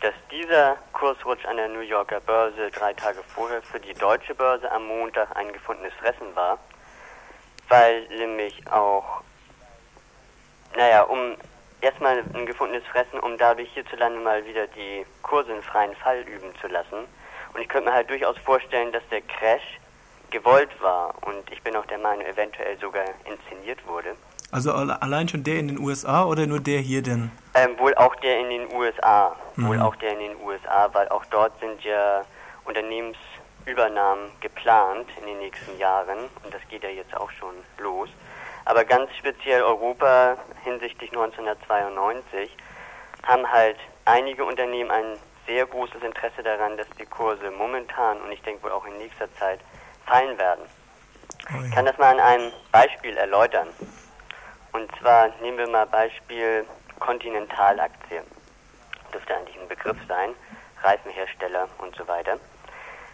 dass 0.00 0.14
dieser 0.30 0.76
Kursrutsch 0.92 1.46
an 1.46 1.56
der 1.56 1.68
New 1.68 1.80
Yorker 1.80 2.20
Börse 2.20 2.70
drei 2.70 2.92
Tage 2.92 3.22
vorher 3.22 3.62
für 3.62 3.80
die 3.80 3.94
deutsche 3.94 4.34
Börse 4.34 4.70
am 4.70 4.86
Montag 4.86 5.34
ein 5.36 5.52
gefundenes 5.52 5.94
Fressen 5.94 6.34
war, 6.34 6.58
weil 7.68 8.02
nämlich 8.08 8.60
auch, 8.70 9.22
naja, 10.76 11.02
um 11.04 11.36
erstmal 11.80 12.22
ein 12.34 12.46
gefundenes 12.46 12.84
Fressen, 12.88 13.20
um 13.20 13.38
dadurch 13.38 13.72
hierzulande 13.72 14.18
mal 14.18 14.44
wieder 14.44 14.66
die 14.66 15.06
Kurse 15.22 15.52
in 15.52 15.62
freien 15.62 15.94
Fall 15.96 16.20
üben 16.22 16.52
zu 16.60 16.66
lassen. 16.66 17.06
Und 17.54 17.60
ich 17.60 17.68
könnte 17.68 17.88
mir 17.88 17.94
halt 17.94 18.10
durchaus 18.10 18.36
vorstellen, 18.38 18.92
dass 18.92 19.06
der 19.08 19.22
Crash 19.22 19.78
gewollt 20.32 20.70
war 20.82 21.14
und 21.22 21.50
ich 21.52 21.62
bin 21.62 21.76
auch 21.76 21.86
der 21.86 21.98
Meinung, 21.98 22.24
eventuell 22.26 22.76
sogar 22.80 23.04
inszeniert 23.24 23.86
wurde. 23.86 24.16
Also 24.50 24.72
alle- 24.72 25.00
allein 25.00 25.28
schon 25.28 25.44
der 25.44 25.56
in 25.56 25.68
den 25.68 25.78
USA 25.78 26.24
oder 26.24 26.46
nur 26.46 26.60
der 26.60 26.80
hier 26.80 27.02
denn? 27.02 27.30
Ähm, 27.54 27.78
wohl 27.78 27.94
auch 27.94 28.14
der 28.16 28.40
in 28.40 28.50
den 28.50 28.72
USA. 28.74 29.36
Wohl 29.56 29.76
Mhm. 29.76 29.82
auch 29.82 29.96
der 29.96 30.12
in 30.14 30.18
den 30.18 30.36
USA, 30.42 30.88
weil 30.92 31.08
auch 31.10 31.24
dort 31.26 31.58
sind 31.60 31.82
ja 31.84 32.22
Unternehmensübernahmen 32.64 34.30
geplant 34.40 35.06
in 35.20 35.26
den 35.26 35.38
nächsten 35.38 35.78
Jahren 35.78 36.18
und 36.44 36.52
das 36.52 36.60
geht 36.68 36.82
ja 36.82 36.90
jetzt 36.90 37.14
auch 37.16 37.30
schon 37.32 37.54
los. 37.78 38.08
Aber 38.64 38.84
ganz 38.84 39.10
speziell 39.18 39.62
Europa 39.62 40.36
hinsichtlich 40.64 41.10
1992 41.12 42.56
haben 43.24 43.50
halt 43.50 43.76
einige 44.04 44.44
Unternehmen 44.44 44.90
ein 44.90 45.18
sehr 45.46 45.66
großes 45.66 46.02
Interesse 46.02 46.42
daran, 46.42 46.76
dass 46.76 46.86
die 46.98 47.06
Kurse 47.06 47.50
momentan 47.50 48.20
und 48.20 48.30
ich 48.32 48.42
denke 48.42 48.62
wohl 48.64 48.70
auch 48.72 48.86
in 48.86 48.96
nächster 48.98 49.32
Zeit 49.36 49.60
fallen 50.06 50.38
werden. 50.38 50.64
Ich 51.64 51.74
kann 51.74 51.86
das 51.86 51.98
mal 51.98 52.12
an 52.12 52.20
einem 52.20 52.52
Beispiel 52.70 53.16
erläutern. 53.16 53.68
Und 54.72 54.90
zwar 54.98 55.28
nehmen 55.40 55.58
wir 55.58 55.68
mal 55.68 55.86
Beispiel 55.86 56.64
Continental-Aktie. 56.98 58.22
Dürfte 59.12 59.36
eigentlich 59.36 59.58
ein 59.58 59.68
Begriff 59.68 59.98
sein. 60.08 60.34
Reifenhersteller 60.82 61.68
und 61.78 61.94
so 61.96 62.06
weiter. 62.08 62.38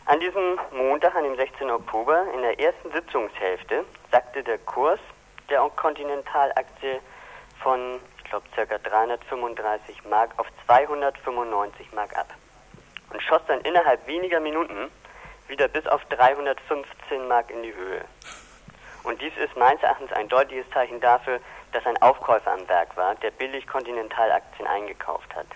An 0.07 0.21
diesem 0.21 0.59
Montag, 0.73 1.15
an 1.15 1.25
dem 1.25 1.37
16. 1.37 1.71
Oktober, 1.71 2.27
in 2.33 2.41
der 2.41 2.59
ersten 2.59 2.91
Sitzungshälfte, 2.93 3.85
sackte 4.11 4.43
der 4.43 4.59
Kurs 4.59 5.01
der 5.51 5.61
Continental-Aktie 5.77 7.01
von, 7.63 8.01
ich 8.17 8.25
glaube, 8.25 8.47
ca. 8.55 8.65
335 8.79 10.05
Mark 10.05 10.31
auf 10.39 10.47
295 10.67 11.93
Mark 11.93 12.17
ab. 12.17 12.29
Und 13.11 13.23
schoss 13.23 13.43
dann 13.49 13.61
innerhalb 13.63 14.07
weniger 14.07 14.41
Minuten 14.41 14.91
wieder 15.49 15.69
bis 15.69 15.87
auf 15.87 16.05
315 16.07 17.27
Mark 17.29 17.51
in 17.51 17.63
die 17.63 17.75
Höhe. 17.75 18.05
Und 19.05 19.21
dies 19.21 19.37
ist 19.39 19.57
meines 19.57 19.83
Erachtens 19.83 20.13
ein 20.13 20.29
deutliches 20.29 20.69
Zeichen 20.71 21.01
dafür, 21.01 21.41
dass 21.73 21.85
ein 21.87 22.01
Aufkäufer 22.03 22.53
am 22.53 22.69
Werk 22.69 22.97
war, 22.97 23.15
der 23.17 23.31
billig 23.31 23.67
Continental-Aktien 23.67 24.67
eingekauft 24.67 25.35
hat. 25.35 25.47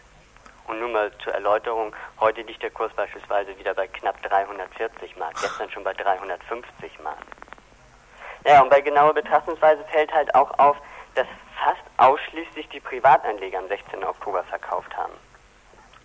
Und 0.67 0.79
nur 0.79 0.89
mal 0.89 1.11
zur 1.19 1.35
Erläuterung, 1.35 1.95
heute 2.21 2.43
liegt 2.43 2.63
der 2.63 2.71
Kurs 2.71 2.93
beispielsweise 2.95 3.59
wieder 3.59 3.75
bei 3.75 3.89
knapp 3.89 4.23
340 4.23 5.17
Mark, 5.17 5.35
gestern 5.41 5.71
schon 5.71 5.85
bei 5.85 5.93
350 5.93 7.01
Mark. 7.01 7.19
Naja, 8.45 8.63
und 8.63 8.71
bei 8.71 8.81
genauer 8.81 9.15
Betrachtungsweise 9.15 9.85
fällt 9.91 10.13
halt 10.13 10.35
auch 10.35 10.57
auf, 10.59 10.77
dass 11.15 11.27
fast 11.63 11.83
ausschließlich 11.99 12.69
die 12.71 12.81
Privatanleger 12.81 13.59
am 13.59 13.69
16. 13.69 14.05
Oktober 14.05 14.43
verkauft 14.45 14.97
haben. 14.97 15.13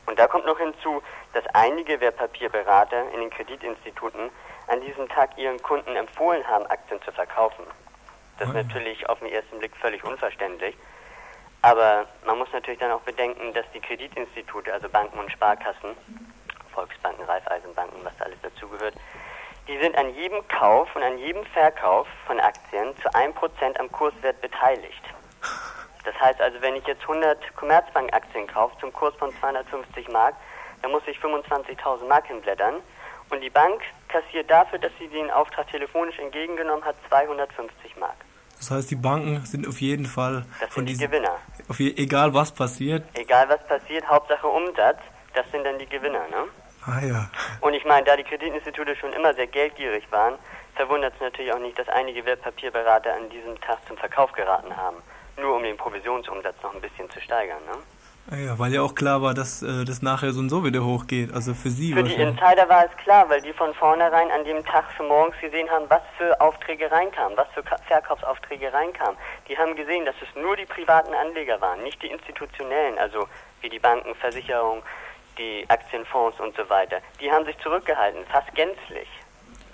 Und 0.06 0.18
da 0.18 0.28
kommt 0.28 0.46
noch 0.46 0.58
hinzu, 0.58 1.02
dass 1.38 1.46
einige 1.54 2.02
Wertpapierberater 2.02 3.12
in 3.14 3.20
den 3.20 3.30
Kreditinstituten 3.30 4.32
an 4.66 4.82
diesem 4.82 5.08
Tag 5.08 5.38
ihren 5.38 5.62
Kunden 5.62 5.96
empfohlen 5.96 6.46
haben, 6.48 6.66
Aktien 6.66 7.00
zu 7.04 7.12
verkaufen. 7.12 7.64
Das 8.40 8.48
ist 8.48 8.56
natürlich 8.56 9.08
auf 9.08 9.20
den 9.20 9.32
ersten 9.32 9.60
Blick 9.60 9.76
völlig 9.78 10.04
unverständlich. 10.04 10.76
Aber 11.62 12.08
man 12.26 12.40
muss 12.40 12.52
natürlich 12.54 12.80
dann 12.80 12.92
auch 12.92 13.02
bedenken, 13.02 13.54
dass 13.54 13.66
die 13.72 13.80
Kreditinstitute, 13.80 14.74
also 14.74 14.90
Banken 14.90 15.20
und 15.20 15.32
Sparkassen, 15.32 15.96
Volksbanken, 16.74 17.24
Raiffeisenbanken, 17.26 18.04
was 18.04 18.18
da 18.18 18.26
alles 18.26 18.42
dazugehört, 18.42 18.96
die 19.68 19.78
sind 19.78 19.96
an 19.96 20.16
jedem 20.16 20.48
Kauf 20.48 20.96
und 20.96 21.04
an 21.04 21.20
jedem 21.20 21.46
Verkauf 21.46 22.08
von 22.26 22.40
Aktien 22.40 22.96
zu 22.98 23.10
1% 23.10 23.80
am 23.80 23.92
Kurswert 23.92 24.42
beteiligt. 24.42 25.04
Das 26.04 26.20
heißt 26.20 26.42
also, 26.42 26.60
wenn 26.62 26.76
ich 26.76 26.88
jetzt 26.88 27.04
100 27.04 27.56
Commerzbank-Aktien 27.56 28.48
kaufe 28.48 28.76
zum 28.80 28.92
Kurs 28.92 29.14
von 29.18 29.32
250 29.40 30.08
Mark, 30.08 30.36
dann 30.82 30.92
muss 30.92 31.04
ich 31.08 31.18
25.000 31.18 32.08
Mark 32.08 32.28
hinblättern. 32.28 32.76
Und 33.30 33.42
die 33.42 33.50
Bank 33.50 33.82
kassiert 34.08 34.50
dafür, 34.50 34.80
dass 34.80 34.92
sie 35.00 35.08
den 35.10 35.30
Auftrag 35.32 35.70
telefonisch 35.70 36.18
entgegengenommen 36.20 36.84
hat, 36.86 36.96
250 37.10 37.98
Mark. 37.98 38.16
Das 38.58 38.72
heißt, 38.72 38.90
die 38.90 38.96
Banken 38.96 39.46
sind 39.46 39.68
auf 39.68 39.82
jeden 39.82 40.06
Fall 40.06 40.46
Das 40.60 40.70
von 40.70 40.82
sind 40.82 40.86
die 40.88 40.94
diesen, 40.94 41.12
Gewinner. 41.12 41.36
auf 41.70 41.80
egal 41.80 42.34
was 42.34 42.52
passiert. 42.52 43.04
Egal 43.14 43.48
was 43.50 43.66
passiert, 43.68 44.08
Hauptsache 44.08 44.48
Umsatz, 44.48 44.98
das 45.34 45.46
sind 45.52 45.64
dann 45.66 45.78
die 45.78 45.86
Gewinner, 45.86 46.28
ne? 46.30 46.46
Ah 46.86 47.02
ja. 47.06 47.30
Und 47.62 47.74
ich 47.74 47.84
meine, 47.86 48.06
da 48.06 48.16
die 48.16 48.24
Kreditinstitute 48.24 48.96
schon 48.96 49.12
immer 49.14 49.34
sehr 49.34 49.48
geldgierig 49.48 50.10
waren, 50.10 50.36
verwundert 50.76 51.14
es 51.16 51.20
natürlich 51.22 51.52
auch 51.54 51.60
nicht, 51.60 51.78
dass 51.78 51.90
einige 51.90 52.26
Wertpapierberater 52.26 53.14
an 53.14 53.30
diesem 53.30 53.60
Tag 53.62 53.80
zum 53.88 53.98
Verkauf 53.98 54.32
geraten 54.32 54.76
haben. 54.76 54.98
Nur 55.40 55.58
um 55.58 55.64
den 55.64 55.76
Provisionsumsatz 55.78 56.56
noch 56.64 56.74
ein 56.74 56.82
bisschen 56.82 57.10
zu 57.12 57.20
steigern, 57.22 57.64
ne? 57.66 57.78
Ah 58.30 58.36
ja, 58.36 58.60
weil 58.60 58.74
ja 58.74 58.82
auch 58.82 58.94
klar 58.94 59.22
war, 59.22 59.34
dass 59.34 59.64
äh, 59.64 59.86
das 59.86 60.02
nachher 60.02 60.32
so 60.34 60.42
und 60.42 60.50
so 60.50 60.66
wieder 60.66 60.84
hochgeht. 60.84 61.34
Also 61.34 61.54
für 61.54 61.70
Sie 61.70 61.94
Für 61.94 62.04
die. 62.04 62.14
Insider 62.14 62.68
war 62.68 62.84
es 62.86 62.92
klar, 63.04 63.30
weil 63.30 63.42
die 63.42 63.54
von 63.54 63.74
vornherein 63.74 64.30
an 64.32 64.44
dem 64.44 64.66
Tag 64.66 64.84
schon 64.98 65.08
morgens 65.08 65.40
gesehen 65.40 65.70
haben, 65.70 65.86
was 65.88 66.02
für 66.18 66.40
Aufträge 66.42 66.92
reinkamen, 66.92 67.38
was 67.38 67.48
für 67.54 67.64
Ka- 67.64 67.80
Verkaufsaufträge 67.88 68.74
reinkamen. 68.74 69.16
Die 69.48 69.58
haben 69.58 69.76
gesehen, 69.78 70.04
dass 70.04 70.16
es 70.22 70.42
nur 70.42 70.58
die 70.58 70.66
privaten 70.66 71.14
Anleger 71.14 71.62
waren, 71.62 71.82
nicht 71.84 72.02
die 72.04 72.08
institutionellen, 72.08 72.98
also 73.00 73.28
wie 73.62 73.70
die 73.70 73.80
Banken, 73.80 74.14
Versicherungen, 74.16 74.84
die 75.38 75.64
Aktienfonds 75.70 76.38
und 76.42 76.54
so 76.58 76.70
weiter. 76.70 76.98
Die 77.22 77.32
haben 77.32 77.46
sich 77.46 77.58
zurückgehalten, 77.60 78.26
fast 78.30 78.54
gänzlich. 78.56 79.08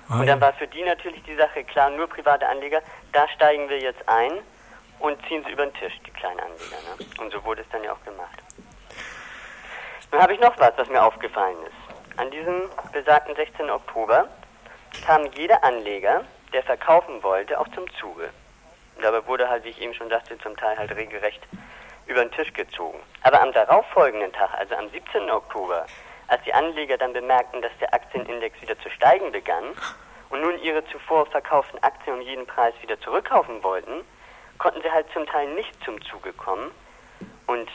Ah, 0.09 0.19
Und 0.19 0.27
dann 0.27 0.39
war 0.39 0.53
für 0.53 0.67
die 0.67 0.83
natürlich 0.83 1.23
die 1.23 1.35
Sache 1.35 1.63
klar, 1.63 1.89
nur 1.89 2.05
private 2.07 2.47
Anleger, 2.47 2.81
da 3.13 3.27
steigen 3.29 3.67
wir 3.69 3.79
jetzt 3.79 4.07
ein 4.07 4.33
und 5.03 5.19
ziehen 5.27 5.43
sie 5.43 5.51
über 5.51 5.65
den 5.65 5.73
Tisch, 5.73 5.99
die 6.07 6.11
kleinen 6.11 6.39
Anleger. 6.39 6.77
Ne? 6.77 7.05
Und 7.21 7.33
so 7.33 7.43
wurde 7.43 7.61
es 7.61 7.69
dann 7.69 7.83
ja 7.83 7.91
auch 7.91 8.03
gemacht. 8.05 8.39
Nun 10.11 10.21
habe 10.21 10.33
ich 10.33 10.39
noch 10.39 10.57
was, 10.57 10.71
was 10.77 10.87
mir 10.87 11.03
aufgefallen 11.03 11.57
ist. 11.67 12.19
An 12.19 12.31
diesem 12.31 12.69
besagten 12.93 13.35
16. 13.35 13.69
Oktober 13.69 14.29
kam 15.05 15.25
jeder 15.33 15.61
Anleger, 15.61 16.23
der 16.53 16.63
verkaufen 16.63 17.21
wollte, 17.21 17.59
auch 17.59 17.67
zum 17.69 17.85
Zuge. 17.99 18.29
Dabei 19.01 19.27
wurde 19.27 19.49
halt, 19.49 19.65
wie 19.65 19.69
ich 19.69 19.81
eben 19.81 19.93
schon 19.93 20.07
sagte, 20.07 20.37
zum 20.37 20.55
Teil 20.55 20.77
halt 20.77 20.95
regelrecht 20.95 21.41
über 22.05 22.23
den 22.23 22.31
Tisch 22.31 22.53
gezogen. 22.53 22.99
Aber 23.23 23.41
am 23.41 23.51
darauffolgenden 23.51 24.31
Tag, 24.31 24.53
also 24.53 24.75
am 24.75 24.89
17. 24.89 25.29
Oktober, 25.29 25.85
als 26.29 26.41
die 26.43 26.53
Anleger 26.53 26.97
dann 26.97 27.11
bemerkten, 27.11 27.61
dass 27.61 27.71
der 27.81 27.93
Aktienindex 27.93 28.61
wieder 28.61 28.79
zu 28.79 28.89
steigen 28.89 29.33
begann 29.33 29.65
und 30.29 30.41
nun 30.41 30.57
ihre 30.59 30.85
zuvor 30.85 31.25
verkauften 31.25 31.83
Aktien 31.83 32.15
um 32.15 32.21
jeden 32.21 32.47
Preis 32.47 32.73
wieder 32.81 32.97
zurückkaufen 33.01 33.61
wollten, 33.63 34.05
konnten 34.63 34.81
sie 34.81 34.89
halt 34.89 35.05
zum 35.11 35.25
Teil 35.25 35.53
nicht 35.55 35.71
zum 35.83 36.01
Zuge 36.05 36.31
kommen. 36.31 36.71
Und 37.47 37.69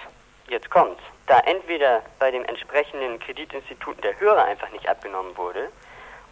jetzt 0.49 0.71
kommt's. 0.71 1.03
Da 1.27 1.41
entweder 1.41 2.03
bei 2.19 2.31
dem 2.31 2.45
entsprechenden 2.47 3.19
Kreditinstituten 3.19 4.01
der 4.01 4.19
Hörer 4.19 4.45
einfach 4.45 4.71
nicht 4.71 4.89
abgenommen 4.89 5.37
wurde 5.37 5.69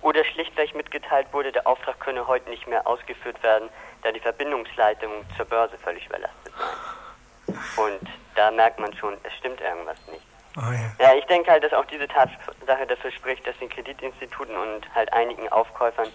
oder 0.00 0.24
schlichtweg 0.24 0.74
mitgeteilt 0.74 1.26
wurde, 1.32 1.52
der 1.52 1.66
Auftrag 1.66 2.00
könne 2.00 2.26
heute 2.26 2.48
nicht 2.48 2.66
mehr 2.66 2.86
ausgeführt 2.86 3.42
werden, 3.42 3.68
da 4.02 4.12
die 4.12 4.20
Verbindungsleitungen 4.20 5.26
zur 5.36 5.44
Börse 5.44 5.76
völlig 5.76 6.06
überlastet 6.06 6.54
seien. 6.56 7.58
Und 7.76 8.08
da 8.34 8.50
merkt 8.50 8.78
man 8.78 8.94
schon, 8.94 9.14
es 9.24 9.34
stimmt 9.34 9.60
irgendwas 9.60 9.98
nicht. 10.10 10.26
Ah 10.56 10.72
ja. 10.72 11.06
Ja, 11.06 11.14
ich 11.14 11.26
denke 11.26 11.50
halt, 11.50 11.64
dass 11.64 11.74
auch 11.74 11.84
diese 11.84 12.08
Tatsache 12.08 12.86
dafür 12.86 13.10
spricht, 13.10 13.46
dass 13.46 13.58
den 13.58 13.68
Kreditinstituten 13.68 14.56
und 14.56 14.94
halt 14.94 15.12
einigen 15.12 15.50
Aufkäufern 15.50 16.08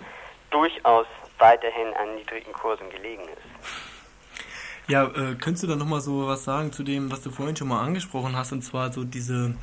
durchaus 0.50 1.06
weiterhin 1.38 1.94
an 1.94 2.16
niedrigen 2.16 2.52
Kursen 2.54 2.90
gelegen 2.90 3.24
ist. 3.24 3.91
Ja, 4.88 5.06
äh, 5.06 5.36
könntest 5.40 5.64
du 5.64 5.68
da 5.68 5.76
nochmal 5.76 6.02
so 6.02 6.28
was 6.28 6.44
sagen 6.44 6.72
zu 6.72 6.84
dem, 6.84 7.12
was 7.12 7.22
du 7.22 7.30
vorhin 7.32 7.56
schon 7.56 7.68
mal 7.68 7.82
angesprochen 7.82 8.36
hast, 8.36 8.52
und 8.52 8.62
zwar 8.62 8.92
so 8.92 9.04
diese 9.04 9.54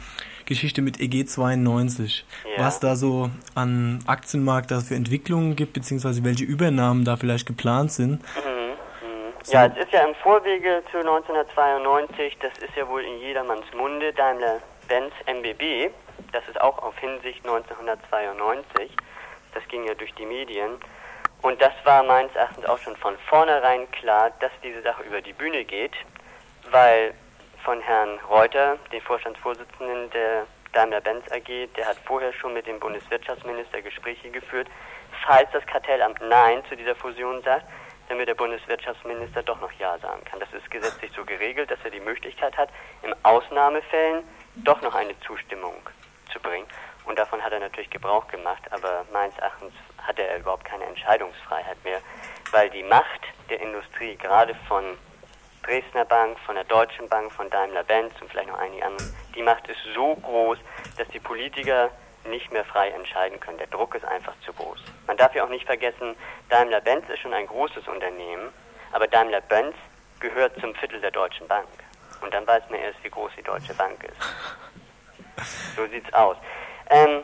Geschichte 0.47 0.81
mit 0.81 1.01
EG 1.01 1.27
92, 1.27 2.25
Ja. 2.57 2.65
was 2.65 2.81
da 2.81 2.97
so 2.97 3.29
an 3.55 3.99
Aktienmarkt 4.07 4.71
da 4.71 4.81
für 4.81 4.95
Entwicklungen 4.95 5.57
gibt, 5.57 5.75
beziehungsweise 5.75 6.25
welche 6.25 6.45
Übernahmen 6.45 7.05
da 7.05 7.17
vielleicht 7.17 7.47
geplant 7.47 7.93
sind. 7.93 8.23
Mhm, 8.37 8.71
mhm. 9.09 9.33
Ja, 9.51 9.67
es 9.67 9.77
ist 9.77 9.93
ja 9.93 10.07
im 10.07 10.15
Vorwege 10.23 10.83
zu 10.91 10.99
1992, 10.99 12.39
das 12.41 12.53
ist 12.59 12.75
ja 12.77 12.89
wohl 12.89 13.03
in 13.03 13.19
jedermanns 13.21 13.65
Munde, 13.77 14.13
Daimler-Benz 14.15 15.13
MBB, 15.27 15.91
das 16.33 16.43
ist 16.49 16.61
auch 16.61 16.79
auf 16.83 16.97
Hinsicht 16.99 17.45
1992, 17.45 18.91
das 19.53 19.63
ging 19.69 19.85
ja 19.87 19.95
durch 19.95 20.15
die 20.15 20.27
Medien. 20.27 20.71
Und 21.43 21.61
das 21.63 21.73
war 21.85 22.03
meines 22.03 22.35
Erachtens 22.35 22.65
auch 22.67 22.79
schon 22.79 22.97
von 22.97 23.17
vornherein 23.29 23.91
klar, 23.93 24.31
dass 24.41 24.51
diese 24.63 24.83
Sache 24.83 25.03
über 25.05 25.21
die 25.21 25.33
Bühne 25.33 25.65
geht, 25.65 25.93
weil 26.71 27.15
von 27.65 27.81
Herrn 27.81 28.19
Reuter, 28.29 28.79
dem 28.93 29.01
Vorstandsvorsitzenden 29.03 30.11
der 30.11 30.47
Daimler-Benz 30.73 31.31
AG, 31.31 31.69
der 31.77 31.87
hat 31.87 31.97
vorher 32.05 32.33
schon 32.33 32.55
mit 32.55 32.67
dem 32.67 32.79
Bundeswirtschaftsminister 32.81 33.83
Gespräche 33.83 34.31
geführt, 34.31 34.69
falls 35.27 35.51
das 35.53 35.65
Kartellamt 35.67 36.21
Nein 36.21 36.63
zu 36.69 36.77
dieser 36.77 36.95
Fusion 36.95 37.43
sagt, 37.43 37.65
damit 38.09 38.29
der 38.29 38.35
Bundeswirtschaftsminister 38.35 39.43
doch 39.43 39.61
noch 39.61 39.73
Ja 39.73 39.99
sagen 39.99 40.25
kann. 40.25 40.41
Das 40.41 40.53
ist 40.53 40.71
gesetzlich 40.71 41.13
so 41.15 41.25
geregelt, 41.25 41.71
dass 41.71 41.79
er 41.85 41.91
die 41.91 42.01
Möglichkeit 42.01 42.57
hat, 42.57 42.71
in 43.03 43.15
Ausnahmefällen 43.23 44.25
doch 44.57 44.81
noch 44.83 44.95
eine 44.95 45.19
Zustimmung 45.21 45.75
zu 46.33 46.41
bringen. 46.41 46.67
Und 47.05 47.19
davon 47.19 47.43
hat 47.43 47.53
er 47.53 47.61
natürlich 47.61 47.91
Gebrauch 47.91 48.27
gemacht, 48.29 48.63
aber 48.71 49.05
meines 49.13 49.37
Erachtens 49.39 49.73
hatte 50.09 50.27
er 50.27 50.39
überhaupt 50.39 50.65
keine 50.65 50.87
Entscheidungsfreiheit 50.87 51.77
mehr, 51.85 52.01
weil 52.51 52.71
die 52.71 52.83
Macht 52.83 53.21
der 53.51 53.61
Industrie, 53.61 54.17
gerade 54.17 54.57
von 54.67 54.99
Dresdner 55.63 56.07
Bank, 56.07 56.39
von 56.41 56.55
der 56.55 56.65
Deutschen 56.65 57.09
Bank, 57.09 57.31
von 57.31 57.49
Daimler-Benz 57.51 58.15
und 58.21 58.31
vielleicht 58.31 58.49
noch 58.49 58.59
einigen 58.59 58.83
anderen, 58.83 59.15
die 59.35 59.43
Macht 59.43 59.69
ist 59.69 59.79
so 59.95 60.17
groß, 60.17 60.59
dass 60.97 61.07
die 61.09 61.21
Politiker 61.21 61.91
nicht 62.25 62.51
mehr 62.53 62.65
frei 62.65 62.89
entscheiden 62.91 63.39
können. 63.39 63.59
Der 63.59 63.67
Druck 63.67 63.95
ist 63.95 64.05
einfach 64.05 64.35
zu 64.45 64.53
groß. 64.55 64.79
Man 65.07 65.17
darf 65.17 65.35
ja 65.35 65.45
auch 65.45 65.49
nicht 65.49 65.67
vergessen, 65.67 66.17
Daimler-Benz 66.49 67.09
ist 67.11 67.21
schon 67.21 67.35
ein 67.35 67.47
großes 67.47 67.87
Unternehmen, 67.87 68.49
aber 68.93 69.07
Daimler-Benz 69.07 69.77
gehört 70.21 70.59
zum 70.61 70.75
Viertel 70.75 71.01
der 71.01 71.11
Deutschen 71.11 71.47
Bank. 71.47 71.69
Und 72.23 72.33
dann 72.35 72.47
weiß 72.47 72.65
man 72.71 72.81
erst, 72.81 73.03
wie 73.05 73.11
groß 73.11 73.31
die 73.37 73.43
Deutsche 73.43 73.75
Bank 73.75 74.03
ist. 74.05 74.17
So 75.77 75.87
sieht's 75.87 76.13
aus. 76.15 76.37
Ähm, 76.91 77.23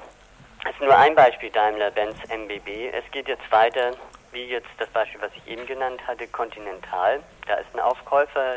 das 0.64 0.72
ist 0.72 0.80
nur 0.80 0.96
ein 0.96 1.14
Beispiel 1.14 1.50
Daimler-Benz 1.50 2.16
MBB. 2.30 2.90
Es 2.92 3.04
geht 3.10 3.28
jetzt 3.28 3.50
weiter, 3.52 3.92
wie 4.32 4.44
jetzt 4.44 4.68
das 4.78 4.88
Beispiel, 4.88 5.20
was 5.20 5.30
ich 5.36 5.46
eben 5.46 5.66
genannt 5.66 6.00
hatte, 6.06 6.26
Continental. 6.26 7.22
Da 7.46 7.56
ist 7.56 7.68
ein 7.74 7.80
Aufkäufer. 7.80 8.56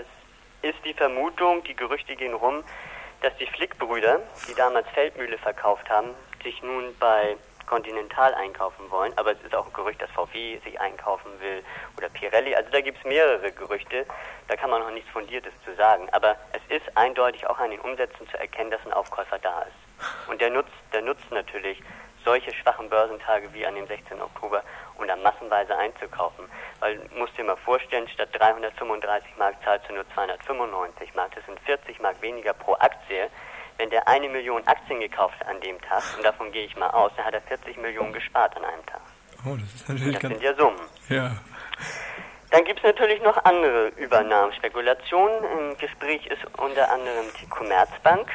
Es 0.61 0.73
ist 0.73 0.85
die 0.85 0.93
Vermutung, 0.93 1.63
die 1.63 1.75
Gerüchte 1.75 2.15
gehen 2.15 2.33
rum, 2.33 2.63
dass 3.21 3.35
die 3.37 3.45
Flick-Brüder, 3.45 4.21
die 4.47 4.55
damals 4.55 4.87
Feldmühle 4.89 5.37
verkauft 5.37 5.89
haben, 5.89 6.11
sich 6.43 6.63
nun 6.63 6.95
bei 6.97 7.35
Continental 7.65 8.33
einkaufen 8.35 8.89
wollen. 8.89 9.11
Aber 9.17 9.33
es 9.33 9.41
ist 9.43 9.53
auch 9.53 9.65
ein 9.65 9.73
Gerücht, 9.73 10.01
dass 10.01 10.09
VW 10.11 10.59
sich 10.59 10.79
einkaufen 10.79 11.29
will 11.41 11.61
oder 11.97 12.07
Pirelli. 12.07 12.55
Also 12.55 12.71
da 12.71 12.79
gibt 12.79 12.99
es 12.99 13.03
mehrere 13.03 13.51
Gerüchte. 13.51 14.05
Da 14.47 14.55
kann 14.55 14.69
man 14.69 14.81
noch 14.81 14.91
nichts 14.91 15.09
Fundiertes 15.11 15.53
zu 15.65 15.75
sagen. 15.75 16.07
Aber 16.13 16.37
es 16.53 16.75
ist 16.75 16.97
eindeutig 16.97 17.45
auch 17.47 17.59
an 17.59 17.71
den 17.71 17.81
Umsätzen 17.81 18.27
zu 18.29 18.39
erkennen, 18.39 18.71
dass 18.71 18.85
ein 18.85 18.93
Aufkäufer 18.93 19.39
da 19.39 19.63
ist. 19.63 19.86
Und 20.27 20.41
der 20.41 20.49
nutzt, 20.49 20.71
der 20.93 21.01
nutzt 21.01 21.29
natürlich 21.31 21.81
solche 22.23 22.53
schwachen 22.53 22.89
Börsentage 22.89 23.47
wie 23.53 23.65
an 23.65 23.75
dem 23.75 23.87
16. 23.87 24.21
Oktober, 24.21 24.61
um 24.97 25.07
dann 25.07 25.21
massenweise 25.23 25.77
einzukaufen. 25.77 26.45
Weil, 26.79 26.99
musst 27.15 27.37
dir 27.37 27.45
mal 27.45 27.55
vorstellen, 27.57 28.07
statt 28.09 28.29
335 28.33 29.37
Mark 29.37 29.55
zahlst 29.63 29.87
du 29.89 29.93
nur 29.93 30.05
295 30.13 31.15
Mark. 31.15 31.33
Das 31.35 31.45
sind 31.45 31.59
40 31.61 31.99
Mark 32.01 32.21
weniger 32.21 32.53
pro 32.53 32.73
Aktie. 32.73 33.29
Wenn 33.77 33.89
der 33.91 34.07
eine 34.07 34.27
Million 34.27 34.65
Aktien 34.67 34.99
gekauft 34.99 35.39
hat 35.39 35.47
an 35.47 35.61
dem 35.61 35.79
Tag, 35.81 36.03
und 36.17 36.25
davon 36.25 36.51
gehe 36.51 36.65
ich 36.65 36.75
mal 36.75 36.89
aus, 36.89 37.11
dann 37.15 37.25
hat 37.25 37.33
er 37.33 37.41
40 37.41 37.77
Millionen 37.77 38.11
gespart 38.11 38.57
an 38.57 38.65
einem 38.65 38.85
Tag. 38.85 39.01
Oh, 39.45 39.55
das 39.55 39.73
ist 39.75 39.87
natürlich 39.87 40.13
Das 40.13 40.23
ganz... 40.23 40.33
sind 40.33 40.43
ja 40.43 40.53
Summen. 40.55 40.81
Ja. 41.09 41.31
Dann 42.49 42.63
gibt 42.65 42.79
es 42.79 42.83
natürlich 42.85 43.21
noch 43.21 43.37
andere 43.45 43.89
Übernahmespekulationen. 43.89 45.43
Im 45.59 45.77
Gespräch 45.77 46.25
ist 46.27 46.43
unter 46.57 46.91
anderem 46.91 47.25
die 47.39 47.47
Commerzbank. 47.47 48.27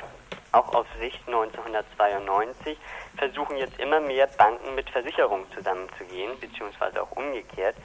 Auch 0.53 0.75
auf 0.75 0.87
Sicht 1.01 1.21
1992 1.27 2.79
versuchen 3.17 3.57
jetzt 3.57 3.79
immer 3.79 4.01
mehr 4.01 4.27
Banken 4.27 4.75
mit 4.75 4.89
Versicherungen 4.91 5.51
zusammenzugehen, 5.53 6.39
beziehungsweise 6.41 7.03
auch 7.03 7.11
umgekehrt, 7.13 7.77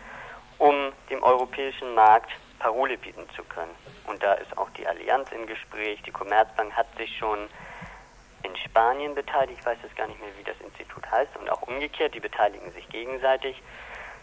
um 0.58 0.92
dem 1.10 1.24
europäischen 1.24 1.96
Markt 1.96 2.32
Parole 2.60 2.98
bieten 2.98 3.26
zu 3.36 3.44
können. 3.44 3.76
Und 4.06 4.22
da 4.22 4.34
ist 4.34 4.58
auch 4.58 4.70
die 4.72 4.88
Allianz 4.88 5.32
im 5.32 5.46
Gespräch. 5.46 6.02
Die 6.04 6.12
Commerzbank 6.12 6.74
hat 6.74 6.88
sich 6.98 7.16
schon 7.18 7.48
in 8.44 8.56
Spanien 8.58 9.16
beteiligt. 9.16 9.60
Ich 9.60 9.66
weiß 9.66 9.78
jetzt 9.84 9.96
gar 9.96 10.08
nicht 10.08 10.20
mehr, 10.20 10.30
wie 10.38 10.44
das 10.44 10.60
Institut 10.60 11.10
heißt. 11.10 11.38
Und 11.38 11.50
auch 11.50 11.62
umgekehrt, 11.64 12.14
die 12.16 12.20
beteiligen 12.20 12.72
sich 12.72 12.88
gegenseitig 12.90 13.62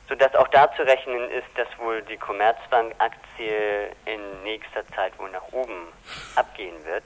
sodass 0.09 0.35
auch 0.35 0.49
da 0.49 0.71
zu 0.75 0.83
rechnen 0.83 1.31
ist, 1.31 1.47
dass 1.57 1.67
wohl 1.79 2.03
die 2.03 2.17
Commerzbank-Aktie 2.17 3.91
in 4.05 4.43
nächster 4.43 4.87
Zeit 4.89 5.19
wohl 5.19 5.31
nach 5.31 5.51
oben 5.53 5.89
abgehen 6.37 6.85
wird. 6.85 7.05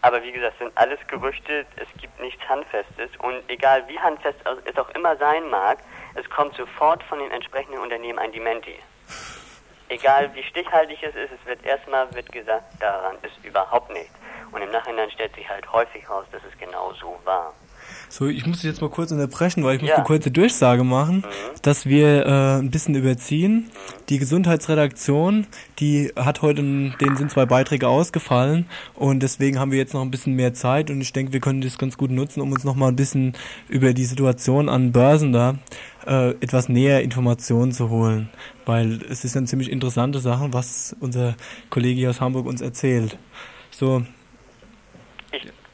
Aber 0.00 0.22
wie 0.22 0.32
gesagt, 0.32 0.54
es 0.54 0.58
sind 0.60 0.72
alles 0.76 0.98
Gerüchte, 1.08 1.66
es 1.76 1.88
gibt 2.00 2.20
nichts 2.20 2.46
Handfestes 2.48 3.10
und 3.18 3.42
egal 3.48 3.86
wie 3.88 3.98
handfest 3.98 4.38
es 4.64 4.76
auch 4.78 4.88
immer 4.90 5.16
sein 5.16 5.48
mag, 5.50 5.78
es 6.14 6.28
kommt 6.30 6.54
sofort 6.54 7.02
von 7.04 7.18
den 7.18 7.30
entsprechenden 7.32 7.80
Unternehmen 7.80 8.18
ein 8.18 8.32
Dementi. 8.32 8.78
egal 9.88 10.32
wie 10.34 10.42
stichhaltig 10.44 11.02
es 11.02 11.14
ist, 11.14 11.32
es 11.32 11.46
wird 11.46 11.64
erstmal 11.64 12.12
wird 12.14 12.30
gesagt, 12.30 12.80
daran 12.80 13.16
ist 13.22 13.44
überhaupt 13.44 13.90
nichts. 13.90 14.14
Und 14.52 14.62
im 14.62 14.70
Nachhinein 14.70 15.10
stellt 15.10 15.34
sich 15.34 15.48
halt 15.48 15.70
häufig 15.72 16.08
raus, 16.08 16.26
dass 16.32 16.42
es 16.44 16.56
genau 16.58 16.92
so 16.94 17.18
war. 17.24 17.52
So, 18.10 18.26
ich 18.26 18.46
muss 18.46 18.56
dich 18.60 18.64
jetzt 18.70 18.80
mal 18.80 18.88
kurz 18.90 19.12
unterbrechen, 19.12 19.62
weil 19.64 19.76
ich 19.76 19.82
muss 19.82 19.90
Ja. 19.90 19.96
eine 19.96 20.04
kurze 20.04 20.30
Durchsage 20.30 20.82
machen, 20.82 21.24
dass 21.62 21.84
wir 21.86 22.24
äh, 22.26 22.58
ein 22.58 22.70
bisschen 22.70 22.94
überziehen. 22.94 23.66
Die 24.08 24.18
Gesundheitsredaktion, 24.18 25.46
die 25.78 26.10
hat 26.16 26.40
heute, 26.42 26.62
denen 26.62 27.16
sind 27.16 27.30
zwei 27.30 27.44
Beiträge 27.44 27.86
ausgefallen 27.86 28.66
und 28.94 29.22
deswegen 29.22 29.58
haben 29.58 29.70
wir 29.72 29.78
jetzt 29.78 29.92
noch 29.94 30.00
ein 30.02 30.10
bisschen 30.10 30.34
mehr 30.34 30.54
Zeit 30.54 30.90
und 30.90 31.00
ich 31.00 31.12
denke, 31.12 31.32
wir 31.32 31.40
können 31.40 31.60
das 31.60 31.76
ganz 31.76 31.96
gut 31.98 32.10
nutzen, 32.10 32.40
um 32.40 32.50
uns 32.52 32.64
noch 32.64 32.74
mal 32.74 32.88
ein 32.88 32.96
bisschen 32.96 33.34
über 33.68 33.92
die 33.92 34.06
Situation 34.06 34.68
an 34.68 34.90
Börsen 34.92 35.32
da 35.32 35.56
äh, 36.06 36.30
etwas 36.40 36.68
näher 36.70 37.02
Informationen 37.02 37.72
zu 37.72 37.90
holen, 37.90 38.30
weil 38.64 39.00
es 39.10 39.24
ist 39.24 39.36
eine 39.36 39.46
ziemlich 39.46 39.70
interessante 39.70 40.18
Sache, 40.20 40.48
was 40.52 40.96
unser 41.00 41.34
Kollege 41.68 42.00
hier 42.00 42.10
aus 42.10 42.20
Hamburg 42.22 42.46
uns 42.46 42.62
erzählt. 42.62 43.18
So, 43.70 44.02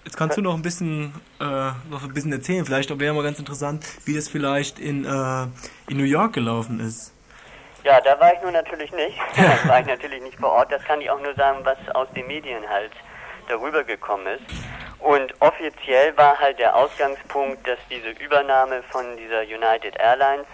Jetzt 0.04 0.16
kannst 0.16 0.36
du 0.36 0.42
noch 0.42 0.54
ein 0.54 0.62
bisschen 0.62 1.14
äh, 1.40 1.44
noch 1.88 2.02
ein 2.02 2.12
bisschen 2.12 2.32
erzählen. 2.32 2.64
Vielleicht 2.64 2.98
wäre 2.98 3.14
mal 3.14 3.22
ganz 3.22 3.38
interessant, 3.38 3.86
wie 4.04 4.14
das 4.14 4.28
vielleicht 4.28 4.78
in, 4.78 5.04
äh, 5.04 5.46
in 5.88 5.96
New 5.96 6.04
York 6.04 6.34
gelaufen 6.34 6.78
ist. 6.78 7.12
Ja, 7.84 8.00
da 8.00 8.18
war 8.20 8.34
ich 8.34 8.42
nun 8.42 8.52
natürlich 8.52 8.92
nicht. 8.92 9.18
da 9.36 9.68
war 9.68 9.80
ich 9.80 9.86
natürlich 9.86 10.22
nicht 10.22 10.38
vor 10.38 10.52
Ort. 10.52 10.70
Das 10.70 10.84
kann 10.84 11.00
ich 11.00 11.10
auch 11.10 11.20
nur 11.20 11.34
sagen, 11.34 11.60
was 11.64 11.78
aus 11.94 12.08
den 12.14 12.26
Medien 12.26 12.68
halt 12.68 12.92
darüber 13.48 13.82
gekommen 13.84 14.26
ist. 14.26 14.44
Und 15.00 15.34
offiziell 15.40 16.16
war 16.16 16.38
halt 16.38 16.58
der 16.58 16.74
Ausgangspunkt, 16.74 17.66
dass 17.66 17.78
diese 17.90 18.10
Übernahme 18.24 18.82
von 18.90 19.04
dieser 19.16 19.42
United 19.42 19.96
Airlines 19.98 20.46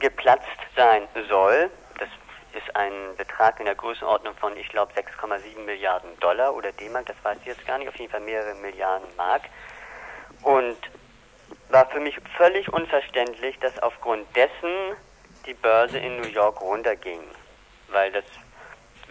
geplatzt 0.00 0.46
sein 0.76 1.02
soll. 1.28 1.70
Ist 2.52 2.74
ein 2.74 3.14
Betrag 3.16 3.60
in 3.60 3.66
der 3.66 3.76
Größenordnung 3.76 4.34
von, 4.36 4.56
ich 4.56 4.68
glaube, 4.68 4.92
6,7 4.94 5.60
Milliarden 5.60 6.18
Dollar 6.18 6.54
oder 6.54 6.72
D-Mark, 6.72 7.06
das 7.06 7.16
weiß 7.22 7.38
ich 7.40 7.46
jetzt 7.46 7.66
gar 7.66 7.78
nicht, 7.78 7.88
auf 7.88 7.96
jeden 7.96 8.10
Fall 8.10 8.20
mehrere 8.20 8.54
Milliarden 8.54 9.08
Mark. 9.16 9.42
Und 10.42 10.78
war 11.68 11.86
für 11.86 12.00
mich 12.00 12.18
völlig 12.36 12.72
unverständlich, 12.72 13.58
dass 13.60 13.78
aufgrund 13.80 14.26
dessen 14.34 14.96
die 15.46 15.54
Börse 15.54 15.98
in 15.98 16.20
New 16.20 16.28
York 16.28 16.60
runterging. 16.60 17.22
Weil 17.88 18.12
das 18.12 18.24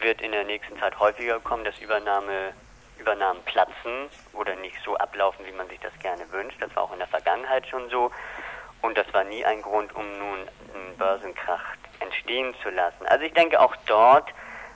wird 0.02 0.22
in 0.22 0.32
der 0.32 0.44
nächsten 0.44 0.78
Zeit 0.80 1.00
häufiger 1.00 1.40
kommen, 1.40 1.64
dass 1.64 1.78
Übernahme, 1.80 2.54
Übernahmen 2.98 3.42
platzen 3.44 4.10
oder 4.34 4.56
nicht 4.58 4.78
so 4.84 4.98
ablaufen, 4.98 5.46
wie 5.46 5.52
man 5.52 5.68
sich 5.70 5.80
das 5.80 5.98
gerne 6.00 6.30
wünscht. 6.32 6.62
Das 6.62 6.76
war 6.76 6.84
auch 6.84 6.94
in 6.94 7.00
der 7.00 7.08
Vergangenheit 7.08 7.68
schon 7.68 7.90
so. 7.90 8.12
Und 8.82 8.98
das 8.98 9.12
war 9.14 9.24
nie 9.24 9.44
ein 9.44 9.62
Grund, 9.62 9.94
um 9.96 10.20
nun 10.20 10.40
einen 10.74 10.98
Börsenkrach 10.98 11.76
entstehen 12.00 12.54
zu 12.64 12.70
lassen. 12.70 13.06
Also 13.08 13.26
ich 13.26 13.34
denke, 13.34 13.60
auch 13.60 13.76
dort 13.86 14.30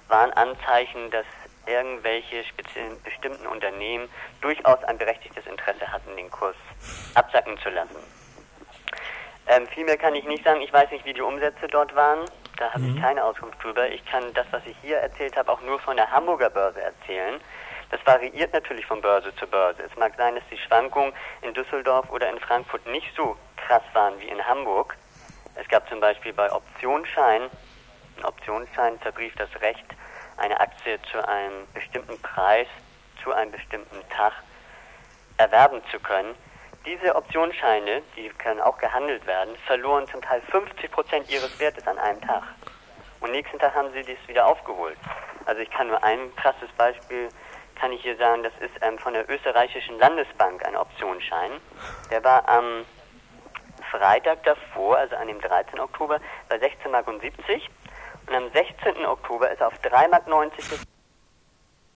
waren 0.08 0.32
Anzeichen, 0.34 1.10
dass 1.12 1.26
irgendwelche 1.66 2.44
speziellen, 2.44 3.02
bestimmten 3.04 3.48
Unternehmen 3.48 4.10
durchaus 4.42 4.84
ein 4.84 4.98
berechtigtes 4.98 5.46
Interesse 5.48 5.92
hatten, 5.92 6.16
den 6.16 6.30
Kurs 6.30 6.56
absacken 7.16 7.58
zu 7.60 7.70
lassen. 7.70 7.96
Ähm, 9.48 9.68
viel 9.68 9.86
mehr 9.86 9.98
kann 9.98 10.16
ich 10.16 10.26
nicht 10.26 10.44
sagen. 10.44 10.62
Ich 10.62 10.72
weiß 10.72 10.92
nicht, 10.92 11.06
wie 11.06 11.14
die 11.14 11.22
Umsätze 11.22 11.68
dort 11.68 11.96
waren. 11.96 12.26
Da 12.58 12.72
habe 12.74 12.86
ich 12.86 13.02
keine 13.02 13.24
Auskunft 13.24 13.62
drüber. 13.64 13.90
Ich 13.90 14.06
kann 14.06 14.34
das, 14.34 14.46
was 14.52 14.66
ich 14.66 14.76
hier 14.82 14.98
erzählt 14.98 15.36
habe, 15.36 15.52
auch 15.52 15.62
nur 15.62 15.80
von 15.80 15.98
der 15.98 16.12
Hamburger 16.12 16.50
Börse 16.50 16.82
erzählen. 16.82 17.40
Das 17.90 18.00
variiert 18.06 18.54
natürlich 18.54 18.86
von 18.86 19.02
Börse 19.02 19.36
zu 19.36 19.46
Börse. 19.48 19.84
Es 19.84 19.96
mag 19.98 20.14
sein, 20.18 20.36
dass 20.36 20.44
die 20.50 20.58
Schwankungen 20.58 21.14
in 21.42 21.54
Düsseldorf 21.54 22.10
oder 22.12 22.30
in 22.30 22.40
Frankfurt 22.40 22.86
nicht 22.88 23.14
so 23.16 23.36
krass 23.58 23.84
waren 23.94 24.20
wie 24.20 24.28
in 24.28 24.46
Hamburg. 24.48 24.96
Es 25.56 25.68
gab 25.68 25.88
zum 25.90 26.00
Beispiel 26.00 26.34
bei 26.34 26.52
Optionsschein, 26.52 27.50
ein 28.18 28.26
Optionsschein 28.26 29.00
verbrieft 29.00 29.40
das 29.40 29.50
Recht, 29.62 29.86
eine 30.38 30.60
Aktie 30.60 31.00
zu 31.12 31.28
einem 31.28 31.68
bestimmten 31.74 32.20
Preis, 32.22 32.68
zu 33.24 33.32
einem 33.34 33.52
bestimmten 33.52 34.08
Tag 34.10 34.34
erwerben 35.38 35.82
zu 35.92 36.00
können. 36.00 36.36
Diese 36.86 37.16
Optionsscheine, 37.16 38.02
die 38.16 38.30
können 38.30 38.60
auch 38.60 38.78
gehandelt 38.78 39.26
werden, 39.26 39.56
verloren 39.66 40.08
zum 40.10 40.22
Teil 40.22 40.42
50 40.42 40.92
Prozent 40.92 41.30
ihres 41.30 41.58
Wertes 41.60 41.88
an 41.88 41.98
einem 41.98 42.22
Tag. 42.22 42.44
Und 43.22 43.32
nächsten 43.32 43.58
Tag 43.58 43.74
haben 43.74 43.92
sie 43.94 44.04
dies 44.04 44.18
wieder 44.28 44.46
aufgeholt. 44.46 44.98
Also 45.46 45.62
ich 45.62 45.70
kann 45.72 45.88
nur 45.88 46.04
ein 46.04 46.36
krasses 46.36 46.70
Beispiel, 46.78 47.30
kann 47.76 47.92
ich 47.94 48.02
hier 48.02 48.18
sagen, 48.18 48.44
das 48.44 48.54
ist 48.60 48.74
ähm, 48.82 49.00
von 49.00 49.14
der 49.14 49.30
österreichischen 49.30 49.98
Landesbank 49.98 50.66
ein 50.66 50.76
Optionsschein. 50.76 51.52
Der 52.12 52.24
war 52.24 52.48
am 52.50 52.86
Freitag 53.94 54.44
davor, 54.44 54.98
also 54.98 55.16
an 55.16 55.28
dem 55.28 55.40
13. 55.40 55.80
Oktober, 55.80 56.20
bei 56.50 56.56
16,70 56.56 56.90
Mark 56.90 57.08
und 57.08 57.22
am 58.34 58.52
16. 58.52 59.06
Oktober 59.06 59.52
ist 59.52 59.62
er 59.62 59.68
auf 59.68 59.80
3,90 59.84 60.10
Mark 60.10 60.28